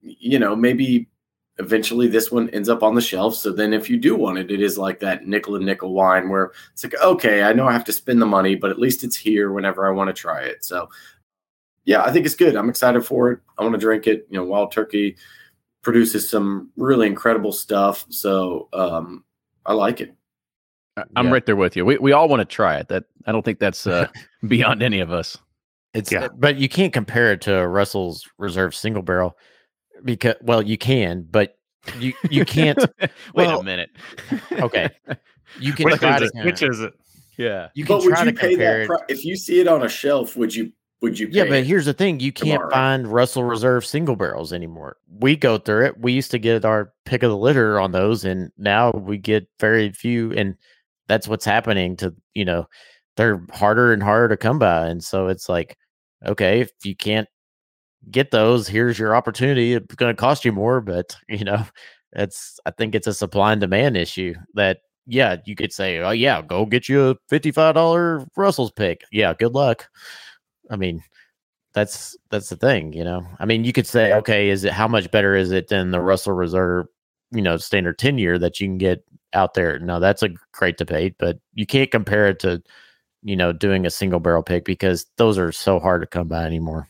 you 0.00 0.38
know, 0.38 0.54
maybe 0.54 1.08
eventually 1.58 2.08
this 2.08 2.30
one 2.30 2.50
ends 2.50 2.68
up 2.68 2.82
on 2.82 2.94
the 2.94 3.00
shelf. 3.00 3.34
So 3.36 3.52
then 3.52 3.72
if 3.72 3.88
you 3.88 3.96
do 3.96 4.16
want 4.16 4.38
it, 4.38 4.50
it 4.50 4.60
is 4.60 4.76
like 4.76 5.00
that 5.00 5.26
nickel 5.26 5.56
and 5.56 5.64
nickel 5.64 5.92
wine 5.92 6.28
where 6.28 6.52
it's 6.72 6.84
like, 6.84 6.94
okay, 7.00 7.42
I 7.42 7.52
know 7.52 7.66
I 7.66 7.72
have 7.72 7.84
to 7.84 7.92
spend 7.92 8.20
the 8.20 8.26
money, 8.26 8.54
but 8.54 8.70
at 8.70 8.78
least 8.78 9.04
it's 9.04 9.16
here 9.16 9.52
whenever 9.52 9.86
I 9.86 9.92
want 9.92 10.08
to 10.08 10.20
try 10.20 10.42
it. 10.42 10.64
So 10.64 10.88
yeah, 11.84 12.02
I 12.02 12.10
think 12.10 12.26
it's 12.26 12.34
good. 12.34 12.56
I'm 12.56 12.68
excited 12.68 13.04
for 13.04 13.30
it. 13.30 13.40
I 13.58 13.62
want 13.62 13.74
to 13.74 13.80
drink 13.80 14.06
it. 14.06 14.26
You 14.30 14.38
know, 14.38 14.44
Wild 14.44 14.72
Turkey 14.72 15.16
produces 15.82 16.28
some 16.28 16.70
really 16.76 17.06
incredible 17.06 17.52
stuff. 17.52 18.06
So 18.08 18.68
um, 18.72 19.24
I 19.64 19.74
like 19.74 20.00
it. 20.00 20.14
I'm 20.96 21.26
yeah. 21.26 21.32
right 21.32 21.46
there 21.46 21.56
with 21.56 21.76
you. 21.76 21.84
We 21.84 21.98
we 21.98 22.12
all 22.12 22.28
want 22.28 22.40
to 22.40 22.44
try 22.44 22.76
it. 22.76 22.88
That 22.88 23.04
I 23.26 23.32
don't 23.32 23.44
think 23.44 23.58
that's 23.58 23.86
uh, 23.86 24.08
beyond 24.46 24.82
any 24.82 25.00
of 25.00 25.12
us. 25.12 25.36
It's 25.92 26.10
yeah. 26.10 26.28
but 26.36 26.56
you 26.56 26.68
can't 26.68 26.92
compare 26.92 27.32
it 27.32 27.40
to 27.42 27.66
Russell's 27.66 28.28
Reserve 28.38 28.74
single 28.74 29.02
barrel 29.02 29.36
because 30.04 30.34
well 30.42 30.62
you 30.62 30.78
can, 30.78 31.26
but 31.30 31.56
you 31.98 32.12
you 32.30 32.44
can't. 32.44 32.78
Wait 33.00 33.10
well, 33.34 33.60
a 33.60 33.64
minute. 33.64 33.90
okay, 34.52 34.88
you 35.60 35.72
can 35.72 35.86
which 35.86 36.00
try 36.00 36.18
is 36.18 36.30
to, 36.30 36.38
it? 36.40 36.44
Which 36.44 36.62
is 36.62 36.80
it? 36.80 36.92
Yeah, 37.36 37.68
you 37.74 37.84
can 37.84 37.96
but 37.98 38.04
would 38.04 38.26
you 38.26 38.32
pay 38.32 38.54
that 38.54 38.86
pri- 38.86 39.04
if 39.08 39.24
you 39.24 39.36
see 39.36 39.60
it 39.60 39.68
on 39.68 39.82
a 39.82 39.88
shelf? 39.88 40.36
Would 40.36 40.54
you 40.54 40.72
would 41.00 41.18
you? 41.18 41.28
yeah, 41.30 41.44
but 41.44 41.64
here's 41.64 41.86
the 41.86 41.92
thing: 41.92 42.20
you 42.20 42.32
can't 42.32 42.60
tomorrow? 42.60 42.70
find 42.70 43.08
Russell 43.08 43.44
Reserve 43.44 43.84
single 43.84 44.14
barrels 44.14 44.52
anymore. 44.52 44.96
We 45.08 45.36
go 45.36 45.58
through 45.58 45.86
it. 45.86 45.98
We 45.98 46.12
used 46.12 46.30
to 46.30 46.38
get 46.38 46.64
our 46.64 46.92
pick 47.04 47.24
of 47.24 47.30
the 47.30 47.36
litter 47.36 47.80
on 47.80 47.90
those, 47.90 48.24
and 48.24 48.52
now 48.56 48.92
we 48.92 49.18
get 49.18 49.48
very 49.58 49.92
few 49.92 50.32
and 50.32 50.56
that's 51.08 51.28
what's 51.28 51.44
happening 51.44 51.96
to 51.96 52.14
you 52.34 52.44
know 52.44 52.66
they're 53.16 53.44
harder 53.52 53.92
and 53.92 54.02
harder 54.02 54.28
to 54.28 54.36
come 54.36 54.58
by 54.58 54.86
and 54.86 55.02
so 55.02 55.28
it's 55.28 55.48
like 55.48 55.76
okay 56.26 56.60
if 56.60 56.70
you 56.84 56.96
can't 56.96 57.28
get 58.10 58.30
those 58.30 58.68
here's 58.68 58.98
your 58.98 59.14
opportunity 59.16 59.74
it's 59.74 59.94
going 59.94 60.14
to 60.14 60.20
cost 60.20 60.44
you 60.44 60.52
more 60.52 60.80
but 60.80 61.16
you 61.28 61.44
know 61.44 61.64
it's 62.12 62.58
i 62.66 62.70
think 62.70 62.94
it's 62.94 63.06
a 63.06 63.14
supply 63.14 63.52
and 63.52 63.60
demand 63.60 63.96
issue 63.96 64.34
that 64.54 64.78
yeah 65.06 65.36
you 65.44 65.54
could 65.54 65.72
say 65.72 65.98
oh 65.98 66.10
yeah 66.10 66.40
go 66.42 66.64
get 66.64 66.88
you 66.88 67.10
a 67.10 67.16
$55 67.30 68.26
russell's 68.36 68.72
pick. 68.72 69.02
Yeah 69.12 69.34
good 69.34 69.52
luck. 69.52 69.88
I 70.70 70.76
mean 70.76 71.02
that's 71.74 72.16
that's 72.30 72.48
the 72.48 72.56
thing 72.56 72.92
you 72.92 73.04
know? 73.04 73.26
I 73.38 73.44
mean 73.46 73.64
you 73.64 73.72
could 73.72 73.86
say 73.86 74.12
okay 74.14 74.48
is 74.48 74.64
it 74.64 74.72
how 74.72 74.88
much 74.88 75.10
better 75.10 75.34
is 75.34 75.50
it 75.50 75.68
than 75.68 75.90
the 75.90 76.00
russell 76.00 76.32
reserve 76.32 76.86
you 77.32 77.42
know 77.42 77.56
standard 77.56 77.98
10 77.98 78.18
year 78.18 78.38
that 78.38 78.60
you 78.60 78.66
can 78.66 78.78
get 78.78 79.04
out 79.34 79.54
there. 79.54 79.78
Now 79.78 79.98
that's 79.98 80.22
a 80.22 80.30
great 80.52 80.76
debate, 80.76 81.16
but 81.18 81.38
you 81.54 81.66
can't 81.66 81.90
compare 81.90 82.28
it 82.28 82.38
to, 82.40 82.62
you 83.22 83.36
know, 83.36 83.52
doing 83.52 83.86
a 83.86 83.90
single 83.90 84.20
barrel 84.20 84.42
pick 84.42 84.64
because 84.64 85.06
those 85.16 85.38
are 85.38 85.52
so 85.52 85.78
hard 85.78 86.02
to 86.02 86.06
come 86.06 86.28
by 86.28 86.44
anymore. 86.44 86.88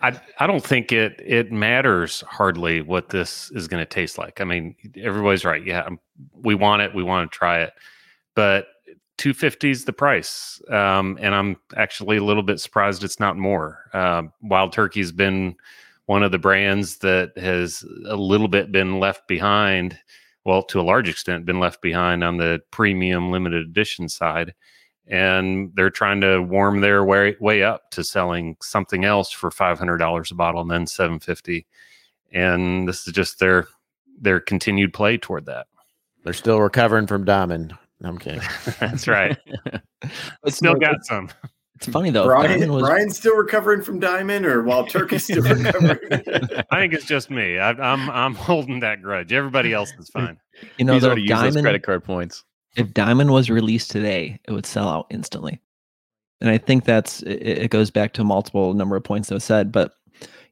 I, 0.00 0.20
I 0.38 0.46
don't 0.46 0.64
think 0.64 0.92
it 0.92 1.20
it 1.24 1.50
matters 1.50 2.22
hardly 2.22 2.82
what 2.82 3.08
this 3.08 3.50
is 3.52 3.66
going 3.66 3.80
to 3.80 3.88
taste 3.88 4.18
like. 4.18 4.40
I 4.40 4.44
mean, 4.44 4.76
everybody's 4.96 5.44
right. 5.44 5.64
Yeah, 5.64 5.80
um, 5.80 5.98
we 6.32 6.54
want 6.54 6.82
it. 6.82 6.94
We 6.94 7.02
want 7.02 7.30
to 7.30 7.36
try 7.36 7.62
it, 7.62 7.72
but 8.34 8.68
250 9.16 9.70
is 9.70 9.84
the 9.84 9.92
price, 9.92 10.62
um, 10.70 11.18
and 11.20 11.34
I'm 11.34 11.56
actually 11.76 12.18
a 12.18 12.24
little 12.24 12.44
bit 12.44 12.60
surprised 12.60 13.02
it's 13.02 13.18
not 13.18 13.36
more. 13.36 13.90
Uh, 13.92 14.22
Wild 14.42 14.72
Turkey's 14.72 15.10
been 15.10 15.56
one 16.06 16.22
of 16.22 16.32
the 16.32 16.38
brands 16.38 16.98
that 16.98 17.36
has 17.36 17.84
a 18.06 18.16
little 18.16 18.48
bit 18.48 18.72
been 18.72 19.00
left 19.00 19.26
behind 19.28 19.98
well, 20.48 20.62
to 20.62 20.80
a 20.80 20.82
large 20.82 21.10
extent, 21.10 21.44
been 21.44 21.60
left 21.60 21.82
behind 21.82 22.24
on 22.24 22.38
the 22.38 22.58
premium 22.70 23.30
limited 23.30 23.66
edition 23.66 24.08
side. 24.08 24.54
And 25.06 25.72
they're 25.74 25.90
trying 25.90 26.22
to 26.22 26.40
warm 26.40 26.80
their 26.80 27.04
way, 27.04 27.36
way 27.38 27.62
up 27.62 27.90
to 27.90 28.02
selling 28.02 28.56
something 28.62 29.04
else 29.04 29.30
for 29.30 29.50
$500 29.50 30.30
a 30.30 30.34
bottle 30.34 30.62
and 30.62 30.70
then 30.70 30.86
750 30.86 31.66
And 32.32 32.88
this 32.88 33.06
is 33.06 33.12
just 33.12 33.40
their 33.40 33.68
their 34.18 34.40
continued 34.40 34.94
play 34.94 35.18
toward 35.18 35.44
that. 35.46 35.66
They're 36.24 36.32
still 36.32 36.60
recovering 36.60 37.06
from 37.06 37.26
Diamond. 37.26 37.76
I'm 38.02 38.16
kidding. 38.16 38.40
That's 38.80 39.06
right. 39.06 39.36
still 40.48 40.76
got 40.76 41.04
some. 41.04 41.28
It's 41.78 41.86
funny 41.86 42.10
though. 42.10 42.24
Brian, 42.24 42.72
was... 42.72 42.82
Brian's 42.82 43.16
still 43.16 43.36
recovering 43.36 43.82
from 43.82 44.00
Diamond, 44.00 44.44
or 44.44 44.64
Wild 44.64 44.90
Turkey's 44.90 45.22
still 45.22 45.42
recovering. 45.42 46.12
I 46.70 46.80
think 46.80 46.92
it's 46.92 47.04
just 47.04 47.30
me. 47.30 47.56
I, 47.56 47.70
am 47.70 47.80
I'm, 47.80 48.10
I'm 48.10 48.34
holding 48.36 48.80
that 48.80 49.00
grudge. 49.00 49.32
Everybody 49.32 49.72
else 49.72 49.92
is 49.96 50.08
fine. 50.10 50.38
You 50.76 50.84
know, 50.84 50.94
He's 50.94 51.04
already 51.04 51.26
Diamond, 51.26 51.62
credit 51.62 51.84
card 51.84 52.02
points. 52.02 52.42
If 52.76 52.92
Diamond 52.92 53.30
was 53.30 53.48
released 53.48 53.92
today, 53.92 54.40
it 54.44 54.50
would 54.50 54.66
sell 54.66 54.88
out 54.88 55.06
instantly. 55.10 55.60
And 56.40 56.50
I 56.50 56.58
think 56.58 56.84
that's 56.84 57.22
it, 57.22 57.42
it 57.42 57.70
goes 57.70 57.92
back 57.92 58.12
to 58.14 58.24
multiple 58.24 58.74
number 58.74 58.96
of 58.96 59.04
points 59.04 59.28
that 59.28 59.36
was 59.36 59.44
said. 59.44 59.70
But 59.70 59.92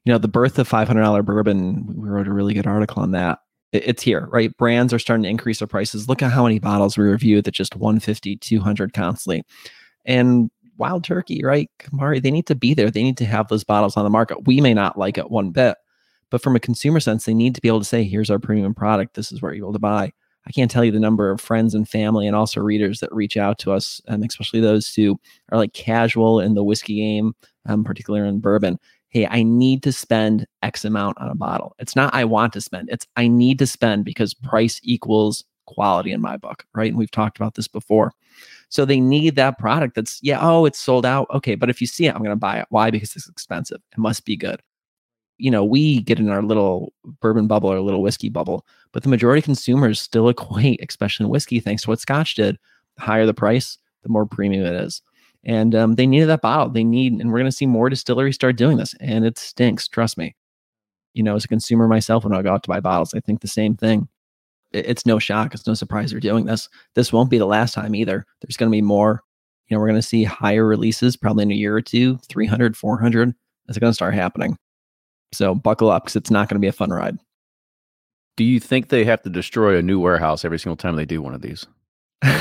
you 0.05 0.13
know, 0.13 0.17
the 0.17 0.29
birth 0.29 0.57
of 0.59 0.67
five 0.67 0.87
hundred 0.87 1.01
dollar 1.01 1.23
bourbon, 1.23 1.85
we 1.93 2.07
wrote 2.07 2.29
a 2.29 2.33
really 2.33 2.53
good 2.53 2.67
article 2.67 3.03
on 3.03 3.11
that. 3.11 3.39
It, 3.73 3.83
it's 3.85 4.03
here, 4.03 4.29
right? 4.31 4.55
Brands 4.55 4.93
are 4.93 4.99
starting 4.99 5.23
to 5.23 5.29
increase 5.29 5.59
their 5.59 5.67
prices. 5.67 6.07
Look 6.07 6.21
at 6.21 6.31
how 6.31 6.43
many 6.43 6.59
bottles 6.59 6.97
we 6.97 7.03
review 7.03 7.41
that 7.41 7.53
just 7.53 7.75
150, 7.75 8.37
200 8.37 8.93
constantly. 8.93 9.43
And 10.05 10.49
wild 10.77 11.03
turkey, 11.03 11.43
right? 11.43 11.69
Campari, 11.79 12.21
they 12.21 12.31
need 12.31 12.47
to 12.47 12.55
be 12.55 12.73
there. 12.73 12.91
They 12.91 13.03
need 13.03 13.17
to 13.17 13.25
have 13.25 13.47
those 13.47 13.63
bottles 13.63 13.97
on 13.97 14.03
the 14.03 14.09
market. 14.09 14.45
We 14.45 14.61
may 14.61 14.73
not 14.73 14.97
like 14.97 15.17
it 15.17 15.31
one 15.31 15.51
bit, 15.51 15.77
but 16.29 16.41
from 16.41 16.55
a 16.55 16.59
consumer 16.59 16.99
sense, 16.99 17.25
they 17.25 17.33
need 17.33 17.55
to 17.55 17.61
be 17.61 17.67
able 17.67 17.79
to 17.79 17.85
say, 17.85 18.03
here's 18.03 18.29
our 18.29 18.39
premium 18.39 18.73
product. 18.73 19.15
This 19.15 19.31
is 19.31 19.41
where 19.41 19.53
you're 19.53 19.65
able 19.65 19.73
to 19.73 19.79
buy. 19.79 20.11
I 20.47 20.51
can't 20.51 20.71
tell 20.71 20.85
you 20.85 20.91
the 20.91 20.99
number 20.99 21.29
of 21.29 21.41
friends 21.41 21.75
and 21.75 21.87
family 21.87 22.25
and 22.25 22.35
also 22.35 22.61
readers 22.61 23.01
that 23.01 23.13
reach 23.13 23.35
out 23.35 23.59
to 23.59 23.73
us, 23.73 24.01
um, 24.07 24.23
especially 24.23 24.61
those 24.61 24.93
who 24.93 25.19
are 25.51 25.57
like 25.57 25.73
casual 25.73 26.39
in 26.39 26.53
the 26.53 26.63
whiskey 26.63 26.95
game, 26.95 27.33
um, 27.65 27.83
particularly 27.83 28.27
in 28.27 28.39
bourbon. 28.39 28.79
Hey, 29.09 29.27
I 29.27 29.43
need 29.43 29.83
to 29.83 29.91
spend 29.91 30.45
X 30.63 30.85
amount 30.85 31.17
on 31.19 31.29
a 31.29 31.35
bottle. 31.35 31.75
It's 31.79 31.95
not 31.95 32.13
I 32.13 32.23
want 32.23 32.53
to 32.53 32.61
spend, 32.61 32.89
it's 32.89 33.05
I 33.17 33.27
need 33.27 33.59
to 33.59 33.67
spend 33.67 34.05
because 34.05 34.33
price 34.33 34.79
equals 34.83 35.43
quality 35.65 36.13
in 36.13 36.21
my 36.21 36.37
book, 36.37 36.65
right? 36.73 36.89
And 36.89 36.97
we've 36.97 37.11
talked 37.11 37.37
about 37.37 37.55
this 37.55 37.67
before. 37.67 38.13
So 38.69 38.85
they 38.85 38.99
need 38.99 39.35
that 39.35 39.57
product 39.57 39.95
that's, 39.95 40.19
yeah, 40.21 40.39
oh, 40.41 40.65
it's 40.65 40.79
sold 40.79 41.05
out. 41.05 41.27
Okay. 41.33 41.55
But 41.55 41.69
if 41.69 41.79
you 41.79 41.87
see 41.87 42.05
it, 42.05 42.13
I'm 42.13 42.21
going 42.21 42.29
to 42.31 42.35
buy 42.35 42.59
it. 42.59 42.67
Why? 42.69 42.91
Because 42.91 43.15
it's 43.15 43.29
expensive. 43.29 43.81
It 43.91 43.97
must 43.97 44.25
be 44.25 44.35
good. 44.35 44.61
You 45.37 45.51
know, 45.51 45.63
we 45.63 46.01
get 46.01 46.19
in 46.19 46.29
our 46.29 46.41
little 46.41 46.93
bourbon 47.21 47.47
bubble 47.47 47.71
or 47.71 47.79
little 47.79 48.01
whiskey 48.01 48.29
bubble, 48.29 48.65
but 48.91 49.03
the 49.03 49.09
majority 49.09 49.39
of 49.39 49.45
consumers 49.45 50.01
still 50.01 50.29
equate, 50.29 50.83
especially 50.87 51.25
in 51.25 51.29
whiskey, 51.29 51.59
thanks 51.59 51.83
to 51.83 51.89
what 51.89 51.99
Scotch 51.99 52.35
did. 52.35 52.57
The 52.97 53.03
higher 53.03 53.25
the 53.25 53.33
price, 53.33 53.77
the 54.03 54.09
more 54.09 54.25
premium 54.25 54.65
it 54.65 54.73
is. 54.73 55.01
And 55.43 55.75
um, 55.75 55.95
they 55.95 56.07
needed 56.07 56.27
that 56.27 56.41
bottle. 56.41 56.69
They 56.69 56.83
need, 56.83 57.13
and 57.13 57.31
we're 57.31 57.39
going 57.39 57.45
to 57.45 57.55
see 57.55 57.67
more 57.67 57.89
distilleries 57.89 58.35
start 58.35 58.57
doing 58.57 58.77
this. 58.77 58.95
And 58.99 59.23
it 59.23 59.37
stinks. 59.37 59.87
Trust 59.87 60.17
me. 60.17 60.35
You 61.13 61.23
know, 61.23 61.35
as 61.35 61.45
a 61.45 61.47
consumer 61.47 61.87
myself, 61.87 62.23
when 62.23 62.33
I 62.33 62.41
go 62.41 62.53
out 62.53 62.63
to 62.63 62.69
buy 62.69 62.79
bottles, 62.79 63.13
I 63.13 63.19
think 63.21 63.41
the 63.41 63.47
same 63.47 63.75
thing 63.75 64.09
it's 64.71 65.05
no 65.05 65.19
shock. 65.19 65.53
It's 65.53 65.67
no 65.67 65.73
surprise 65.73 66.11
they're 66.11 66.19
doing 66.19 66.45
this. 66.45 66.69
This 66.95 67.13
won't 67.13 67.29
be 67.29 67.37
the 67.37 67.45
last 67.45 67.73
time 67.73 67.95
either. 67.95 68.25
There's 68.41 68.57
going 68.57 68.71
to 68.71 68.75
be 68.75 68.81
more. 68.81 69.21
You 69.67 69.75
know, 69.75 69.81
we're 69.81 69.87
going 69.87 70.01
to 70.01 70.07
see 70.07 70.23
higher 70.23 70.65
releases 70.65 71.17
probably 71.17 71.43
in 71.43 71.51
a 71.51 71.55
year 71.55 71.75
or 71.75 71.81
two 71.81 72.17
300, 72.29 72.77
400. 72.77 73.33
It's 73.67 73.77
going 73.77 73.91
to 73.91 73.95
start 73.95 74.13
happening. 74.13 74.57
So 75.33 75.53
buckle 75.53 75.89
up 75.89 76.03
because 76.03 76.15
it's 76.15 76.31
not 76.31 76.47
going 76.47 76.55
to 76.55 76.61
be 76.61 76.67
a 76.67 76.73
fun 76.73 76.89
ride. 76.89 77.17
Do 78.37 78.43
you 78.43 78.59
think 78.59 78.89
they 78.89 79.03
have 79.03 79.21
to 79.23 79.29
destroy 79.29 79.77
a 79.77 79.81
new 79.81 79.99
warehouse 79.99 80.45
every 80.45 80.59
single 80.59 80.77
time 80.77 80.95
they 80.95 81.05
do 81.05 81.21
one 81.21 81.33
of 81.33 81.41
these? 81.41 81.65
uh, 82.23 82.39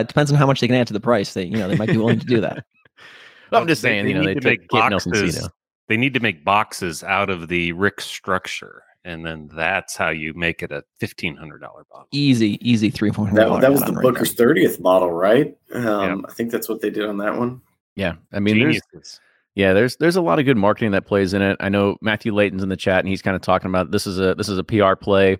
it 0.00 0.08
depends 0.08 0.30
on 0.30 0.38
how 0.38 0.46
much 0.46 0.60
they 0.60 0.68
can 0.68 0.76
add 0.76 0.86
to 0.86 0.92
the 0.92 1.00
price. 1.00 1.34
They, 1.34 1.44
you 1.44 1.56
know, 1.56 1.68
they 1.68 1.76
might 1.76 1.88
be 1.88 1.96
willing 1.96 2.20
to 2.20 2.26
do 2.26 2.40
that. 2.40 2.64
I'm 3.52 3.66
just 3.66 3.82
saying, 3.82 4.04
they, 4.04 4.12
you 4.12 4.16
know, 4.16 4.24
they, 4.24 4.34
they 4.34 4.50
make 4.50 4.68
boxes. 4.68 5.48
They 5.88 5.96
need 5.96 6.14
to 6.14 6.20
make 6.20 6.44
boxes 6.44 7.04
out 7.04 7.28
of 7.28 7.48
the 7.48 7.72
Rick 7.72 8.00
structure 8.00 8.82
and 9.04 9.24
then 9.24 9.50
that's 9.54 9.96
how 9.96 10.10
you 10.10 10.32
make 10.34 10.62
it 10.62 10.72
a 10.72 10.82
fifteen 10.98 11.36
hundred 11.36 11.60
dollar 11.60 11.84
bottle. 11.90 12.08
Easy, 12.10 12.58
easy 12.68 12.90
three 12.90 13.10
four 13.10 13.26
hundred. 13.26 13.48
That, 13.48 13.60
that 13.60 13.72
was 13.72 13.82
the 13.82 13.92
right 13.92 14.02
Booker's 14.02 14.32
thirtieth 14.32 14.80
model, 14.80 15.12
right? 15.12 15.56
Um, 15.72 16.20
Yep. 16.20 16.30
I 16.30 16.32
think 16.32 16.50
that's 16.50 16.68
what 16.68 16.80
they 16.80 16.90
did 16.90 17.04
on 17.06 17.18
that 17.18 17.36
one. 17.36 17.60
Yeah, 17.96 18.14
I 18.32 18.40
mean, 18.40 18.58
there's 18.58 19.20
yeah, 19.54 19.72
there's 19.72 19.96
there's 19.96 20.16
a 20.16 20.22
lot 20.22 20.38
of 20.38 20.46
good 20.46 20.56
marketing 20.56 20.92
that 20.92 21.06
plays 21.06 21.32
in 21.32 21.42
it. 21.42 21.56
I 21.60 21.68
know 21.68 21.96
Matthew 22.00 22.34
Layton's 22.34 22.62
in 22.62 22.68
the 22.68 22.76
chat, 22.76 23.00
and 23.00 23.08
he's 23.08 23.22
kind 23.22 23.36
of 23.36 23.42
talking 23.42 23.68
about 23.68 23.90
this 23.90 24.06
is 24.06 24.18
a 24.18 24.34
this 24.34 24.48
is 24.48 24.58
a 24.58 24.64
PR 24.64 24.94
play, 24.94 25.38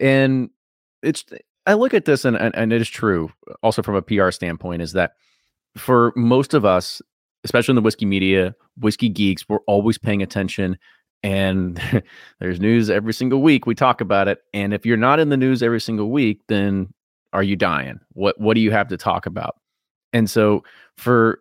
and 0.00 0.48
it's 1.02 1.24
I 1.66 1.74
look 1.74 1.92
at 1.92 2.06
this 2.06 2.24
and 2.24 2.36
and, 2.36 2.54
and 2.56 2.72
it 2.72 2.80
is 2.80 2.88
true. 2.88 3.30
Also 3.62 3.82
from 3.82 3.94
a 3.94 4.02
PR 4.02 4.30
standpoint, 4.30 4.80
is 4.80 4.92
that 4.92 5.12
for 5.76 6.12
most 6.16 6.54
of 6.54 6.64
us, 6.64 7.02
especially 7.44 7.72
in 7.72 7.76
the 7.76 7.82
whiskey 7.82 8.06
media, 8.06 8.54
whiskey 8.78 9.10
geeks, 9.10 9.48
we're 9.48 9.58
always 9.66 9.98
paying 9.98 10.22
attention. 10.22 10.78
And 11.22 11.80
there's 12.40 12.60
news 12.60 12.90
every 12.90 13.14
single 13.14 13.42
week. 13.42 13.66
We 13.66 13.74
talk 13.74 14.00
about 14.00 14.28
it. 14.28 14.42
And 14.52 14.74
if 14.74 14.84
you're 14.86 14.96
not 14.96 15.20
in 15.20 15.28
the 15.28 15.36
news 15.36 15.62
every 15.62 15.80
single 15.80 16.10
week, 16.10 16.40
then 16.48 16.92
are 17.32 17.42
you 17.42 17.56
dying? 17.56 18.00
What 18.12 18.40
what 18.40 18.54
do 18.54 18.60
you 18.60 18.70
have 18.70 18.88
to 18.88 18.96
talk 18.96 19.26
about? 19.26 19.56
And 20.12 20.28
so 20.28 20.62
for 20.96 21.40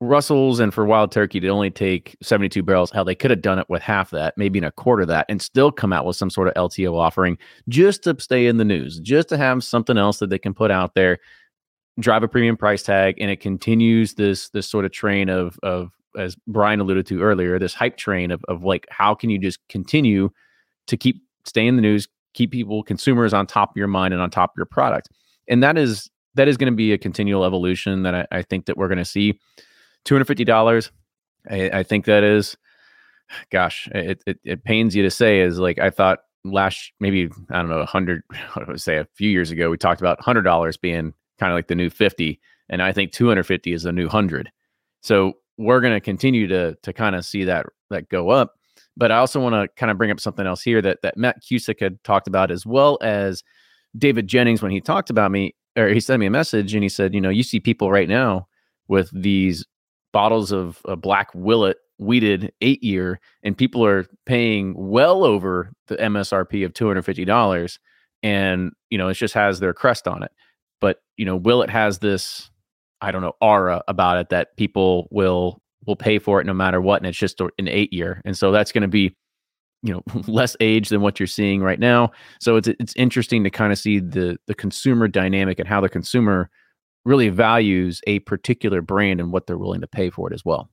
Russell's 0.00 0.60
and 0.60 0.74
for 0.74 0.84
Wild 0.84 1.10
Turkey 1.10 1.40
to 1.40 1.48
only 1.48 1.70
take 1.70 2.16
72 2.22 2.62
barrels, 2.62 2.90
hell, 2.90 3.04
they 3.04 3.14
could 3.14 3.30
have 3.30 3.40
done 3.40 3.58
it 3.58 3.68
with 3.68 3.82
half 3.82 4.10
that, 4.10 4.34
maybe 4.36 4.58
in 4.58 4.64
a 4.64 4.72
quarter 4.72 5.02
of 5.02 5.08
that, 5.08 5.24
and 5.28 5.40
still 5.40 5.72
come 5.72 5.92
out 5.92 6.04
with 6.04 6.16
some 6.16 6.28
sort 6.28 6.48
of 6.48 6.54
LTO 6.54 6.94
offering 6.94 7.38
just 7.68 8.02
to 8.04 8.14
stay 8.20 8.46
in 8.46 8.58
the 8.58 8.64
news, 8.64 9.00
just 9.00 9.28
to 9.30 9.38
have 9.38 9.64
something 9.64 9.96
else 9.96 10.18
that 10.18 10.28
they 10.28 10.38
can 10.38 10.52
put 10.52 10.70
out 10.70 10.94
there, 10.94 11.18
drive 11.98 12.22
a 12.22 12.28
premium 12.28 12.56
price 12.58 12.82
tag, 12.82 13.16
and 13.18 13.30
it 13.30 13.40
continues 13.40 14.14
this 14.14 14.50
this 14.50 14.68
sort 14.68 14.84
of 14.84 14.92
train 14.92 15.30
of 15.30 15.58
of 15.62 15.92
as 16.16 16.36
Brian 16.46 16.80
alluded 16.80 17.06
to 17.06 17.22
earlier, 17.22 17.58
this 17.58 17.74
hype 17.74 17.96
train 17.96 18.30
of 18.30 18.44
of 18.48 18.64
like 18.64 18.86
how 18.90 19.14
can 19.14 19.30
you 19.30 19.38
just 19.38 19.58
continue 19.68 20.30
to 20.86 20.96
keep 20.96 21.22
stay 21.44 21.66
in 21.66 21.76
the 21.76 21.82
news, 21.82 22.08
keep 22.34 22.50
people 22.50 22.82
consumers 22.82 23.32
on 23.32 23.46
top 23.46 23.70
of 23.70 23.76
your 23.76 23.88
mind 23.88 24.12
and 24.12 24.22
on 24.22 24.30
top 24.30 24.50
of 24.50 24.54
your 24.56 24.66
product, 24.66 25.08
and 25.48 25.62
that 25.62 25.78
is 25.78 26.10
that 26.34 26.48
is 26.48 26.56
going 26.56 26.72
to 26.72 26.76
be 26.76 26.92
a 26.92 26.98
continual 26.98 27.44
evolution 27.44 28.02
that 28.02 28.14
I, 28.14 28.26
I 28.30 28.42
think 28.42 28.66
that 28.66 28.76
we're 28.76 28.88
going 28.88 28.98
to 28.98 29.04
see. 29.04 29.38
Two 30.04 30.14
hundred 30.14 30.26
fifty 30.26 30.44
dollars. 30.44 30.92
I, 31.50 31.70
I 31.70 31.82
think 31.82 32.04
that 32.04 32.22
is, 32.22 32.56
gosh, 33.50 33.88
it, 33.92 34.22
it 34.26 34.38
it 34.44 34.64
pains 34.64 34.94
you 34.94 35.02
to 35.02 35.10
say 35.10 35.40
is 35.40 35.58
like 35.58 35.78
I 35.80 35.90
thought 35.90 36.20
last 36.44 36.92
maybe 37.00 37.28
I 37.50 37.56
don't 37.56 37.68
know 37.68 37.78
a 37.78 37.86
hundred. 37.86 38.22
I 38.30 38.64
would 38.68 38.80
say 38.80 38.98
a 38.98 39.08
few 39.14 39.30
years 39.30 39.50
ago 39.50 39.68
we 39.68 39.76
talked 39.76 40.00
about 40.00 40.20
hundred 40.20 40.42
dollars 40.42 40.76
being 40.76 41.12
kind 41.38 41.52
of 41.52 41.56
like 41.56 41.68
the 41.68 41.74
new 41.74 41.90
fifty, 41.90 42.40
and 42.68 42.82
I 42.82 42.92
think 42.92 43.12
two 43.12 43.26
hundred 43.28 43.44
fifty 43.44 43.72
is 43.72 43.82
the 43.82 43.92
new 43.92 44.08
hundred. 44.08 44.52
So 45.02 45.34
we're 45.58 45.80
going 45.80 45.94
to 45.94 46.00
continue 46.00 46.46
to 46.48 46.74
to 46.82 46.92
kind 46.92 47.16
of 47.16 47.24
see 47.24 47.44
that 47.44 47.66
that 47.90 48.08
go 48.08 48.30
up. 48.30 48.54
But 48.96 49.12
I 49.12 49.18
also 49.18 49.40
want 49.40 49.54
to 49.54 49.68
kind 49.76 49.90
of 49.90 49.98
bring 49.98 50.10
up 50.10 50.20
something 50.20 50.46
else 50.46 50.62
here 50.62 50.82
that 50.82 51.02
that 51.02 51.16
Matt 51.16 51.42
Cusick 51.42 51.80
had 51.80 52.02
talked 52.04 52.28
about 52.28 52.50
as 52.50 52.66
well 52.66 52.98
as 53.02 53.42
David 53.96 54.26
Jennings 54.26 54.62
when 54.62 54.72
he 54.72 54.80
talked 54.80 55.10
about 55.10 55.30
me 55.30 55.54
or 55.76 55.88
he 55.88 56.00
sent 56.00 56.20
me 56.20 56.26
a 56.26 56.30
message 56.30 56.74
and 56.74 56.82
he 56.82 56.88
said, 56.88 57.14
you 57.14 57.20
know, 57.20 57.28
you 57.28 57.42
see 57.42 57.60
people 57.60 57.90
right 57.90 58.08
now 58.08 58.48
with 58.88 59.10
these 59.12 59.64
bottles 60.12 60.52
of 60.52 60.80
uh, 60.86 60.96
black 60.96 61.28
willett 61.34 61.76
wheated 61.98 62.52
eight 62.62 62.82
year 62.82 63.20
and 63.42 63.56
people 63.56 63.84
are 63.84 64.06
paying 64.24 64.74
well 64.76 65.24
over 65.24 65.72
the 65.88 65.96
msrp 65.96 66.64
of 66.64 66.72
$250 66.72 67.78
and 68.22 68.72
you 68.88 68.96
know 68.96 69.08
it 69.08 69.14
just 69.14 69.34
has 69.34 69.60
their 69.60 69.74
crest 69.74 70.08
on 70.08 70.22
it 70.22 70.30
but 70.80 71.02
you 71.16 71.24
know 71.24 71.36
willett 71.36 71.68
has 71.70 71.98
this 71.98 72.50
i 73.00 73.10
don't 73.10 73.22
know 73.22 73.34
aura 73.40 73.82
about 73.88 74.18
it 74.18 74.28
that 74.28 74.56
people 74.56 75.08
will 75.10 75.60
will 75.86 75.96
pay 75.96 76.18
for 76.18 76.40
it 76.40 76.44
no 76.44 76.54
matter 76.54 76.80
what 76.80 77.00
and 77.00 77.06
it's 77.06 77.18
just 77.18 77.40
an 77.40 77.68
eight 77.68 77.92
year 77.92 78.20
and 78.24 78.36
so 78.36 78.50
that's 78.50 78.72
going 78.72 78.82
to 78.82 78.88
be 78.88 79.14
you 79.82 79.92
know 79.92 80.02
less 80.26 80.56
age 80.60 80.88
than 80.88 81.00
what 81.00 81.20
you're 81.20 81.26
seeing 81.26 81.62
right 81.62 81.80
now 81.80 82.10
so 82.40 82.56
it's 82.56 82.68
it's 82.68 82.94
interesting 82.96 83.44
to 83.44 83.50
kind 83.50 83.72
of 83.72 83.78
see 83.78 83.98
the 83.98 84.36
the 84.46 84.54
consumer 84.54 85.08
dynamic 85.08 85.58
and 85.58 85.68
how 85.68 85.80
the 85.80 85.88
consumer 85.88 86.50
really 87.06 87.28
values 87.28 88.02
a 88.08 88.18
particular 88.20 88.82
brand 88.82 89.20
and 89.20 89.32
what 89.32 89.46
they're 89.46 89.56
willing 89.56 89.80
to 89.80 89.86
pay 89.86 90.10
for 90.10 90.28
it 90.28 90.34
as 90.34 90.44
well. 90.44 90.68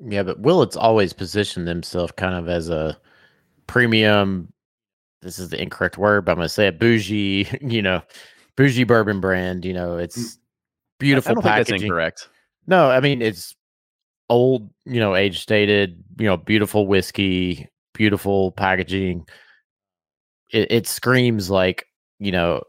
Yeah, 0.00 0.22
but 0.22 0.40
Willett's 0.40 0.76
always 0.76 1.12
positioned 1.12 1.68
themselves 1.68 2.12
kind 2.16 2.34
of 2.34 2.48
as 2.48 2.70
a 2.70 2.98
premium. 3.66 4.52
This 5.20 5.38
is 5.38 5.50
the 5.50 5.60
incorrect 5.60 5.98
word, 5.98 6.24
but 6.24 6.32
I'm 6.32 6.38
going 6.38 6.46
to 6.46 6.52
say 6.52 6.66
a 6.66 6.72
bougie, 6.72 7.46
you 7.60 7.82
know, 7.82 8.02
bougie 8.56 8.84
bourbon 8.84 9.20
brand. 9.20 9.64
You 9.64 9.74
know, 9.74 9.90
mm. 9.90 10.02
it's 10.02 10.38
beautiful 10.98 11.32
I 11.32 11.34
don't 11.34 11.42
think 11.42 11.56
that's 11.56 11.70
packaging. 11.70 11.86
incorrect. 11.86 12.28
No, 12.66 12.90
I 12.90 13.00
mean 13.00 13.22
it's 13.22 13.54
old, 14.30 14.70
you 14.86 15.00
know, 15.00 15.14
age 15.14 15.40
stated, 15.40 16.02
you 16.18 16.26
know, 16.26 16.36
beautiful 16.36 16.86
whiskey, 16.86 17.68
beautiful 17.94 18.52
packaging. 18.52 19.26
It, 20.52 20.70
it 20.70 20.86
screams 20.86 21.50
like, 21.50 21.86
you 22.18 22.32
know, 22.32 22.62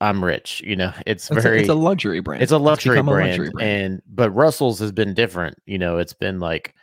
I'm 0.00 0.22
rich. 0.24 0.62
You 0.64 0.76
know, 0.76 0.92
it's 1.06 1.30
It's, 1.30 1.42
very 1.42 1.58
a, 1.58 1.60
it's 1.60 1.68
a 1.68 1.74
luxury 1.74 2.20
brand. 2.20 2.42
it's 2.42 2.52
a 2.52 2.58
luxury, 2.58 2.96
become 2.96 3.08
a 3.08 3.12
brand, 3.12 3.30
luxury 3.30 3.50
brand. 3.50 3.70
and 3.70 4.02
but 4.08 4.30
Russell's 4.32 4.78
has 4.80 4.92
been 4.92 5.14
different. 5.14 5.56
You 5.66 5.78
know, 5.78 5.98
it's 5.98 6.14
been 6.14 6.40
like, 6.40 6.74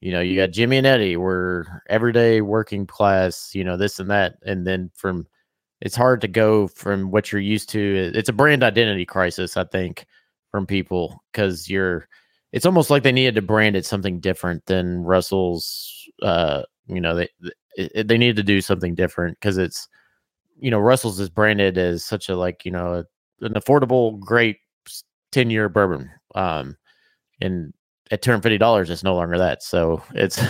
you 0.00 0.12
know, 0.12 0.20
you 0.20 0.36
got 0.36 0.50
Jimmy 0.50 0.78
and 0.78 0.86
Eddie, 0.86 1.16
we're 1.16 1.64
everyday 1.88 2.40
working 2.40 2.86
class, 2.86 3.54
you 3.54 3.64
know, 3.64 3.76
this 3.76 3.98
and 4.00 4.10
that, 4.10 4.34
and 4.44 4.66
then 4.66 4.90
from 4.94 5.26
it's 5.82 5.96
hard 5.96 6.20
to 6.20 6.28
go 6.28 6.68
from 6.68 7.10
what 7.10 7.32
you're 7.32 7.40
used 7.40 7.68
to. 7.70 8.12
It's 8.14 8.28
a 8.28 8.32
brand 8.32 8.62
identity 8.62 9.04
crisis, 9.04 9.56
I 9.56 9.64
think, 9.64 10.06
from 10.50 10.64
people 10.64 11.22
because 11.32 11.68
you're. 11.68 12.08
It's 12.52 12.66
almost 12.66 12.88
like 12.88 13.02
they 13.02 13.12
needed 13.12 13.34
to 13.34 13.42
brand 13.42 13.76
it 13.76 13.84
something 13.84 14.20
different 14.20 14.64
than 14.66 15.02
Russell's. 15.02 16.08
Uh, 16.22 16.62
you 16.86 17.00
know, 17.00 17.16
they 17.16 17.28
they, 18.04 18.18
needed 18.18 18.36
to 18.36 18.42
do 18.44 18.60
something 18.60 18.94
different 18.94 19.38
because 19.40 19.58
it's, 19.58 19.88
you 20.60 20.70
know, 20.70 20.78
Russell's 20.78 21.18
is 21.18 21.30
branded 21.30 21.78
as 21.78 22.04
such 22.04 22.28
a 22.28 22.36
like 22.36 22.64
you 22.64 22.70
know 22.70 23.04
an 23.40 23.54
affordable, 23.54 24.20
great 24.20 24.58
ten 25.32 25.50
year 25.50 25.68
bourbon. 25.68 26.10
Um, 26.36 26.76
and 27.40 27.72
at 28.12 28.22
two 28.22 28.30
hundred 28.30 28.42
fifty 28.42 28.58
dollars, 28.58 28.88
it's 28.88 29.02
no 29.02 29.16
longer 29.16 29.38
that. 29.38 29.64
So 29.64 30.00
it's, 30.14 30.40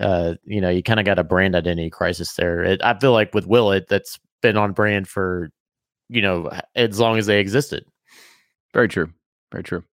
uh, 0.00 0.34
you 0.44 0.60
know, 0.60 0.70
you 0.70 0.82
kind 0.82 0.98
of 0.98 1.06
got 1.06 1.20
a 1.20 1.24
brand 1.24 1.54
identity 1.54 1.90
crisis 1.90 2.34
there. 2.34 2.64
It, 2.64 2.82
I 2.82 2.98
feel 2.98 3.12
like 3.12 3.34
with 3.34 3.46
Willett, 3.46 3.86
that's 3.88 4.18
been 4.42 4.56
on 4.58 4.72
brand 4.72 5.08
for, 5.08 5.50
you 6.08 6.20
know, 6.20 6.50
as 6.74 7.00
long 7.00 7.16
as 7.18 7.26
they 7.26 7.40
existed. 7.40 7.84
Very 8.74 8.88
true. 8.88 9.10
Very 9.50 9.64
true. 9.64 9.84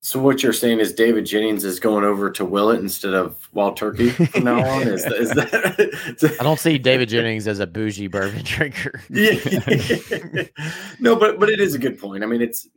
So 0.00 0.20
what 0.20 0.42
you're 0.42 0.52
saying 0.52 0.80
is 0.80 0.92
David 0.92 1.24
Jennings 1.24 1.64
is 1.64 1.80
going 1.80 2.04
over 2.04 2.30
to 2.32 2.44
Willett 2.44 2.80
instead 2.80 3.14
of 3.14 3.48
Wild 3.54 3.78
Turkey 3.78 4.10
from 4.10 4.44
now 4.44 4.62
on? 4.62 4.82
Is, 4.82 5.02
that- 5.04 5.14
is 5.14 5.30
that? 5.30 6.36
I 6.40 6.44
don't 6.44 6.60
see 6.60 6.76
David 6.76 7.08
Jennings 7.08 7.48
as 7.48 7.58
a 7.58 7.66
bougie 7.66 8.08
bourbon 8.08 8.42
drinker. 8.44 9.00
yeah. 9.08 9.32
no, 11.00 11.16
but 11.16 11.40
but 11.40 11.48
it 11.48 11.58
is 11.58 11.74
a 11.74 11.78
good 11.78 11.98
point. 11.98 12.22
I 12.22 12.26
mean, 12.26 12.42
it's 12.42 12.68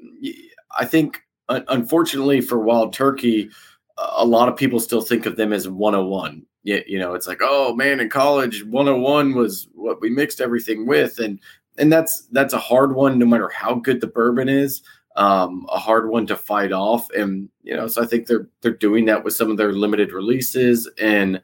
I 0.79 0.85
think 0.85 1.21
unfortunately 1.49 2.39
for 2.39 2.59
Wild 2.59 2.93
Turkey, 2.93 3.49
a 3.97 4.25
lot 4.25 4.47
of 4.47 4.55
people 4.55 4.79
still 4.79 5.01
think 5.01 5.25
of 5.25 5.35
them 5.35 5.51
as 5.51 5.67
101. 5.67 6.45
Yeah, 6.67 6.81
you 6.85 6.99
know, 6.99 7.13
it's 7.13 7.27
like, 7.27 7.39
oh 7.41 7.73
man, 7.75 8.01
in 8.01 8.09
college, 8.09 8.65
101 8.65 9.35
was 9.35 9.69
what 9.73 10.01
we 10.01 10.09
mixed 10.09 10.41
everything 10.41 10.85
with, 10.85 11.17
and 11.17 11.39
and 11.77 11.89
that's 11.89 12.27
that's 12.33 12.53
a 12.53 12.59
hard 12.59 12.93
one, 12.93 13.17
no 13.17 13.25
matter 13.25 13.47
how 13.47 13.75
good 13.75 14.01
the 14.01 14.07
bourbon 14.07 14.49
is. 14.49 14.81
Um, 15.15 15.65
a 15.71 15.79
hard 15.79 16.09
one 16.09 16.27
to 16.27 16.35
fight 16.35 16.73
off, 16.73 17.09
and 17.11 17.47
you 17.63 17.73
know, 17.73 17.87
so 17.87 18.03
I 18.03 18.05
think 18.05 18.27
they're 18.27 18.49
they're 18.59 18.73
doing 18.73 19.05
that 19.05 19.23
with 19.23 19.33
some 19.33 19.49
of 19.49 19.55
their 19.55 19.71
limited 19.71 20.11
releases, 20.11 20.89
and 20.99 21.41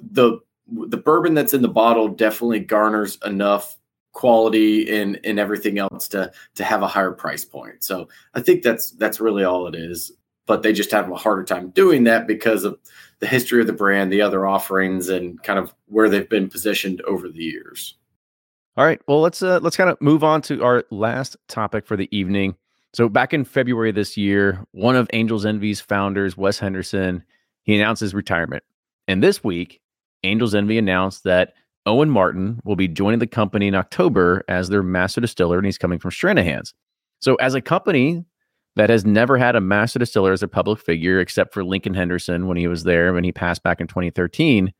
the 0.00 0.38
the 0.68 0.96
bourbon 0.96 1.34
that's 1.34 1.52
in 1.52 1.62
the 1.62 1.68
bottle 1.68 2.06
definitely 2.06 2.60
garners 2.60 3.18
enough 3.24 3.76
quality 4.12 4.88
and 5.00 5.18
and 5.24 5.40
everything 5.40 5.80
else 5.80 6.06
to 6.06 6.30
to 6.54 6.62
have 6.62 6.82
a 6.82 6.88
higher 6.88 7.10
price 7.10 7.44
point. 7.44 7.82
So 7.82 8.08
I 8.34 8.40
think 8.40 8.62
that's 8.62 8.92
that's 8.92 9.18
really 9.18 9.42
all 9.42 9.66
it 9.66 9.74
is. 9.74 10.12
But 10.50 10.64
they 10.64 10.72
just 10.72 10.90
have 10.90 11.08
a 11.08 11.14
harder 11.14 11.44
time 11.44 11.70
doing 11.70 12.02
that 12.04 12.26
because 12.26 12.64
of 12.64 12.76
the 13.20 13.28
history 13.28 13.60
of 13.60 13.68
the 13.68 13.72
brand, 13.72 14.12
the 14.12 14.20
other 14.20 14.48
offerings, 14.48 15.08
and 15.08 15.40
kind 15.44 15.60
of 15.60 15.72
where 15.86 16.08
they've 16.08 16.28
been 16.28 16.48
positioned 16.48 17.00
over 17.02 17.28
the 17.28 17.38
years. 17.38 17.94
All 18.76 18.84
right. 18.84 19.00
Well, 19.06 19.20
let's 19.20 19.44
uh, 19.44 19.60
let's 19.62 19.76
kind 19.76 19.88
of 19.90 20.00
move 20.00 20.24
on 20.24 20.42
to 20.42 20.64
our 20.64 20.82
last 20.90 21.36
topic 21.46 21.86
for 21.86 21.96
the 21.96 22.08
evening. 22.10 22.56
So 22.94 23.08
back 23.08 23.32
in 23.32 23.44
February 23.44 23.92
this 23.92 24.16
year, 24.16 24.64
one 24.72 24.96
of 24.96 25.08
Angels 25.12 25.46
Envy's 25.46 25.80
founders, 25.80 26.36
Wes 26.36 26.58
Henderson, 26.58 27.22
he 27.62 27.76
announced 27.76 28.00
his 28.00 28.12
retirement. 28.12 28.64
And 29.06 29.22
this 29.22 29.44
week, 29.44 29.80
Angels 30.24 30.56
Envy 30.56 30.78
announced 30.78 31.22
that 31.22 31.54
Owen 31.86 32.10
Martin 32.10 32.60
will 32.64 32.74
be 32.74 32.88
joining 32.88 33.20
the 33.20 33.28
company 33.28 33.68
in 33.68 33.76
October 33.76 34.42
as 34.48 34.68
their 34.68 34.82
master 34.82 35.20
distiller, 35.20 35.58
and 35.58 35.66
he's 35.66 35.78
coming 35.78 36.00
from 36.00 36.10
Stranahan's. 36.10 36.74
So, 37.20 37.36
as 37.36 37.54
a 37.54 37.60
company 37.60 38.24
that 38.80 38.88
has 38.88 39.04
never 39.04 39.36
had 39.36 39.56
a 39.56 39.60
master 39.60 39.98
distiller 39.98 40.32
as 40.32 40.42
a 40.42 40.48
public 40.48 40.80
figure, 40.80 41.20
except 41.20 41.52
for 41.52 41.62
Lincoln 41.62 41.92
Henderson 41.92 42.46
when 42.46 42.56
he 42.56 42.66
was 42.66 42.82
there 42.84 43.12
when 43.12 43.24
he 43.24 43.30
passed 43.30 43.62
back 43.62 43.78
in 43.78 43.86
2013, 43.86 44.72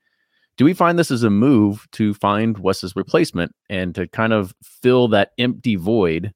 do 0.56 0.64
we 0.64 0.72
find 0.72 0.98
this 0.98 1.10
as 1.10 1.22
a 1.22 1.28
move 1.28 1.86
to 1.92 2.14
find 2.14 2.56
Wes's 2.56 2.96
replacement 2.96 3.52
and 3.68 3.94
to 3.94 4.08
kind 4.08 4.32
of 4.32 4.54
fill 4.62 5.08
that 5.08 5.32
empty 5.36 5.76
void 5.76 6.32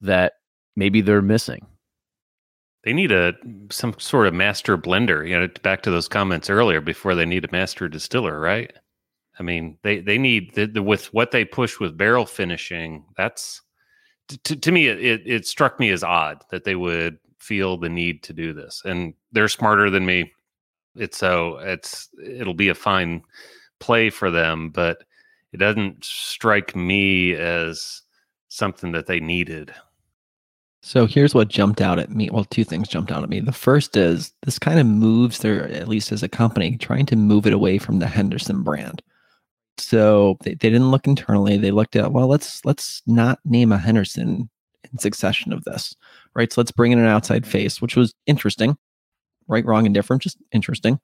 that 0.00 0.32
maybe 0.74 1.02
they're 1.02 1.20
missing? 1.20 1.66
They 2.82 2.94
need 2.94 3.12
a 3.12 3.34
some 3.70 3.94
sort 3.98 4.26
of 4.26 4.32
master 4.32 4.78
blender. 4.78 5.28
You 5.28 5.38
know, 5.38 5.48
back 5.62 5.82
to 5.82 5.90
those 5.90 6.08
comments 6.08 6.48
earlier. 6.48 6.80
Before 6.80 7.14
they 7.14 7.26
need 7.26 7.44
a 7.44 7.52
master 7.52 7.90
distiller, 7.90 8.40
right? 8.40 8.72
I 9.38 9.42
mean, 9.42 9.76
they 9.82 10.00
they 10.00 10.16
need 10.16 10.54
the, 10.54 10.66
the, 10.66 10.82
with 10.82 11.12
what 11.12 11.30
they 11.30 11.44
push 11.44 11.78
with 11.78 11.98
barrel 11.98 12.24
finishing. 12.24 13.04
That's 13.18 13.60
to, 14.28 14.56
to 14.56 14.72
me, 14.72 14.88
it, 14.88 15.22
it 15.24 15.46
struck 15.46 15.78
me 15.78 15.90
as 15.90 16.02
odd 16.02 16.44
that 16.50 16.64
they 16.64 16.74
would 16.74 17.18
feel 17.38 17.76
the 17.76 17.88
need 17.88 18.22
to 18.24 18.32
do 18.32 18.52
this, 18.52 18.82
and 18.84 19.14
they're 19.32 19.48
smarter 19.48 19.90
than 19.90 20.06
me. 20.06 20.32
It's 20.96 21.18
so 21.18 21.58
it's 21.58 22.08
it'll 22.24 22.54
be 22.54 22.68
a 22.68 22.74
fine 22.74 23.22
play 23.78 24.10
for 24.10 24.30
them, 24.30 24.70
but 24.70 25.04
it 25.52 25.58
doesn't 25.58 26.04
strike 26.04 26.74
me 26.74 27.34
as 27.34 28.02
something 28.48 28.92
that 28.92 29.06
they 29.06 29.20
needed. 29.20 29.72
So 30.82 31.06
here's 31.06 31.34
what 31.34 31.48
jumped 31.48 31.80
out 31.80 31.98
at 31.98 32.10
me. 32.10 32.30
Well, 32.30 32.44
two 32.44 32.62
things 32.62 32.88
jumped 32.88 33.10
out 33.10 33.24
at 33.24 33.28
me. 33.28 33.40
The 33.40 33.52
first 33.52 33.96
is 33.96 34.32
this 34.42 34.58
kind 34.58 34.78
of 34.78 34.86
moves 34.86 35.40
their, 35.40 35.66
at 35.68 35.88
least 35.88 36.12
as 36.12 36.22
a 36.22 36.28
company, 36.28 36.76
trying 36.76 37.06
to 37.06 37.16
move 37.16 37.46
it 37.46 37.52
away 37.52 37.78
from 37.78 37.98
the 37.98 38.06
Henderson 38.06 38.62
brand. 38.62 39.02
So 39.78 40.36
they, 40.42 40.50
they 40.50 40.70
didn't 40.70 40.90
look 40.90 41.06
internally. 41.06 41.56
They 41.58 41.70
looked 41.70 41.96
at, 41.96 42.12
well, 42.12 42.28
let's 42.28 42.64
let's 42.64 43.02
not 43.06 43.38
name 43.44 43.72
a 43.72 43.78
Henderson 43.78 44.48
in 44.90 44.98
succession 44.98 45.52
of 45.52 45.64
this. 45.64 45.94
Right. 46.34 46.52
So 46.52 46.60
let's 46.60 46.72
bring 46.72 46.92
in 46.92 46.98
an 46.98 47.06
outside 47.06 47.46
face, 47.46 47.80
which 47.80 47.96
was 47.96 48.14
interesting. 48.26 48.76
Right, 49.48 49.64
wrong, 49.64 49.86
and 49.86 49.94
different, 49.94 50.22
just 50.22 50.38
interesting. 50.50 50.98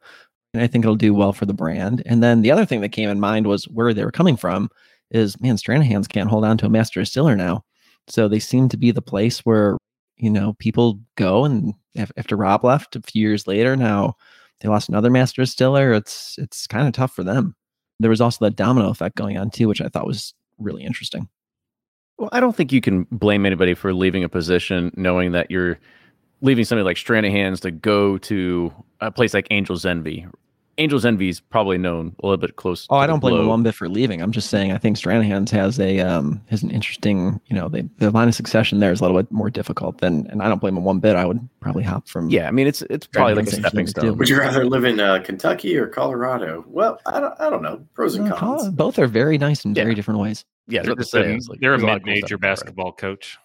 And 0.52 0.62
I 0.62 0.66
think 0.66 0.84
it'll 0.84 0.96
do 0.96 1.14
well 1.14 1.32
for 1.32 1.46
the 1.46 1.54
brand. 1.54 2.02
And 2.06 2.22
then 2.22 2.42
the 2.42 2.50
other 2.50 2.66
thing 2.66 2.80
that 2.80 2.90
came 2.90 3.08
in 3.08 3.20
mind 3.20 3.46
was 3.46 3.64
where 3.68 3.94
they 3.94 4.04
were 4.04 4.10
coming 4.10 4.36
from 4.36 4.68
is 5.10 5.40
man, 5.40 5.56
Stranahan's 5.56 6.08
can't 6.08 6.28
hold 6.28 6.44
on 6.44 6.58
to 6.58 6.66
a 6.66 6.70
master 6.70 7.00
distiller 7.00 7.36
now. 7.36 7.64
So 8.08 8.28
they 8.28 8.40
seem 8.40 8.68
to 8.70 8.76
be 8.76 8.90
the 8.90 9.02
place 9.02 9.40
where, 9.40 9.76
you 10.16 10.30
know, 10.30 10.54
people 10.54 10.98
go 11.16 11.44
and 11.44 11.74
after 11.96 12.36
Rob 12.36 12.64
left 12.64 12.96
a 12.96 13.02
few 13.02 13.22
years 13.22 13.46
later, 13.46 13.76
now 13.76 14.16
they 14.60 14.68
lost 14.68 14.88
another 14.88 15.10
master 15.10 15.42
distiller. 15.42 15.92
It's 15.92 16.36
it's 16.38 16.66
kind 16.66 16.86
of 16.88 16.94
tough 16.94 17.14
for 17.14 17.24
them. 17.24 17.54
There 18.02 18.10
was 18.10 18.20
also 18.20 18.44
that 18.44 18.56
domino 18.56 18.90
effect 18.90 19.16
going 19.16 19.38
on 19.38 19.50
too, 19.50 19.68
which 19.68 19.80
I 19.80 19.88
thought 19.88 20.06
was 20.06 20.34
really 20.58 20.84
interesting. 20.84 21.28
Well, 22.18 22.28
I 22.32 22.40
don't 22.40 22.54
think 22.54 22.72
you 22.72 22.80
can 22.80 23.06
blame 23.10 23.46
anybody 23.46 23.74
for 23.74 23.92
leaving 23.94 24.22
a 24.22 24.28
position 24.28 24.92
knowing 24.96 25.32
that 25.32 25.50
you're 25.50 25.78
leaving 26.40 26.64
somebody 26.64 26.84
like 26.84 26.96
Stranahan's 26.96 27.60
to 27.60 27.70
go 27.70 28.18
to 28.18 28.72
a 29.00 29.10
place 29.10 29.32
like 29.34 29.46
Angel's 29.50 29.86
Envy, 29.86 30.26
Angel's 30.78 31.04
Envy 31.04 31.28
is 31.28 31.38
probably 31.38 31.76
known 31.76 32.16
a 32.22 32.26
little 32.26 32.38
bit 32.38 32.56
close. 32.56 32.86
Oh, 32.88 32.96
I 32.96 33.06
don't 33.06 33.20
blame 33.20 33.38
him 33.38 33.46
one 33.46 33.62
bit 33.62 33.74
for 33.74 33.88
leaving. 33.88 34.22
I'm 34.22 34.32
just 34.32 34.48
saying 34.48 34.72
I 34.72 34.78
think 34.78 34.96
Stranahan's 34.96 35.50
has 35.50 35.78
a 35.78 36.00
um 36.00 36.40
has 36.48 36.62
an 36.62 36.70
interesting, 36.70 37.40
you 37.46 37.56
know, 37.56 37.68
the 37.68 37.88
the 37.98 38.10
line 38.10 38.28
of 38.28 38.34
succession 38.34 38.80
there 38.80 38.90
is 38.90 39.00
a 39.00 39.04
little 39.04 39.16
bit 39.16 39.30
more 39.30 39.50
difficult 39.50 39.98
than, 39.98 40.26
and 40.28 40.42
I 40.42 40.48
don't 40.48 40.60
blame 40.60 40.76
him 40.76 40.84
one 40.84 40.98
bit. 40.98 41.14
I 41.14 41.26
would 41.26 41.46
probably 41.60 41.82
hop 41.82 42.08
from. 42.08 42.30
Yeah, 42.30 42.48
I 42.48 42.52
mean 42.52 42.66
it's 42.66 42.82
it's 42.82 43.06
probably 43.06 43.34
like 43.34 43.46
a 43.48 43.50
stepping 43.50 43.86
stone. 43.86 44.16
Would 44.16 44.28
you 44.28 44.38
rather 44.38 44.64
live 44.64 44.84
in 44.84 44.98
uh, 44.98 45.20
Kentucky 45.22 45.76
or 45.76 45.86
Colorado? 45.86 46.64
Well, 46.66 46.98
I 47.04 47.20
don't 47.20 47.34
I 47.38 47.50
don't 47.50 47.62
know 47.62 47.84
pros 47.94 48.14
and 48.14 48.32
cons. 48.32 48.70
Both 48.70 48.98
are 48.98 49.06
very 49.06 49.36
nice 49.36 49.64
in 49.64 49.74
yeah. 49.74 49.82
very 49.82 49.94
different 49.94 50.20
ways. 50.20 50.44
Yeah, 50.68 50.82
they're, 50.82 50.94
they're, 50.94 51.38
like, 51.48 51.60
they're 51.60 51.74
a 51.74 51.78
mid-major 51.78 52.38
basketball 52.38 52.92
coach. 52.92 53.36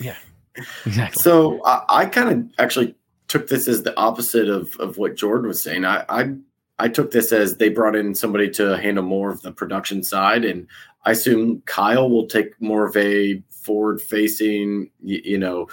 yeah, 0.00 0.16
exactly. 0.86 1.22
So 1.22 1.64
I, 1.64 1.84
I 1.88 2.06
kind 2.06 2.28
of 2.28 2.50
actually 2.58 2.94
took 3.28 3.48
this 3.48 3.68
as 3.68 3.84
the 3.84 3.96
opposite 3.96 4.48
of 4.48 4.68
of 4.78 4.98
what 4.98 5.16
Jordan 5.16 5.48
was 5.48 5.62
saying. 5.62 5.84
I 5.84 6.04
I 6.08 6.34
I 6.78 6.88
took 6.88 7.10
this 7.10 7.32
as 7.32 7.56
they 7.56 7.68
brought 7.68 7.96
in 7.96 8.14
somebody 8.14 8.50
to 8.50 8.76
handle 8.76 9.04
more 9.04 9.30
of 9.30 9.42
the 9.42 9.52
production 9.52 10.02
side, 10.02 10.44
and 10.44 10.66
I 11.04 11.12
assume 11.12 11.62
Kyle 11.66 12.10
will 12.10 12.26
take 12.26 12.60
more 12.60 12.86
of 12.86 12.96
a 12.96 13.42
forward-facing, 13.50 14.90
you, 15.02 15.20
you 15.24 15.38
know, 15.38 15.68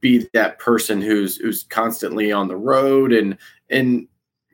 be 0.00 0.26
that 0.32 0.58
person 0.58 1.00
who's 1.00 1.36
who's 1.36 1.64
constantly 1.64 2.32
on 2.32 2.48
the 2.48 2.56
road, 2.56 3.12
and 3.12 3.36
and 3.70 4.08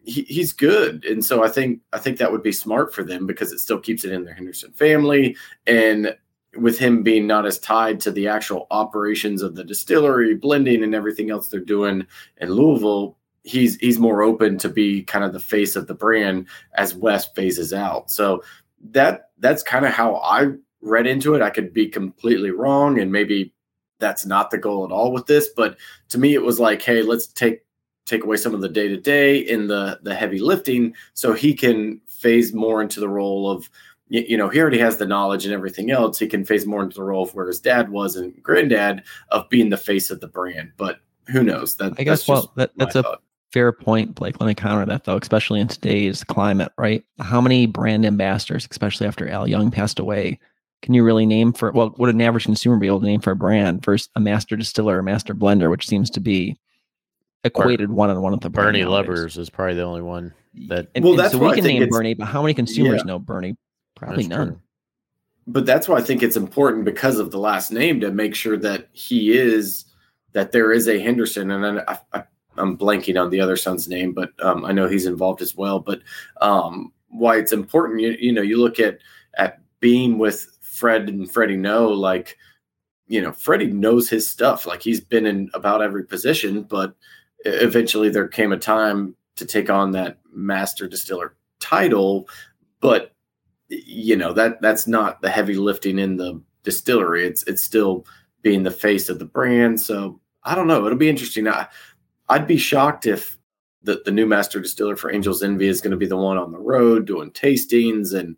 he, 0.05 0.22
he's 0.22 0.53
good, 0.53 1.05
and 1.05 1.24
so 1.24 1.44
I 1.44 1.48
think 1.48 1.80
I 1.92 1.98
think 1.98 2.18
that 2.18 2.32
would 2.32 2.42
be 2.42 2.53
smart 2.53 2.92
for 2.92 3.05
them 3.05 3.26
because 3.26 3.53
it 3.53 3.61
still 3.61 3.78
keeps 3.78 4.05
it 4.05 4.12
in 4.12 4.24
their 4.24 4.34
Henderson 4.34 4.72
family, 4.72 5.36
and 5.66 6.16
with 6.57 6.78
him 6.78 7.03
being 7.03 7.26
not 7.26 7.46
as 7.46 7.59
tied 7.59 8.00
to 8.00 8.11
the 8.11 8.28
actual 8.28 8.66
operations 8.70 9.40
of 9.40 9.55
the 9.55 9.64
distillery, 9.64 10.34
blending, 10.34 10.82
and 10.82 10.94
everything 10.94 11.30
else 11.30 11.48
they're 11.48 11.61
doing 11.61 12.07
in 12.38 12.50
Louisville, 12.50 13.16
he's 13.45 13.76
he's 13.76 13.99
more 13.99 14.22
open 14.22 14.59
to 14.59 14.68
be 14.68 15.03
kind 15.03 15.24
of 15.24 15.32
the 15.32 15.40
face 15.40 15.76
of 15.76 15.86
the 15.86 15.95
brand 15.95 16.47
as 16.74 16.95
Wes 16.95 17.26
phases 17.26 17.72
out. 17.72 18.11
So 18.11 18.43
that 18.90 19.30
that's 19.38 19.62
kind 19.62 19.84
of 19.84 19.93
how 19.93 20.16
I 20.16 20.53
read 20.80 21.07
into 21.07 21.34
it. 21.34 21.43
I 21.43 21.51
could 21.51 21.72
be 21.72 21.88
completely 21.88 22.51
wrong, 22.51 22.99
and 22.99 23.12
maybe 23.12 23.53
that's 23.99 24.26
not 24.26 24.51
the 24.51 24.59
goal 24.59 24.84
at 24.84 24.93
all 24.93 25.12
with 25.12 25.26
this. 25.26 25.49
But 25.49 25.76
to 26.11 26.18
me, 26.18 26.34
it 26.34 26.43
was 26.43 26.61
like, 26.61 26.82
hey, 26.82 27.03
let's 27.03 27.26
take 27.26 27.64
take 28.05 28.24
away 28.24 28.36
some 28.36 28.55
of 28.55 28.61
the 28.61 28.68
day 28.68 28.88
to 28.88 28.97
day 28.97 29.38
in 29.38 29.66
the 29.66 30.01
the 30.03 30.14
heavy 30.14 30.38
lifting, 30.38 30.95
so 31.14 31.32
he 31.32 31.55
can 31.55 32.01
phase 32.07 32.53
more 32.53 32.82
into 32.82 33.01
the 33.01 33.09
role 33.09 33.51
of 33.51 33.68
you 34.09 34.36
know, 34.36 34.51
he 34.51 34.61
already 34.61 34.78
has 34.78 34.99
the 34.99 35.07
knowledge 35.07 35.47
and 35.47 35.55
everything 35.55 35.90
else. 35.90 36.18
He 36.18 36.26
can 36.26 36.45
phase 36.45 36.66
more 36.66 36.82
into 36.82 36.97
the 36.97 37.03
role 37.03 37.22
of 37.22 37.34
where 37.34 37.47
his 37.47 37.59
dad 37.59 37.88
was 37.88 38.14
and 38.14 38.43
granddad 38.43 39.05
of 39.30 39.49
being 39.49 39.70
the 39.70 39.78
face 39.78 40.11
of 40.11 40.20
the 40.20 40.28
brand. 40.28 40.72
But 40.76 41.01
who 41.28 41.43
knows? 41.43 41.76
That 41.76 41.95
I 41.97 42.03
guess 42.03 42.28
well, 42.28 42.53
that, 42.57 42.72
that's 42.76 42.95
a 42.95 43.05
thought 43.05 43.22
fair 43.53 43.72
point, 43.72 44.14
Blake. 44.14 44.40
Let 44.40 44.46
me 44.46 44.55
counter 44.55 44.86
that 44.86 45.05
though, 45.05 45.16
especially 45.16 45.61
in 45.61 45.68
today's 45.68 46.24
climate, 46.24 46.72
right? 46.78 47.05
How 47.20 47.40
many 47.40 47.66
brand 47.66 48.07
ambassadors, 48.07 48.66
especially 48.70 49.07
after 49.07 49.28
Al 49.28 49.46
Young 49.46 49.70
passed 49.70 49.98
away, 49.98 50.38
can 50.82 50.94
you 50.94 51.05
really 51.05 51.26
name 51.26 51.53
for 51.53 51.70
well, 51.72 51.94
would 51.98 52.14
an 52.14 52.20
average 52.20 52.44
consumer 52.44 52.76
be 52.76 52.86
able 52.86 53.00
to 53.00 53.07
name 53.07 53.20
for 53.20 53.32
a 53.32 53.36
brand 53.36 53.84
versus 53.84 54.09
a 54.16 54.20
master 54.20 54.57
distiller 54.57 54.98
or 54.98 55.03
master 55.03 55.34
blender, 55.34 55.70
which 55.70 55.86
seems 55.86 56.11
to 56.11 56.20
be 56.20 56.59
equated 57.44 57.90
one 57.90 58.11
on 58.11 58.20
one 58.22 58.32
with 58.32 58.40
the 58.40 58.50
Bernie 58.50 58.84
Lubbers 58.84 59.36
is 59.36 59.50
probably 59.50 59.74
the 59.74 59.82
only 59.82 60.03
one 60.03 60.32
that 60.68 60.88
and, 60.94 61.05
well, 61.05 61.12
and 61.14 61.20
that's 61.20 61.32
so 61.32 61.38
we 61.38 61.55
can 61.55 61.64
name 61.64 61.88
Bernie, 61.88 62.14
but 62.14 62.26
how 62.26 62.42
many 62.42 62.55
consumers 62.55 62.98
yeah. 62.98 63.05
know 63.05 63.18
Bernie? 63.18 63.57
Probably 63.94 64.24
that's 64.24 64.28
none. 64.28 64.48
True. 64.48 64.61
But 65.46 65.66
that's 65.66 65.88
why 65.88 65.96
I 65.96 66.03
think 66.03 66.22
it's 66.22 66.36
important 66.36 66.84
because 66.84 67.18
of 67.18 67.32
the 67.32 67.38
last 67.38 67.72
name 67.72 68.00
to 68.00 68.12
make 68.12 68.34
sure 68.34 68.57
that 68.59 68.88
he 68.92 69.36
is 69.36 69.86
that 70.32 70.53
there 70.53 70.72
is 70.72 70.88
a 70.88 71.00
Henderson, 71.00 71.50
and 71.50 71.64
then 71.64 71.80
I, 71.88 71.98
I 72.12 72.24
I'm 72.62 72.78
blanking 72.78 73.20
on 73.20 73.30
the 73.30 73.40
other 73.40 73.56
son's 73.56 73.88
name, 73.88 74.12
but 74.12 74.30
um, 74.40 74.64
I 74.64 74.72
know 74.72 74.88
he's 74.88 75.06
involved 75.06 75.42
as 75.42 75.56
well. 75.56 75.80
But 75.80 76.00
um, 76.40 76.92
why 77.08 77.36
it's 77.36 77.52
important, 77.52 78.00
you, 78.00 78.16
you 78.18 78.32
know, 78.32 78.42
you 78.42 78.58
look 78.58 78.78
at 78.78 78.98
at 79.36 79.60
being 79.80 80.18
with 80.18 80.46
Fred 80.60 81.08
and 81.08 81.30
Freddie 81.30 81.56
Noe, 81.56 81.88
like, 81.88 82.36
you 83.08 83.20
know, 83.20 83.32
Freddie 83.32 83.72
knows 83.72 84.08
his 84.08 84.28
stuff. 84.28 84.66
Like 84.66 84.82
he's 84.82 85.00
been 85.00 85.26
in 85.26 85.50
about 85.54 85.82
every 85.82 86.04
position, 86.04 86.62
but 86.62 86.94
eventually 87.44 88.08
there 88.08 88.28
came 88.28 88.52
a 88.52 88.58
time 88.58 89.16
to 89.36 89.44
take 89.44 89.68
on 89.68 89.90
that 89.92 90.18
master 90.32 90.86
distiller 90.86 91.36
title. 91.60 92.28
But 92.80 93.12
you 93.68 94.16
know 94.16 94.32
that 94.34 94.60
that's 94.60 94.86
not 94.86 95.22
the 95.22 95.30
heavy 95.30 95.54
lifting 95.54 95.98
in 95.98 96.16
the 96.16 96.40
distillery. 96.62 97.24
It's 97.26 97.42
it's 97.44 97.62
still 97.62 98.06
being 98.42 98.62
the 98.62 98.70
face 98.70 99.08
of 99.08 99.18
the 99.18 99.24
brand. 99.24 99.80
So 99.80 100.20
I 100.44 100.54
don't 100.54 100.66
know. 100.66 100.84
It'll 100.84 100.98
be 100.98 101.08
interesting. 101.08 101.48
I, 101.48 101.68
I'd 102.28 102.46
be 102.46 102.56
shocked 102.56 103.06
if 103.06 103.38
the, 103.82 104.02
the 104.04 104.10
new 104.10 104.26
master 104.26 104.60
distiller 104.60 104.96
for 104.96 105.12
Angels 105.12 105.42
Envy 105.42 105.68
is 105.68 105.80
going 105.80 105.90
to 105.90 105.96
be 105.96 106.06
the 106.06 106.16
one 106.16 106.38
on 106.38 106.52
the 106.52 106.58
road 106.58 107.06
doing 107.06 107.30
tastings 107.30 108.14
and 108.18 108.36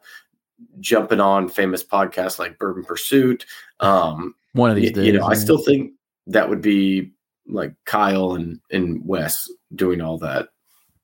jumping 0.80 1.20
on 1.20 1.48
famous 1.48 1.84
podcasts 1.84 2.38
like 2.38 2.58
Bourbon 2.58 2.84
Pursuit. 2.84 3.44
Um, 3.80 4.34
one 4.52 4.70
of 4.70 4.76
these 4.76 4.92
days. 4.92 5.06
You 5.06 5.12
know, 5.12 5.26
I 5.26 5.34
still 5.34 5.58
think 5.58 5.92
that 6.26 6.48
would 6.48 6.62
be 6.62 7.12
like 7.46 7.74
Kyle 7.84 8.34
and, 8.34 8.60
and 8.70 9.06
Wes 9.06 9.50
doing 9.74 10.00
all 10.00 10.18
that. 10.18 10.48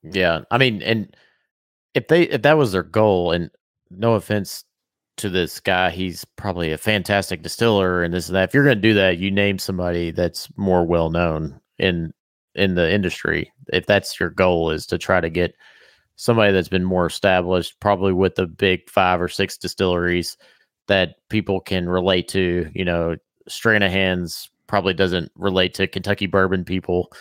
Yeah. 0.03 0.41
I 0.49 0.57
mean, 0.57 0.81
and 0.81 1.15
if 1.93 2.07
they, 2.07 2.23
if 2.23 2.41
that 2.41 2.57
was 2.57 2.71
their 2.71 2.83
goal, 2.83 3.31
and 3.31 3.51
no 3.91 4.13
offense 4.13 4.63
to 5.17 5.29
this 5.29 5.59
guy, 5.59 5.91
he's 5.91 6.25
probably 6.25 6.71
a 6.71 6.77
fantastic 6.77 7.43
distiller 7.43 8.03
and 8.03 8.13
this 8.13 8.27
and 8.27 8.35
that. 8.35 8.49
If 8.49 8.53
you're 8.55 8.63
going 8.63 8.77
to 8.77 8.81
do 8.81 8.93
that, 8.95 9.19
you 9.19 9.29
name 9.29 9.59
somebody 9.59 10.11
that's 10.11 10.49
more 10.55 10.83
well 10.85 11.11
known 11.11 11.59
in 11.77 12.13
in 12.55 12.75
the 12.75 12.91
industry 12.91 13.51
if 13.71 13.85
that's 13.85 14.19
your 14.19 14.29
goal 14.29 14.69
is 14.71 14.85
to 14.85 14.97
try 14.97 15.21
to 15.21 15.29
get 15.29 15.55
somebody 16.15 16.51
that's 16.51 16.67
been 16.67 16.83
more 16.83 17.05
established 17.05 17.79
probably 17.79 18.13
with 18.13 18.35
the 18.35 18.45
big 18.45 18.89
five 18.89 19.21
or 19.21 19.27
six 19.27 19.57
distilleries 19.57 20.37
that 20.87 21.15
people 21.29 21.59
can 21.59 21.87
relate 21.87 22.27
to 22.27 22.69
you 22.73 22.83
know 22.83 23.15
stranahan's 23.49 24.49
probably 24.67 24.93
doesn't 24.93 25.31
relate 25.35 25.73
to 25.73 25.87
kentucky 25.87 26.27
bourbon 26.27 26.63
people 26.63 27.11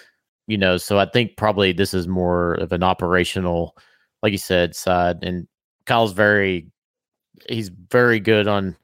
you 0.47 0.59
know 0.59 0.77
so 0.77 0.99
i 0.99 1.07
think 1.07 1.37
probably 1.37 1.73
this 1.73 1.95
is 1.95 2.09
more 2.09 2.55
of 2.55 2.73
an 2.73 2.83
operational 2.83 3.77
like 4.23 4.33
you 4.33 4.39
said 4.39 4.75
side 4.75 5.23
and 5.23 5.47
kyle's 5.87 6.13
very 6.13 6.67
he's 7.49 7.71
very 7.91 8.21
good 8.21 8.49
on 8.49 8.77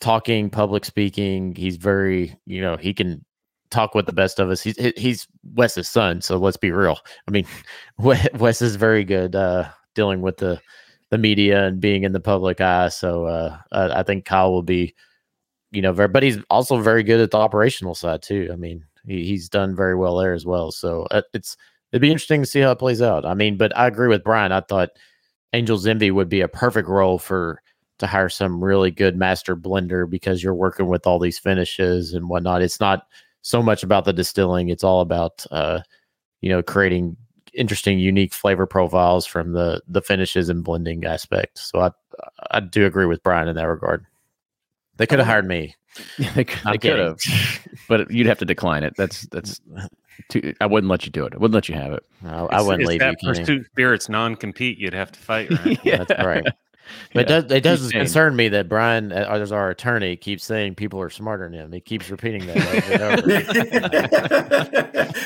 talking 0.00 0.48
public 0.48 0.84
speaking 0.84 1.54
he's 1.54 1.76
very 1.76 2.34
you 2.46 2.60
know 2.60 2.76
he 2.76 2.94
can 2.94 3.24
talk 3.70 3.94
with 3.94 4.06
the 4.06 4.12
best 4.12 4.38
of 4.38 4.50
us. 4.50 4.62
He's 4.62 4.76
he's 4.96 5.28
Wes's 5.54 5.88
son, 5.88 6.20
so 6.20 6.36
let's 6.36 6.56
be 6.56 6.70
real. 6.70 6.98
I 7.28 7.30
mean, 7.30 7.46
Wes 7.98 8.62
is 8.62 8.76
very 8.76 9.04
good 9.04 9.34
uh, 9.34 9.68
dealing 9.94 10.20
with 10.20 10.38
the 10.38 10.60
the 11.10 11.18
media 11.18 11.66
and 11.66 11.80
being 11.80 12.04
in 12.04 12.12
the 12.12 12.20
public 12.20 12.60
eye. 12.60 12.88
So 12.88 13.26
uh, 13.26 13.58
I, 13.72 14.02
think 14.04 14.24
Kyle 14.24 14.52
will 14.52 14.62
be, 14.62 14.94
you 15.72 15.82
know, 15.82 15.92
very, 15.92 16.08
but 16.08 16.22
he's 16.22 16.38
also 16.50 16.80
very 16.80 17.02
good 17.02 17.20
at 17.20 17.32
the 17.32 17.36
operational 17.36 17.96
side 17.96 18.22
too. 18.22 18.48
I 18.52 18.56
mean, 18.56 18.84
he, 19.04 19.24
he's 19.24 19.48
done 19.48 19.74
very 19.74 19.96
well 19.96 20.16
there 20.16 20.34
as 20.34 20.46
well. 20.46 20.70
So 20.70 21.06
uh, 21.10 21.22
it's 21.34 21.56
it'd 21.92 22.00
be 22.00 22.12
interesting 22.12 22.42
to 22.42 22.46
see 22.46 22.60
how 22.60 22.70
it 22.70 22.78
plays 22.78 23.02
out. 23.02 23.26
I 23.26 23.34
mean, 23.34 23.56
but 23.56 23.76
I 23.76 23.86
agree 23.86 24.08
with 24.08 24.24
Brian. 24.24 24.52
I 24.52 24.60
thought 24.60 24.90
Angel's 25.52 25.86
Envy 25.86 26.10
would 26.10 26.28
be 26.28 26.40
a 26.40 26.48
perfect 26.48 26.88
role 26.88 27.18
for 27.18 27.60
to 27.98 28.06
hire 28.06 28.28
some 28.28 28.62
really 28.62 28.90
good 28.90 29.16
master 29.16 29.54
blender 29.54 30.08
because 30.08 30.42
you're 30.42 30.54
working 30.54 30.86
with 30.86 31.06
all 31.06 31.18
these 31.18 31.38
finishes 31.38 32.14
and 32.14 32.28
whatnot. 32.28 32.62
It's 32.62 32.80
not 32.80 33.06
so 33.42 33.62
much 33.62 33.82
about 33.82 34.04
the 34.04 34.12
distilling; 34.12 34.68
it's 34.68 34.84
all 34.84 35.00
about 35.00 35.46
uh, 35.50 35.80
you 36.40 36.48
know 36.48 36.62
creating 36.62 37.16
interesting, 37.54 37.98
unique 37.98 38.32
flavor 38.32 38.66
profiles 38.66 39.26
from 39.26 39.52
the 39.52 39.82
the 39.88 40.02
finishes 40.02 40.48
and 40.48 40.64
blending 40.64 41.04
aspect. 41.04 41.58
So 41.58 41.80
I 41.80 41.90
I 42.50 42.60
do 42.60 42.86
agree 42.86 43.06
with 43.06 43.22
Brian 43.22 43.48
in 43.48 43.56
that 43.56 43.68
regard. 43.68 44.06
They 44.96 45.06
could 45.06 45.18
have 45.18 45.28
hired 45.28 45.46
me. 45.46 45.74
they 46.34 46.44
could, 46.44 46.72
they 46.72 46.78
could 46.78 46.98
have, 46.98 47.18
but 47.88 48.10
you'd 48.10 48.26
have 48.26 48.38
to 48.38 48.44
decline 48.44 48.84
it. 48.84 48.94
That's 48.96 49.26
that's. 49.28 49.60
Too, 50.28 50.54
I 50.60 50.66
wouldn't 50.66 50.90
let 50.90 51.06
you 51.06 51.10
do 51.10 51.24
it. 51.24 51.32
I 51.32 51.38
wouldn't 51.38 51.54
let 51.54 51.68
you 51.68 51.74
have 51.74 51.92
it. 51.92 52.04
No, 52.22 52.46
I 52.50 52.60
wouldn't 52.60 52.86
leave 52.86 53.00
that 53.00 53.16
you. 53.22 53.28
Pursuit 53.30 53.64
Spirits 53.66 54.10
non-compete. 54.10 54.76
You'd 54.76 54.92
have 54.92 55.10
to 55.12 55.18
fight. 55.18 55.50
Right? 55.50 55.78
yeah. 55.84 56.04
That's 56.04 56.22
right. 56.22 56.44
But 57.12 57.28
yeah. 57.28 57.38
it 57.38 57.48
does, 57.48 57.52
it 57.52 57.62
does 57.62 57.90
concern 57.92 58.36
me 58.36 58.48
that 58.48 58.68
Brian, 58.68 59.12
uh, 59.12 59.26
as 59.30 59.52
our 59.52 59.70
attorney, 59.70 60.16
keeps 60.16 60.44
saying 60.44 60.74
people 60.74 61.00
are 61.00 61.10
smarter 61.10 61.44
than 61.44 61.54
him. 61.54 61.72
He 61.72 61.80
keeps 61.80 62.10
repeating 62.10 62.46
that. 62.46 63.76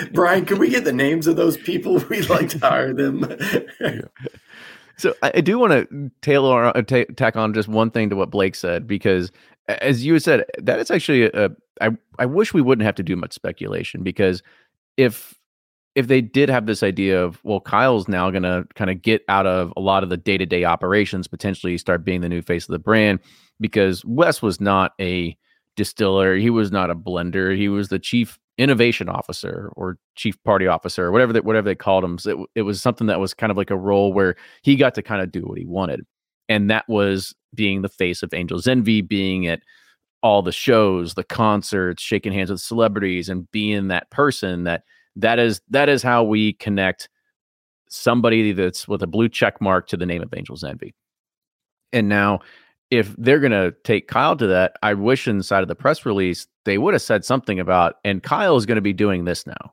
Brian, 0.12 0.44
can 0.44 0.58
we 0.58 0.68
get 0.70 0.84
the 0.84 0.92
names 0.92 1.26
of 1.26 1.36
those 1.36 1.56
people? 1.56 1.98
We'd 2.10 2.28
like 2.28 2.48
to 2.50 2.58
hire 2.58 2.92
them. 2.92 3.26
So 4.96 5.14
I, 5.22 5.40
do 5.40 5.58
want 5.58 5.72
to 5.72 6.10
tailor 6.22 6.76
uh, 6.76 6.82
t- 6.82 7.06
tack 7.16 7.36
on 7.36 7.52
just 7.52 7.68
one 7.68 7.90
thing 7.90 8.10
to 8.10 8.16
what 8.16 8.30
Blake 8.30 8.54
said 8.54 8.86
because, 8.86 9.32
as 9.68 10.04
you 10.04 10.18
said, 10.20 10.44
that 10.58 10.78
is 10.78 10.90
actually 10.90 11.24
a, 11.24 11.50
I 11.80 11.90
I 12.18 12.26
wish 12.26 12.54
we 12.54 12.62
wouldn't 12.62 12.86
have 12.86 12.94
to 12.96 13.02
do 13.02 13.16
much 13.16 13.32
speculation 13.32 14.02
because 14.04 14.42
if 14.96 15.34
if 15.94 16.08
they 16.08 16.20
did 16.20 16.48
have 16.48 16.66
this 16.66 16.82
idea 16.82 17.22
of 17.22 17.42
well 17.44 17.60
kyle's 17.60 18.08
now 18.08 18.30
going 18.30 18.42
to 18.42 18.66
kind 18.74 18.90
of 18.90 19.00
get 19.02 19.22
out 19.28 19.46
of 19.46 19.72
a 19.76 19.80
lot 19.80 20.02
of 20.02 20.08
the 20.08 20.16
day-to-day 20.16 20.64
operations 20.64 21.28
potentially 21.28 21.78
start 21.78 22.04
being 22.04 22.20
the 22.20 22.28
new 22.28 22.42
face 22.42 22.64
of 22.68 22.72
the 22.72 22.78
brand 22.78 23.20
because 23.60 24.04
wes 24.04 24.42
was 24.42 24.60
not 24.60 24.92
a 25.00 25.36
distiller 25.76 26.36
he 26.36 26.50
was 26.50 26.70
not 26.70 26.90
a 26.90 26.94
blender 26.94 27.56
he 27.56 27.68
was 27.68 27.88
the 27.88 27.98
chief 27.98 28.38
innovation 28.56 29.08
officer 29.08 29.72
or 29.74 29.98
chief 30.14 30.40
party 30.44 30.66
officer 30.66 31.06
or 31.06 31.12
whatever 31.12 31.32
that 31.32 31.44
whatever 31.44 31.64
they 31.64 31.74
called 31.74 32.04
him 32.04 32.18
it, 32.24 32.36
it 32.54 32.62
was 32.62 32.80
something 32.80 33.08
that 33.08 33.18
was 33.18 33.34
kind 33.34 33.50
of 33.50 33.56
like 33.56 33.70
a 33.70 33.76
role 33.76 34.12
where 34.12 34.36
he 34.62 34.76
got 34.76 34.94
to 34.94 35.02
kind 35.02 35.20
of 35.20 35.32
do 35.32 35.42
what 35.42 35.58
he 35.58 35.64
wanted 35.64 36.06
and 36.48 36.70
that 36.70 36.88
was 36.88 37.34
being 37.54 37.82
the 37.82 37.88
face 37.88 38.22
of 38.22 38.32
angel's 38.32 38.68
envy 38.68 39.00
being 39.00 39.46
at 39.48 39.60
all 40.22 40.40
the 40.40 40.52
shows 40.52 41.14
the 41.14 41.24
concerts 41.24 42.00
shaking 42.00 42.32
hands 42.32 42.50
with 42.50 42.60
celebrities 42.60 43.28
and 43.28 43.50
being 43.50 43.88
that 43.88 44.08
person 44.10 44.62
that 44.64 44.84
that 45.16 45.38
is 45.38 45.60
that 45.70 45.88
is 45.88 46.02
how 46.02 46.24
we 46.24 46.54
connect 46.54 47.08
somebody 47.88 48.52
that's 48.52 48.88
with 48.88 49.02
a 49.02 49.06
blue 49.06 49.28
check 49.28 49.60
mark 49.60 49.86
to 49.88 49.96
the 49.96 50.06
name 50.06 50.22
of 50.22 50.32
Angel's 50.34 50.64
Envy. 50.64 50.94
And 51.92 52.08
now 52.08 52.40
if 52.90 53.14
they're 53.16 53.40
going 53.40 53.52
to 53.52 53.74
take 53.84 54.08
Kyle 54.08 54.36
to 54.36 54.46
that, 54.46 54.74
I 54.82 54.94
wish 54.94 55.26
inside 55.26 55.62
of 55.62 55.68
the 55.68 55.74
press 55.74 56.04
release 56.06 56.46
they 56.64 56.78
would 56.78 56.94
have 56.94 57.02
said 57.02 57.24
something 57.24 57.58
about 57.58 57.96
and 58.04 58.22
Kyle 58.22 58.56
is 58.56 58.66
going 58.66 58.76
to 58.76 58.82
be 58.82 58.92
doing 58.92 59.24
this 59.24 59.46
now. 59.46 59.72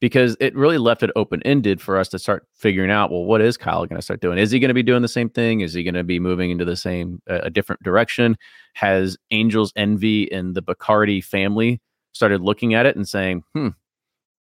Because 0.00 0.34
it 0.40 0.56
really 0.56 0.78
left 0.78 1.02
it 1.02 1.10
open 1.14 1.42
ended 1.44 1.78
for 1.78 1.98
us 1.98 2.08
to 2.08 2.18
start 2.18 2.46
figuring 2.54 2.90
out, 2.90 3.10
well, 3.10 3.26
what 3.26 3.42
is 3.42 3.58
Kyle 3.58 3.84
going 3.84 3.98
to 3.98 4.02
start 4.02 4.22
doing? 4.22 4.38
Is 4.38 4.50
he 4.50 4.58
going 4.58 4.68
to 4.68 4.74
be 4.74 4.82
doing 4.82 5.02
the 5.02 5.08
same 5.08 5.28
thing? 5.28 5.60
Is 5.60 5.74
he 5.74 5.84
going 5.84 5.92
to 5.92 6.02
be 6.02 6.18
moving 6.18 6.48
into 6.50 6.64
the 6.64 6.74
same, 6.74 7.20
uh, 7.28 7.40
a 7.42 7.50
different 7.50 7.82
direction? 7.82 8.38
Has 8.72 9.18
Angel's 9.30 9.74
Envy 9.76 10.32
and 10.32 10.54
the 10.54 10.62
Bacardi 10.62 11.22
family 11.22 11.82
started 12.12 12.40
looking 12.40 12.72
at 12.72 12.86
it 12.86 12.96
and 12.96 13.06
saying, 13.06 13.42
hmm, 13.52 13.68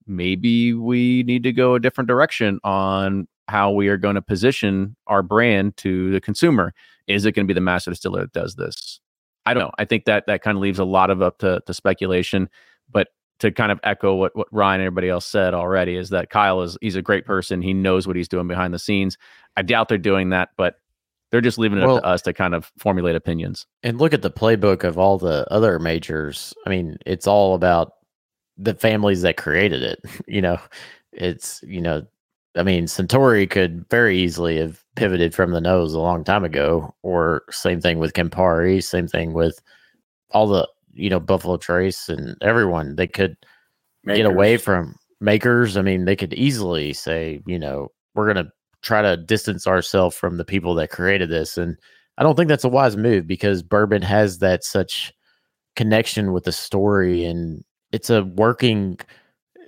maybe 0.09 0.73
we 0.73 1.23
need 1.23 1.43
to 1.43 1.53
go 1.53 1.75
a 1.75 1.79
different 1.79 2.07
direction 2.07 2.59
on 2.63 3.27
how 3.47 3.71
we 3.71 3.87
are 3.87 3.97
going 3.97 4.15
to 4.15 4.21
position 4.21 4.95
our 5.07 5.23
brand 5.23 5.77
to 5.77 6.11
the 6.11 6.21
consumer. 6.21 6.73
Is 7.07 7.25
it 7.25 7.31
going 7.31 7.45
to 7.45 7.47
be 7.47 7.55
the 7.55 7.61
master 7.61 7.91
distiller 7.91 8.21
that 8.21 8.33
does 8.33 8.55
this? 8.55 8.99
I 9.45 9.53
don't 9.53 9.63
know. 9.63 9.71
I 9.79 9.85
think 9.85 10.05
that 10.05 10.25
that 10.27 10.41
kind 10.41 10.57
of 10.57 10.61
leaves 10.61 10.79
a 10.79 10.85
lot 10.85 11.09
of 11.09 11.21
up 11.21 11.39
to, 11.39 11.61
to 11.65 11.73
speculation. 11.73 12.49
But 12.91 13.07
to 13.39 13.51
kind 13.51 13.71
of 13.71 13.79
echo 13.83 14.13
what, 14.15 14.35
what 14.35 14.47
Ryan 14.51 14.81
and 14.81 14.87
everybody 14.87 15.09
else 15.09 15.25
said 15.25 15.53
already 15.53 15.95
is 15.95 16.09
that 16.09 16.29
Kyle 16.29 16.61
is 16.61 16.77
he's 16.81 16.95
a 16.95 17.01
great 17.01 17.25
person. 17.25 17.61
He 17.61 17.73
knows 17.73 18.05
what 18.05 18.15
he's 18.15 18.27
doing 18.27 18.47
behind 18.47 18.73
the 18.73 18.79
scenes. 18.79 19.17
I 19.55 19.61
doubt 19.61 19.87
they're 19.89 19.97
doing 19.97 20.29
that, 20.29 20.49
but 20.57 20.75
they're 21.31 21.41
just 21.41 21.57
leaving 21.57 21.79
it 21.79 21.85
well, 21.85 21.97
up 21.97 22.03
to 22.03 22.07
us 22.07 22.21
to 22.23 22.33
kind 22.33 22.53
of 22.53 22.71
formulate 22.77 23.15
opinions. 23.15 23.65
And 23.83 23.99
look 23.99 24.13
at 24.13 24.21
the 24.21 24.31
playbook 24.31 24.83
of 24.83 24.97
all 24.97 25.17
the 25.17 25.45
other 25.51 25.79
majors. 25.79 26.53
I 26.65 26.69
mean, 26.69 26.97
it's 27.05 27.27
all 27.27 27.55
about 27.55 27.93
the 28.59 28.75
families 28.75 29.21
that 29.21 29.37
created 29.37 29.81
it. 29.81 29.99
You 30.27 30.41
know, 30.41 30.59
it's 31.11 31.63
you 31.63 31.81
know, 31.81 32.05
I 32.55 32.63
mean, 32.63 32.85
Suntory 32.85 33.49
could 33.49 33.87
very 33.89 34.17
easily 34.19 34.57
have 34.57 34.83
pivoted 34.95 35.33
from 35.33 35.51
the 35.51 35.61
nose 35.61 35.93
a 35.93 35.99
long 35.99 36.23
time 36.23 36.43
ago, 36.43 36.93
or 37.01 37.43
same 37.49 37.81
thing 37.81 37.97
with 37.97 38.13
Campari, 38.13 38.83
same 38.83 39.07
thing 39.07 39.33
with 39.33 39.59
all 40.31 40.47
the 40.47 40.67
you 40.93 41.09
know 41.09 41.19
Buffalo 41.19 41.57
Trace 41.57 42.09
and 42.09 42.35
everyone. 42.41 42.95
They 42.95 43.07
could 43.07 43.37
makers. 44.03 44.17
get 44.17 44.25
away 44.27 44.57
from 44.57 44.95
makers. 45.19 45.77
I 45.77 45.81
mean, 45.81 46.05
they 46.05 46.15
could 46.15 46.33
easily 46.33 46.93
say, 46.93 47.41
you 47.47 47.57
know, 47.57 47.89
we're 48.13 48.27
gonna 48.27 48.51
try 48.81 49.01
to 49.01 49.17
distance 49.17 49.65
ourselves 49.67 50.15
from 50.15 50.37
the 50.37 50.45
people 50.45 50.75
that 50.75 50.91
created 50.91 51.29
this, 51.29 51.57
and 51.57 51.75
I 52.19 52.23
don't 52.23 52.35
think 52.35 52.49
that's 52.49 52.65
a 52.65 52.69
wise 52.69 52.97
move 52.97 53.25
because 53.25 53.63
bourbon 53.63 54.03
has 54.03 54.39
that 54.39 54.63
such 54.63 55.13
connection 55.75 56.33
with 56.33 56.43
the 56.43 56.51
story 56.51 57.23
and 57.23 57.63
it's 57.91 58.09
a 58.09 58.23
working 58.23 58.99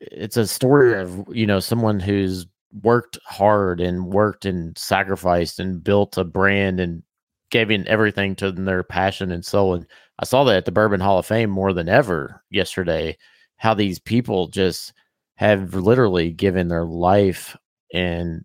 it's 0.01 0.37
a 0.37 0.47
story 0.47 0.99
of 0.99 1.23
you 1.31 1.45
know 1.45 1.59
someone 1.59 1.99
who's 1.99 2.47
worked 2.83 3.19
hard 3.25 3.81
and 3.81 4.07
worked 4.07 4.45
and 4.45 4.77
sacrificed 4.77 5.59
and 5.59 5.83
built 5.83 6.17
a 6.17 6.23
brand 6.23 6.79
and 6.79 7.03
giving 7.49 7.85
everything 7.87 8.35
to 8.35 8.51
their 8.51 8.83
passion 8.83 9.31
and 9.31 9.45
soul. 9.45 9.73
And 9.75 9.85
i 10.19 10.25
saw 10.25 10.43
that 10.45 10.55
at 10.55 10.65
the 10.65 10.71
bourbon 10.71 10.99
hall 11.01 11.19
of 11.19 11.25
fame 11.25 11.49
more 11.49 11.73
than 11.73 11.89
ever 11.89 12.43
yesterday 12.49 13.17
how 13.57 13.73
these 13.73 13.99
people 13.99 14.47
just 14.47 14.93
have 15.35 15.75
literally 15.75 16.31
given 16.31 16.67
their 16.67 16.85
life 16.85 17.55
and 17.93 18.43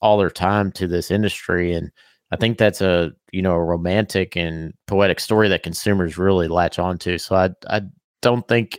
all 0.00 0.18
their 0.18 0.30
time 0.30 0.72
to 0.72 0.86
this 0.86 1.10
industry. 1.10 1.72
And 1.74 1.90
i 2.32 2.36
think 2.36 2.58
that's 2.58 2.80
a 2.80 3.12
you 3.32 3.42
know 3.42 3.52
a 3.52 3.64
romantic 3.64 4.36
and 4.36 4.72
poetic 4.86 5.20
story 5.20 5.48
that 5.48 5.62
consumers 5.62 6.18
really 6.18 6.48
latch 6.48 6.78
onto. 6.78 7.18
So 7.18 7.36
i 7.36 7.50
i 7.68 7.82
don't 8.22 8.46
think 8.48 8.78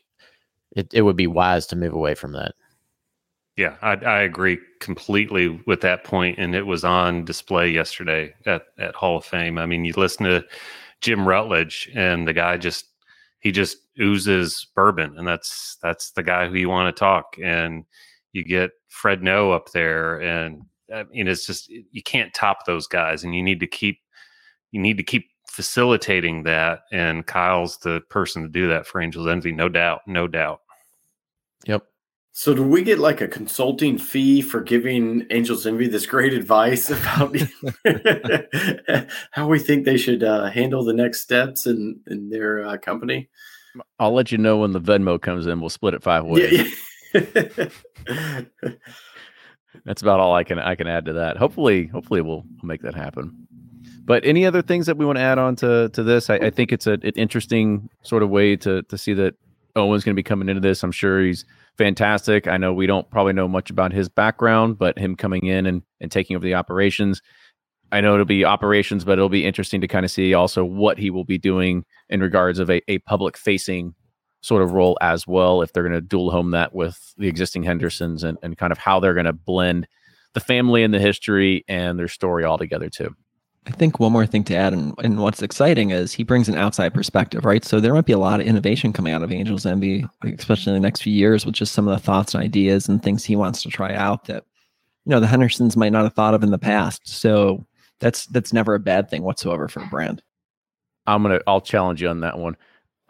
it, 0.76 0.93
it 0.93 1.01
would 1.01 1.15
be 1.15 1.28
wise 1.28 1.67
to 1.67 1.76
move 1.76 1.93
away 1.93 2.15
from 2.15 2.34
that. 2.34 2.53
Yeah, 3.57 3.76
I, 3.82 3.93
I 3.93 4.22
agree 4.22 4.59
completely 4.80 5.61
with 5.67 5.82
that 5.82 6.03
point, 6.03 6.39
and 6.39 6.55
it 6.55 6.65
was 6.65 6.84
on 6.84 7.26
display 7.26 7.69
yesterday 7.69 8.34
at 8.45 8.63
at 8.80 8.95
Hall 8.95 9.17
of 9.17 9.26
Fame. 9.26 9.57
I 9.57 9.65
mean, 9.65 9.84
you 9.84 9.93
listen 9.95 10.26
to 10.26 10.43
Jim 11.01 11.28
Rutledge, 11.28 11.89
and 11.93 12.28
the 12.28 12.34
guy 12.34 12.57
just 12.57 12.86
he 13.41 13.51
just 13.51 13.78
oozes 13.99 14.67
bourbon, 14.74 15.17
and 15.17 15.28
that's 15.28 15.78
that's 15.82 16.11
the 16.11 16.24
guy 16.24 16.47
who 16.47 16.55
you 16.55 16.69
want 16.69 16.95
to 16.95 16.99
talk. 16.99 17.36
And 17.43 17.84
you 18.32 18.43
get 18.43 18.72
Fred 18.88 19.22
Noe 19.22 19.51
up 19.51 19.72
there, 19.74 20.22
and 20.22 20.63
I 20.93 21.03
mean, 21.03 21.28
it's 21.28 21.45
just 21.45 21.69
you 21.69 22.01
can't 22.03 22.34
top 22.34 22.65
those 22.65 22.88
guys, 22.88 23.24
and 23.24 23.36
you 23.36 23.43
need 23.43 23.59
to 23.59 23.67
keep 23.67 23.99
you 24.72 24.80
need 24.80 24.97
to 24.97 25.03
keep 25.03 25.26
facilitating 25.47 26.43
that. 26.43 26.84
And 26.91 27.28
Kyle's 27.28 27.78
the 27.80 28.01
person 28.09 28.43
to 28.43 28.47
do 28.47 28.69
that 28.69 28.88
for 28.88 29.01
Angels 29.01 29.28
Envy, 29.28 29.51
no 29.51 29.67
doubt, 29.67 30.01
no 30.07 30.28
doubt. 30.28 30.61
Yep. 31.66 31.86
So, 32.34 32.53
do 32.53 32.64
we 32.64 32.82
get 32.84 32.97
like 32.97 33.20
a 33.20 33.28
consulting 33.28 33.97
fee 33.97 34.41
for 34.41 34.62
giving 34.62 35.26
Angels 35.32 35.68
Envy 35.68 35.88
this 35.88 36.05
great 36.05 36.34
advice 36.34 36.89
about 36.89 37.36
how 39.32 39.47
we 39.47 39.59
think 39.59 39.84
they 39.84 39.97
should 39.97 40.24
uh, 40.24 40.49
handle 40.49 40.84
the 40.84 40.93
next 40.93 41.22
steps 41.22 41.66
in 41.66 41.99
in 42.07 42.30
their 42.30 42.66
uh, 42.66 42.78
company? 42.78 43.30
I'll 43.99 44.14
let 44.14 44.32
you 44.32 44.38
know 44.38 44.57
when 44.57 44.72
the 44.72 44.82
Venmo 44.82 45.22
comes 45.22 45.45
in. 45.45 45.59
We'll 45.59 45.70
split 45.70 45.93
it 45.93 46.03
five 46.03 46.26
ways. 46.26 46.74
Yeah, 47.14 47.22
yeah. 48.07 48.41
That's 49.86 50.01
about 50.01 50.20
all 50.20 50.34
I 50.34 50.43
can 50.43 50.59
I 50.59 50.76
can 50.76 50.88
add 50.88 51.05
to 51.05 51.14
that. 51.14 51.38
Hopefully, 51.38 51.88
hopefully 51.88 52.22
we'll 52.22 52.43
make 52.64 52.82
that 52.82 52.95
happen. 52.95 53.47
But 54.03 54.26
any 54.26 54.45
other 54.45 54.62
things 54.62 54.86
that 54.86 54.97
we 54.97 55.05
want 55.05 55.18
to 55.18 55.22
add 55.22 55.38
on 55.38 55.55
to 55.57 55.89
to 55.89 56.03
this? 56.03 56.30
I, 56.30 56.36
I 56.36 56.49
think 56.49 56.72
it's 56.72 56.88
a, 56.88 56.93
an 56.93 57.14
interesting 57.16 57.89
sort 58.03 58.24
of 58.24 58.30
way 58.30 58.55
to 58.57 58.84
to 58.84 58.97
see 58.97 59.14
that 59.14 59.36
Owen's 59.76 60.03
going 60.03 60.15
to 60.15 60.19
be 60.19 60.24
coming 60.24 60.49
into 60.49 60.61
this. 60.61 60.84
I'm 60.84 60.91
sure 60.91 61.22
he's 61.22 61.45
fantastic. 61.78 62.47
I 62.47 62.57
know 62.57 62.74
we 62.74 62.88
don't 62.88 63.09
probably 63.09 63.34
know 63.34 63.47
much 63.47 63.69
about 63.69 63.91
his 63.91 64.09
background, 64.09 64.78
but 64.78 64.97
him 64.97 65.15
coming 65.15 65.45
in 65.45 65.65
and, 65.65 65.82
and 65.99 66.11
taking 66.11 66.36
over 66.36 66.45
the 66.45 66.55
operations, 66.55 67.22
I 67.91 68.01
know 68.01 68.13
it'll 68.13 68.26
be 68.26 68.45
operations, 68.45 69.03
but 69.03 69.13
it'll 69.13 69.30
be 69.30 69.45
interesting 69.45 69.82
to 69.82 69.88
kind 69.88 70.05
of 70.05 70.11
see 70.11 70.34
also 70.34 70.63
what 70.63 70.97
he 70.97 71.09
will 71.09 71.26
be 71.26 71.38
doing 71.38 71.84
in 72.09 72.22
regards 72.22 72.59
of 72.59 72.69
a, 72.69 72.82
a 72.89 72.99
public 72.99 73.38
facing 73.38 73.95
sort 74.41 74.63
of 74.63 74.72
role 74.72 74.97
as 75.01 75.28
well. 75.28 75.61
If 75.61 75.74
they're 75.74 75.84
going 75.84 75.93
to 75.93 76.01
dual 76.01 76.32
home 76.32 76.51
that 76.51 76.74
with 76.74 77.13
the 77.17 77.28
existing 77.28 77.63
Hendersons 77.63 78.24
and, 78.24 78.38
and 78.41 78.57
kind 78.57 78.72
of 78.72 78.78
how 78.78 78.99
they're 78.99 79.13
going 79.13 79.26
to 79.26 79.34
blend 79.34 79.88
the 80.34 80.39
family 80.39 80.84
and 80.84 80.93
the 80.93 80.99
history 80.99 81.65
and 81.67 81.99
their 81.99 82.07
story 82.07 82.43
all 82.43 82.57
together 82.57 82.89
too. 82.89 83.13
I 83.68 83.72
think 83.72 83.99
one 83.99 84.12
more 84.12 84.26
thing 84.26 84.43
to 84.45 84.55
add, 84.55 84.74
and, 84.74 84.95
and 85.03 85.20
what's 85.20 85.43
exciting 85.43 85.91
is 85.91 86.12
he 86.12 86.24
brings 86.24 86.49
an 86.49 86.57
outside 86.57 86.95
perspective, 86.95 87.45
right? 87.45 87.64
So 87.64 87.80
there 87.80 87.93
might 87.93 88.05
be 88.05 88.14
a 88.14 88.18
lot 88.18 88.39
of 88.39 88.47
innovation 88.47 88.91
coming 88.91 89.14
out 89.14 89.22
of 89.22 89.32
Angels 89.32 89.68
Envy, 89.68 90.03
especially 90.24 90.74
in 90.74 90.82
the 90.82 90.88
next 90.88 91.03
few 91.03 91.14
years, 91.14 91.45
with 91.45 91.53
just 91.53 91.74
some 91.74 91.88
of 91.88 91.95
the 91.95 92.03
thoughts 92.03 92.34
and 92.34 92.43
ideas 92.43 92.89
and 92.89 93.03
things 93.03 93.24
he 93.24 93.36
wants 93.36 93.62
to 93.62 93.70
try 93.70 93.93
out 93.93 94.26
that, 94.26 94.45
you 95.05 95.12
know, 95.12 95.20
the 95.20 95.28
Hendersons 95.28 95.78
might 95.78 95.91
not 95.91 96.03
have 96.03 96.14
thought 96.14 96.34
of 96.34 96.41
in 96.41 96.49
the 96.49 96.57
past. 96.57 97.07
So 97.07 97.64
that's 97.99 98.26
that's 98.28 98.51
never 98.51 98.74
a 98.74 98.80
bad 98.80 99.09
thing 99.09 99.22
whatsoever 99.22 99.68
for 99.68 99.82
a 99.82 99.88
brand. 99.88 100.24
I'm 101.05 101.22
gonna 101.22 101.39
I'll 101.45 101.62
challenge 101.62 102.01
you 102.01 102.09
on 102.09 102.22
that 102.22 102.39
one. 102.39 102.57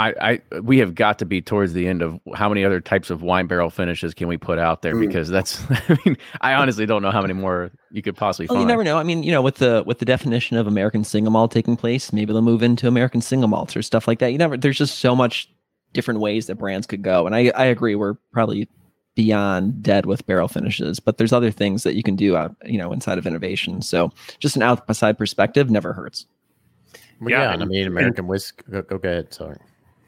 I, 0.01 0.41
I 0.53 0.59
we 0.59 0.79
have 0.79 0.95
got 0.95 1.19
to 1.19 1.25
be 1.25 1.41
towards 1.41 1.73
the 1.73 1.87
end 1.87 2.01
of 2.01 2.19
how 2.33 2.49
many 2.49 2.63
other 2.65 2.81
types 2.81 3.09
of 3.09 3.21
wine 3.21 3.47
barrel 3.47 3.69
finishes 3.69 4.13
can 4.13 4.27
we 4.27 4.37
put 4.37 4.57
out 4.59 4.81
there 4.81 4.95
Mm. 4.95 5.07
because 5.07 5.29
that's 5.29 5.61
I 5.69 5.97
mean 6.05 6.17
I 6.41 6.53
honestly 6.53 6.85
don't 6.85 7.01
know 7.01 7.11
how 7.11 7.21
many 7.21 7.33
more 7.33 7.71
you 7.91 8.01
could 8.01 8.15
possibly 8.15 8.47
Well, 8.47 8.55
find. 8.55 8.61
you 8.61 8.67
never 8.67 8.83
know. 8.83 8.97
I 8.97 9.03
mean, 9.03 9.23
you 9.23 9.31
know, 9.31 9.41
with 9.41 9.55
the 9.55 9.83
with 9.85 9.99
the 9.99 10.05
definition 10.05 10.57
of 10.57 10.67
American 10.67 11.03
single 11.03 11.31
malt 11.31 11.51
taking 11.51 11.75
place, 11.77 12.11
maybe 12.13 12.33
they'll 12.33 12.41
move 12.41 12.63
into 12.63 12.87
American 12.87 13.21
single 13.21 13.47
malts 13.49 13.75
or 13.75 13.81
stuff 13.81 14.07
like 14.07 14.19
that. 14.19 14.31
You 14.31 14.37
never. 14.37 14.57
There's 14.57 14.77
just 14.77 14.99
so 14.99 15.15
much 15.15 15.49
different 15.93 16.19
ways 16.21 16.47
that 16.47 16.55
brands 16.55 16.87
could 16.87 17.01
go, 17.03 17.25
and 17.25 17.35
I 17.35 17.51
I 17.55 17.65
agree. 17.65 17.95
We're 17.95 18.15
probably 18.31 18.67
beyond 19.15 19.83
dead 19.83 20.05
with 20.05 20.25
barrel 20.25 20.47
finishes, 20.47 20.99
but 21.01 21.17
there's 21.17 21.33
other 21.33 21.51
things 21.51 21.83
that 21.83 21.95
you 21.95 22.01
can 22.03 22.15
do 22.15 22.37
out, 22.37 22.55
you 22.63 22.77
know, 22.77 22.93
inside 22.93 23.17
of 23.17 23.27
innovation. 23.27 23.81
So 23.81 24.09
just 24.39 24.55
an 24.55 24.61
outside 24.61 25.17
perspective 25.17 25.69
never 25.69 25.91
hurts. 25.91 26.25
Well, 27.19 27.29
Yeah, 27.29 27.41
yeah, 27.43 27.53
and 27.53 27.61
I 27.61 27.65
mean 27.65 27.87
American 27.87 28.27
whiskey. 28.27 28.63
Go, 28.71 28.81
go 28.83 28.95
ahead. 29.03 29.33
Sorry. 29.33 29.57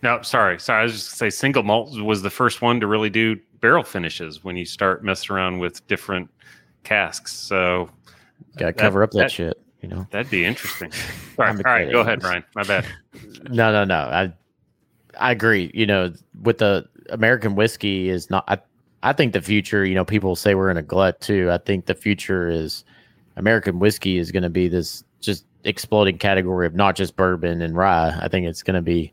No, 0.04 0.22
sorry, 0.22 0.60
sorry. 0.60 0.82
I 0.82 0.84
was 0.84 0.92
just 0.94 1.12
say 1.12 1.30
single 1.30 1.64
malt 1.64 1.98
was 2.02 2.22
the 2.22 2.30
first 2.30 2.62
one 2.62 2.82
to 2.82 2.88
really 2.88 3.10
do 3.10 3.38
barrel 3.62 3.84
finishes 3.84 4.44
when 4.44 4.58
you 4.58 4.66
start 4.66 5.02
messing 5.02 5.34
around 5.34 5.60
with 5.60 5.86
different 5.88 6.30
casks. 6.84 7.34
So 7.34 7.90
Got 8.58 8.68
to 8.68 8.74
cover 8.74 9.02
up 9.02 9.12
that, 9.12 9.18
that- 9.18 9.32
shit. 9.32 9.60
You 9.82 9.90
know. 9.90 10.08
that'd 10.12 10.30
be 10.32 10.46
interesting. 10.46 10.92
Sorry, 11.36 11.50
all 11.50 11.56
right, 11.64 11.92
go 11.92 12.00
ahead, 12.02 12.22
Brian. 12.22 12.44
My 12.56 12.64
bad. 12.64 12.86
No, 13.50 13.72
no, 13.74 13.84
no. 13.84 13.96
I 13.96 14.34
I 15.20 15.32
agree. 15.32 15.70
You 15.74 15.86
know, 15.86 16.14
with 16.42 16.60
the 16.60 16.88
American 17.10 17.56
whiskey 17.56 18.10
is 18.10 18.30
not. 18.30 18.46
I 18.48 18.58
I 19.04 19.12
think 19.12 19.34
the 19.34 19.42
future. 19.42 19.84
You 19.86 19.94
know, 19.96 20.06
people 20.06 20.36
say 20.38 20.56
we're 20.56 20.70
in 20.72 20.78
a 20.78 20.82
glut 20.82 21.20
too. 21.20 21.52
I 21.52 21.58
think 21.58 21.86
the 21.88 21.94
future 21.96 22.48
is 22.48 22.86
American 23.36 23.80
whiskey 23.80 24.18
is 24.18 24.32
going 24.32 24.44
to 24.44 24.50
be 24.50 24.70
this 24.70 25.04
just 25.20 25.46
exploding 25.66 26.18
category 26.18 26.66
of 26.66 26.74
not 26.76 26.96
just 26.96 27.18
bourbon 27.18 27.62
and 27.62 27.76
rye. 27.76 28.18
I 28.22 28.30
think 28.30 28.48
it's 28.48 28.64
going 28.64 28.76
to 28.76 28.82
be 28.82 29.12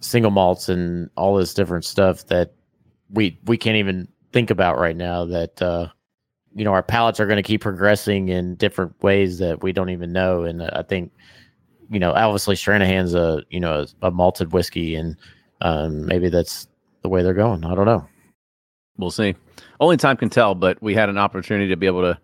single 0.00 0.30
malts 0.30 0.68
and 0.68 1.10
all 1.16 1.36
this 1.36 1.54
different 1.54 1.84
stuff 1.84 2.26
that 2.26 2.52
we 3.10 3.38
we 3.46 3.56
can't 3.56 3.76
even 3.76 4.08
think 4.32 4.50
about 4.50 4.78
right 4.78 4.96
now. 4.96 5.24
That 5.24 5.60
uh, 5.62 5.88
you 6.54 6.64
know, 6.64 6.72
our 6.72 6.82
palates 6.82 7.20
are 7.20 7.26
going 7.26 7.36
to 7.36 7.42
keep 7.42 7.60
progressing 7.60 8.28
in 8.28 8.54
different 8.56 9.00
ways 9.02 9.38
that 9.38 9.62
we 9.62 9.72
don't 9.72 9.90
even 9.90 10.12
know. 10.12 10.44
And 10.44 10.62
I 10.62 10.82
think 10.82 11.12
you 11.90 11.98
know, 11.98 12.12
obviously 12.12 12.54
Stranahan's 12.54 13.14
a 13.14 13.42
you 13.50 13.60
know 13.60 13.86
a, 14.02 14.08
a 14.08 14.10
malted 14.10 14.52
whiskey, 14.52 14.94
and 14.94 15.16
um, 15.60 16.06
maybe 16.06 16.28
that's 16.28 16.68
the 17.02 17.08
way 17.08 17.22
they're 17.22 17.34
going. 17.34 17.64
I 17.64 17.74
don't 17.74 17.86
know. 17.86 18.06
We'll 18.96 19.10
see. 19.10 19.36
Only 19.80 19.96
time 19.96 20.16
can 20.16 20.28
tell, 20.28 20.54
but 20.54 20.82
we 20.82 20.94
had 20.94 21.08
an 21.08 21.18
opportunity 21.18 21.68
to 21.68 21.76
be 21.76 21.86
able 21.86 22.02
to 22.02 22.18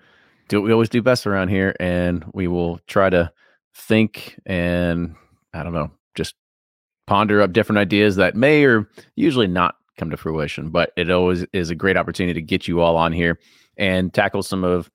do 0.49 0.61
what 0.61 0.67
we 0.67 0.73
always 0.73 0.89
do 0.89 1.03
best 1.03 1.27
around 1.27 1.49
here, 1.49 1.75
and 1.79 2.25
we 2.35 2.49
will 2.49 2.81
try 2.87 3.09
to 3.11 3.33
think 3.77 4.39
and 4.47 5.15
I 5.53 5.63
don't 5.63 5.73
know, 5.73 5.91
just 6.15 6.35
ponder 7.07 7.41
up 7.43 7.53
different 7.53 7.79
ideas 7.79 8.17
that 8.17 8.35
may 8.35 8.65
or 8.65 8.89
usually 9.17 9.47
not 9.47 9.77
come 9.99 10.11
to 10.11 10.17
fruition. 10.17 10.71
But 10.71 10.93
it 10.97 11.11
always 11.11 11.45
is 11.53 11.71
a 11.71 11.75
great 11.75 11.97
opportunity 11.97 12.35
to 12.35 12.43
get 12.43 12.67
you 12.69 12.81
all 12.81 12.97
on 12.97 13.13
here 13.13 13.39
and 13.77 14.13
tackle 14.13 14.43
some 14.43 14.65
of 14.65 14.91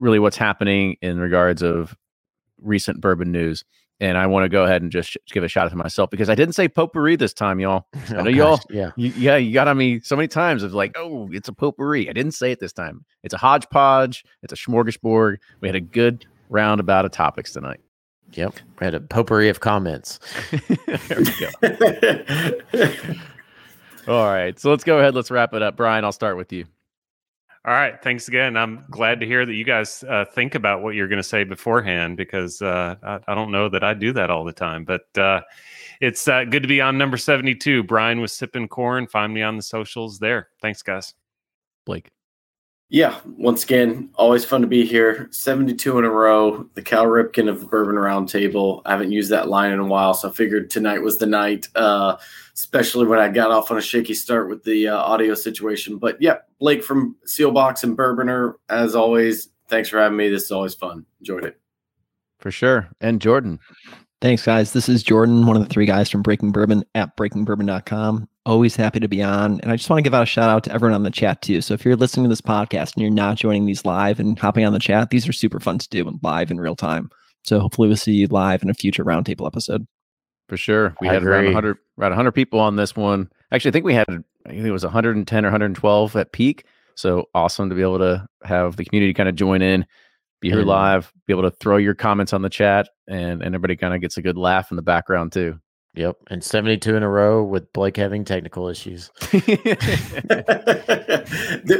really 0.00 0.18
what's 0.18 0.36
happening 0.36 0.96
in 1.02 1.18
regards 1.18 1.62
of 1.62 1.96
recent 2.60 3.00
bourbon 3.00 3.32
news. 3.32 3.64
And 4.00 4.16
I 4.16 4.26
want 4.28 4.44
to 4.44 4.48
go 4.48 4.62
ahead 4.62 4.80
and 4.80 4.92
just 4.92 5.10
sh- 5.10 5.16
give 5.32 5.42
a 5.42 5.48
shout 5.48 5.66
out 5.66 5.70
to 5.70 5.76
myself 5.76 6.08
because 6.08 6.28
I 6.30 6.36
didn't 6.36 6.54
say 6.54 6.68
potpourri 6.68 7.16
this 7.16 7.32
time, 7.34 7.58
y'all. 7.58 7.86
Oh, 8.12 8.22
know 8.22 8.30
y'all- 8.30 8.60
Yeah, 8.70 8.92
You, 8.96 9.08
yeah, 9.16 9.36
you 9.36 9.52
got 9.52 9.66
on 9.66 9.76
me 9.76 9.98
so 10.00 10.14
many 10.14 10.28
times 10.28 10.62
of 10.62 10.72
like, 10.72 10.92
oh, 10.96 11.28
it's 11.32 11.48
a 11.48 11.52
potpourri. 11.52 12.08
I 12.08 12.12
didn't 12.12 12.32
say 12.32 12.52
it 12.52 12.60
this 12.60 12.72
time. 12.72 13.04
It's 13.24 13.34
a 13.34 13.38
hodgepodge. 13.38 14.24
It's 14.44 14.52
a 14.52 14.56
smorgasbord. 14.56 15.38
We 15.60 15.66
had 15.66 15.74
a 15.74 15.80
good 15.80 16.26
roundabout 16.48 17.06
of 17.06 17.10
topics 17.10 17.52
tonight. 17.52 17.80
Yep. 18.32 18.54
We 18.78 18.84
had 18.84 18.94
a 18.94 19.00
potpourri 19.00 19.48
of 19.48 19.60
comments. 19.60 20.20
there 20.86 21.18
we 21.18 21.24
go. 21.38 21.48
All 24.08 24.26
right, 24.26 24.58
so 24.58 24.70
let's 24.70 24.84
go 24.84 24.98
ahead. 24.98 25.14
Let's 25.14 25.30
wrap 25.30 25.54
it 25.54 25.62
up. 25.62 25.76
Brian, 25.76 26.04
I'll 26.04 26.12
start 26.12 26.36
with 26.36 26.52
you. 26.52 26.64
All 27.68 27.74
right. 27.74 28.02
Thanks 28.02 28.28
again. 28.28 28.56
I'm 28.56 28.84
glad 28.90 29.20
to 29.20 29.26
hear 29.26 29.44
that 29.44 29.52
you 29.52 29.64
guys 29.64 30.02
uh, 30.08 30.24
think 30.24 30.54
about 30.54 30.82
what 30.82 30.94
you're 30.94 31.06
going 31.06 31.18
to 31.18 31.22
say 31.22 31.44
beforehand 31.44 32.16
because 32.16 32.62
uh, 32.62 32.94
I, 33.02 33.18
I 33.28 33.34
don't 33.34 33.50
know 33.50 33.68
that 33.68 33.84
I 33.84 33.92
do 33.92 34.10
that 34.14 34.30
all 34.30 34.44
the 34.44 34.54
time. 34.54 34.84
But 34.84 35.06
uh, 35.18 35.42
it's 36.00 36.26
uh, 36.28 36.44
good 36.44 36.62
to 36.62 36.68
be 36.68 36.80
on 36.80 36.96
number 36.96 37.18
72. 37.18 37.82
Brian 37.82 38.22
was 38.22 38.32
Sipp'n 38.32 38.70
Corn. 38.70 39.06
Find 39.06 39.34
me 39.34 39.42
on 39.42 39.56
the 39.56 39.62
socials 39.62 40.18
there. 40.18 40.48
Thanks, 40.62 40.82
guys. 40.82 41.12
Blake. 41.84 42.10
Yeah, 42.90 43.20
once 43.36 43.64
again, 43.64 44.08
always 44.14 44.46
fun 44.46 44.62
to 44.62 44.66
be 44.66 44.86
here. 44.86 45.28
72 45.30 45.98
in 45.98 46.04
a 46.06 46.10
row, 46.10 46.66
the 46.72 46.80
Cal 46.80 47.04
Ripken 47.04 47.46
of 47.46 47.60
the 47.60 47.66
Bourbon 47.66 47.96
Roundtable. 47.96 48.80
I 48.86 48.92
haven't 48.92 49.12
used 49.12 49.30
that 49.30 49.48
line 49.48 49.72
in 49.72 49.78
a 49.78 49.84
while, 49.84 50.14
so 50.14 50.30
I 50.30 50.32
figured 50.32 50.70
tonight 50.70 51.02
was 51.02 51.18
the 51.18 51.26
night, 51.26 51.68
uh, 51.74 52.16
especially 52.54 53.06
when 53.06 53.18
I 53.18 53.28
got 53.28 53.50
off 53.50 53.70
on 53.70 53.76
a 53.76 53.82
shaky 53.82 54.14
start 54.14 54.48
with 54.48 54.64
the 54.64 54.88
uh, 54.88 54.96
audio 54.96 55.34
situation. 55.34 55.98
But 55.98 56.16
yeah, 56.22 56.36
Blake 56.60 56.82
from 56.82 57.14
Seelbach's 57.26 57.84
and 57.84 57.96
Bourbonr, 57.96 58.54
as 58.70 58.94
always, 58.94 59.50
thanks 59.68 59.90
for 59.90 59.98
having 59.98 60.16
me. 60.16 60.30
This 60.30 60.44
is 60.44 60.52
always 60.52 60.74
fun. 60.74 61.04
Enjoyed 61.20 61.44
it. 61.44 61.60
For 62.38 62.50
sure. 62.50 62.88
And 63.02 63.20
Jordan. 63.20 63.60
Thanks, 64.20 64.44
guys. 64.44 64.72
This 64.72 64.88
is 64.88 65.04
Jordan, 65.04 65.46
one 65.46 65.54
of 65.54 65.62
the 65.62 65.68
three 65.68 65.86
guys 65.86 66.10
from 66.10 66.22
Breaking 66.22 66.50
Bourbon 66.50 66.82
at 66.96 67.16
breakingbourbon.com. 67.16 68.28
Always 68.44 68.74
happy 68.74 68.98
to 68.98 69.06
be 69.06 69.22
on. 69.22 69.60
And 69.60 69.70
I 69.70 69.76
just 69.76 69.88
want 69.88 69.98
to 69.98 70.02
give 70.02 70.14
out 70.14 70.24
a 70.24 70.26
shout 70.26 70.50
out 70.50 70.64
to 70.64 70.72
everyone 70.72 70.94
on 70.94 71.04
the 71.04 71.10
chat, 71.12 71.40
too. 71.40 71.60
So 71.60 71.74
if 71.74 71.84
you're 71.84 71.94
listening 71.94 72.24
to 72.24 72.28
this 72.28 72.40
podcast 72.40 72.94
and 72.94 73.02
you're 73.02 73.12
not 73.12 73.36
joining 73.36 73.66
these 73.66 73.84
live 73.84 74.18
and 74.18 74.36
hopping 74.36 74.64
on 74.64 74.72
the 74.72 74.80
chat, 74.80 75.10
these 75.10 75.28
are 75.28 75.32
super 75.32 75.60
fun 75.60 75.78
to 75.78 75.88
do 75.88 76.08
and 76.08 76.18
live 76.20 76.50
in 76.50 76.58
real 76.58 76.74
time. 76.74 77.10
So 77.44 77.60
hopefully 77.60 77.86
we'll 77.86 77.96
see 77.96 78.12
you 78.12 78.26
live 78.26 78.64
in 78.64 78.70
a 78.70 78.74
future 78.74 79.04
roundtable 79.04 79.46
episode. 79.46 79.86
For 80.48 80.56
sure. 80.56 80.96
We 81.00 81.08
I 81.08 81.14
had 81.14 81.22
around 81.22 81.44
agree. 81.44 81.54
100, 81.54 81.78
around 82.00 82.10
100 82.10 82.32
people 82.32 82.58
on 82.58 82.74
this 82.74 82.96
one. 82.96 83.30
Actually, 83.52 83.70
I 83.70 83.72
think 83.72 83.84
we 83.84 83.94
had, 83.94 84.08
I 84.08 84.50
think 84.50 84.64
it 84.64 84.72
was 84.72 84.82
110 84.82 85.44
or 85.44 85.48
112 85.48 86.16
at 86.16 86.32
peak. 86.32 86.64
So 86.96 87.26
awesome 87.36 87.68
to 87.68 87.76
be 87.76 87.82
able 87.82 87.98
to 87.98 88.26
have 88.42 88.74
the 88.74 88.84
community 88.84 89.14
kind 89.14 89.28
of 89.28 89.36
join 89.36 89.62
in, 89.62 89.86
be 90.40 90.48
here 90.50 90.58
And- 90.60 90.68
live, 90.68 91.12
be 91.26 91.32
able 91.32 91.42
to 91.50 91.50
throw 91.56 91.76
your 91.78 91.94
comments 91.94 92.32
on 92.32 92.42
the 92.42 92.48
chat, 92.50 92.88
and, 93.06 93.42
and 93.42 93.54
everybody 93.54 93.76
kind 93.76 93.94
of 93.94 94.00
gets 94.00 94.16
a 94.16 94.22
good 94.22 94.36
laugh 94.38 94.70
in 94.70 94.76
the 94.76 94.82
background 94.82 95.32
too. 95.32 95.58
Yep, 95.94 96.16
and 96.28 96.44
seventy-two 96.44 96.94
in 96.94 97.02
a 97.02 97.08
row 97.08 97.42
with 97.42 97.72
Blake 97.72 97.96
having 97.96 98.24
technical 98.24 98.68
issues. 98.68 99.10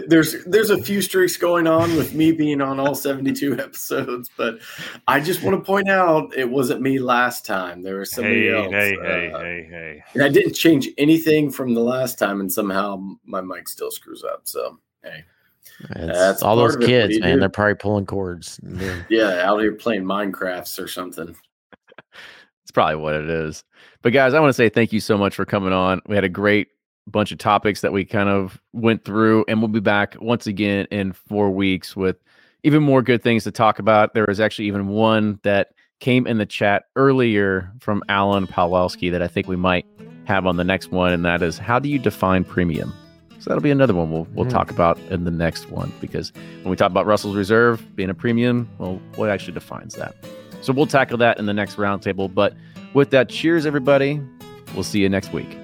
There's 0.08 0.44
there's 0.44 0.70
a 0.70 0.82
few 0.82 1.00
streaks 1.02 1.36
going 1.36 1.66
on 1.66 1.94
with 1.96 2.14
me 2.14 2.32
being 2.32 2.60
on 2.60 2.80
all 2.80 2.94
72 2.94 3.58
episodes, 3.60 4.30
but 4.36 4.58
I 5.06 5.20
just 5.20 5.42
want 5.42 5.56
to 5.58 5.64
point 5.64 5.88
out 5.88 6.36
it 6.36 6.48
wasn't 6.50 6.80
me 6.80 6.98
last 6.98 7.44
time. 7.46 7.82
There 7.82 7.98
was 7.98 8.10
somebody 8.10 8.48
Hey, 8.48 8.54
else. 8.54 8.72
hey, 8.72 8.96
hey, 9.00 9.32
uh, 9.32 9.38
hey, 9.40 9.66
hey. 9.70 10.02
And 10.14 10.22
I 10.22 10.28
didn't 10.28 10.54
change 10.54 10.88
anything 10.98 11.50
from 11.50 11.74
the 11.74 11.80
last 11.82 12.18
time, 12.18 12.40
and 12.40 12.52
somehow 12.52 13.00
my 13.24 13.40
mic 13.40 13.68
still 13.68 13.90
screws 13.90 14.24
up. 14.24 14.42
So, 14.44 14.78
hey, 15.02 15.24
It's 15.37 15.37
That's 15.90 16.42
all 16.42 16.56
those. 16.56 16.76
Kids, 16.76 17.18
man. 17.20 17.34
do? 17.34 17.40
They're 17.40 17.48
probably 17.48 17.74
pulling 17.74 18.06
cords. 18.06 18.60
yeah, 19.08 19.42
out 19.42 19.58
here 19.58 19.72
playing 19.72 20.04
Minecrafts 20.04 20.82
or 20.82 20.88
something. 20.88 21.34
It's 22.68 22.72
probably 22.72 22.96
what 22.96 23.14
it 23.14 23.30
is. 23.30 23.64
But 24.02 24.12
guys, 24.12 24.34
I 24.34 24.40
want 24.40 24.50
to 24.50 24.52
say 24.52 24.68
thank 24.68 24.92
you 24.92 25.00
so 25.00 25.16
much 25.16 25.34
for 25.34 25.46
coming 25.46 25.72
on. 25.72 26.02
We 26.06 26.14
had 26.14 26.24
a 26.24 26.28
great 26.28 26.68
bunch 27.06 27.32
of 27.32 27.38
topics 27.38 27.80
that 27.80 27.94
we 27.94 28.04
kind 28.04 28.28
of 28.28 28.60
went 28.74 29.06
through, 29.06 29.46
and 29.48 29.62
we'll 29.62 29.68
be 29.68 29.80
back 29.80 30.16
once 30.20 30.46
again 30.46 30.86
in 30.90 31.14
four 31.14 31.50
weeks 31.50 31.96
with 31.96 32.18
even 32.64 32.82
more 32.82 33.00
good 33.00 33.22
things 33.22 33.44
to 33.44 33.50
talk 33.50 33.78
about. 33.78 34.12
There 34.12 34.26
was 34.28 34.38
actually 34.38 34.66
even 34.66 34.88
one 34.88 35.40
that 35.44 35.68
came 36.00 36.26
in 36.26 36.36
the 36.36 36.44
chat 36.44 36.84
earlier 36.94 37.72
from 37.80 38.02
Alan 38.10 38.46
Pawlowski 38.46 39.10
that 39.10 39.22
I 39.22 39.28
think 39.28 39.48
we 39.48 39.56
might 39.56 39.86
have 40.24 40.44
on 40.44 40.58
the 40.58 40.64
next 40.64 40.90
one, 40.90 41.12
and 41.12 41.24
that 41.24 41.42
is 41.42 41.56
how 41.56 41.78
do 41.78 41.88
you 41.88 41.98
define 41.98 42.44
premium? 42.44 42.92
So 43.38 43.50
that'll 43.50 43.62
be 43.62 43.70
another 43.70 43.94
one 43.94 44.10
we'll 44.10 44.26
we'll 44.34 44.44
Hmm. 44.46 44.50
talk 44.50 44.70
about 44.70 44.98
in 45.10 45.24
the 45.24 45.30
next 45.30 45.70
one 45.70 45.92
because 46.00 46.32
when 46.62 46.70
we 46.70 46.76
talk 46.76 46.90
about 46.90 47.06
Russell's 47.06 47.36
Reserve 47.36 47.84
being 47.96 48.10
a 48.10 48.14
premium, 48.14 48.68
well, 48.78 49.00
what 49.16 49.30
actually 49.30 49.54
defines 49.54 49.94
that? 49.94 50.14
So 50.60 50.72
we'll 50.72 50.86
tackle 50.86 51.18
that 51.18 51.38
in 51.38 51.46
the 51.46 51.54
next 51.54 51.76
roundtable. 51.76 52.32
But 52.32 52.54
with 52.94 53.10
that, 53.10 53.28
cheers, 53.28 53.64
everybody. 53.64 54.20
We'll 54.74 54.82
see 54.84 55.00
you 55.00 55.08
next 55.08 55.32
week. 55.32 55.56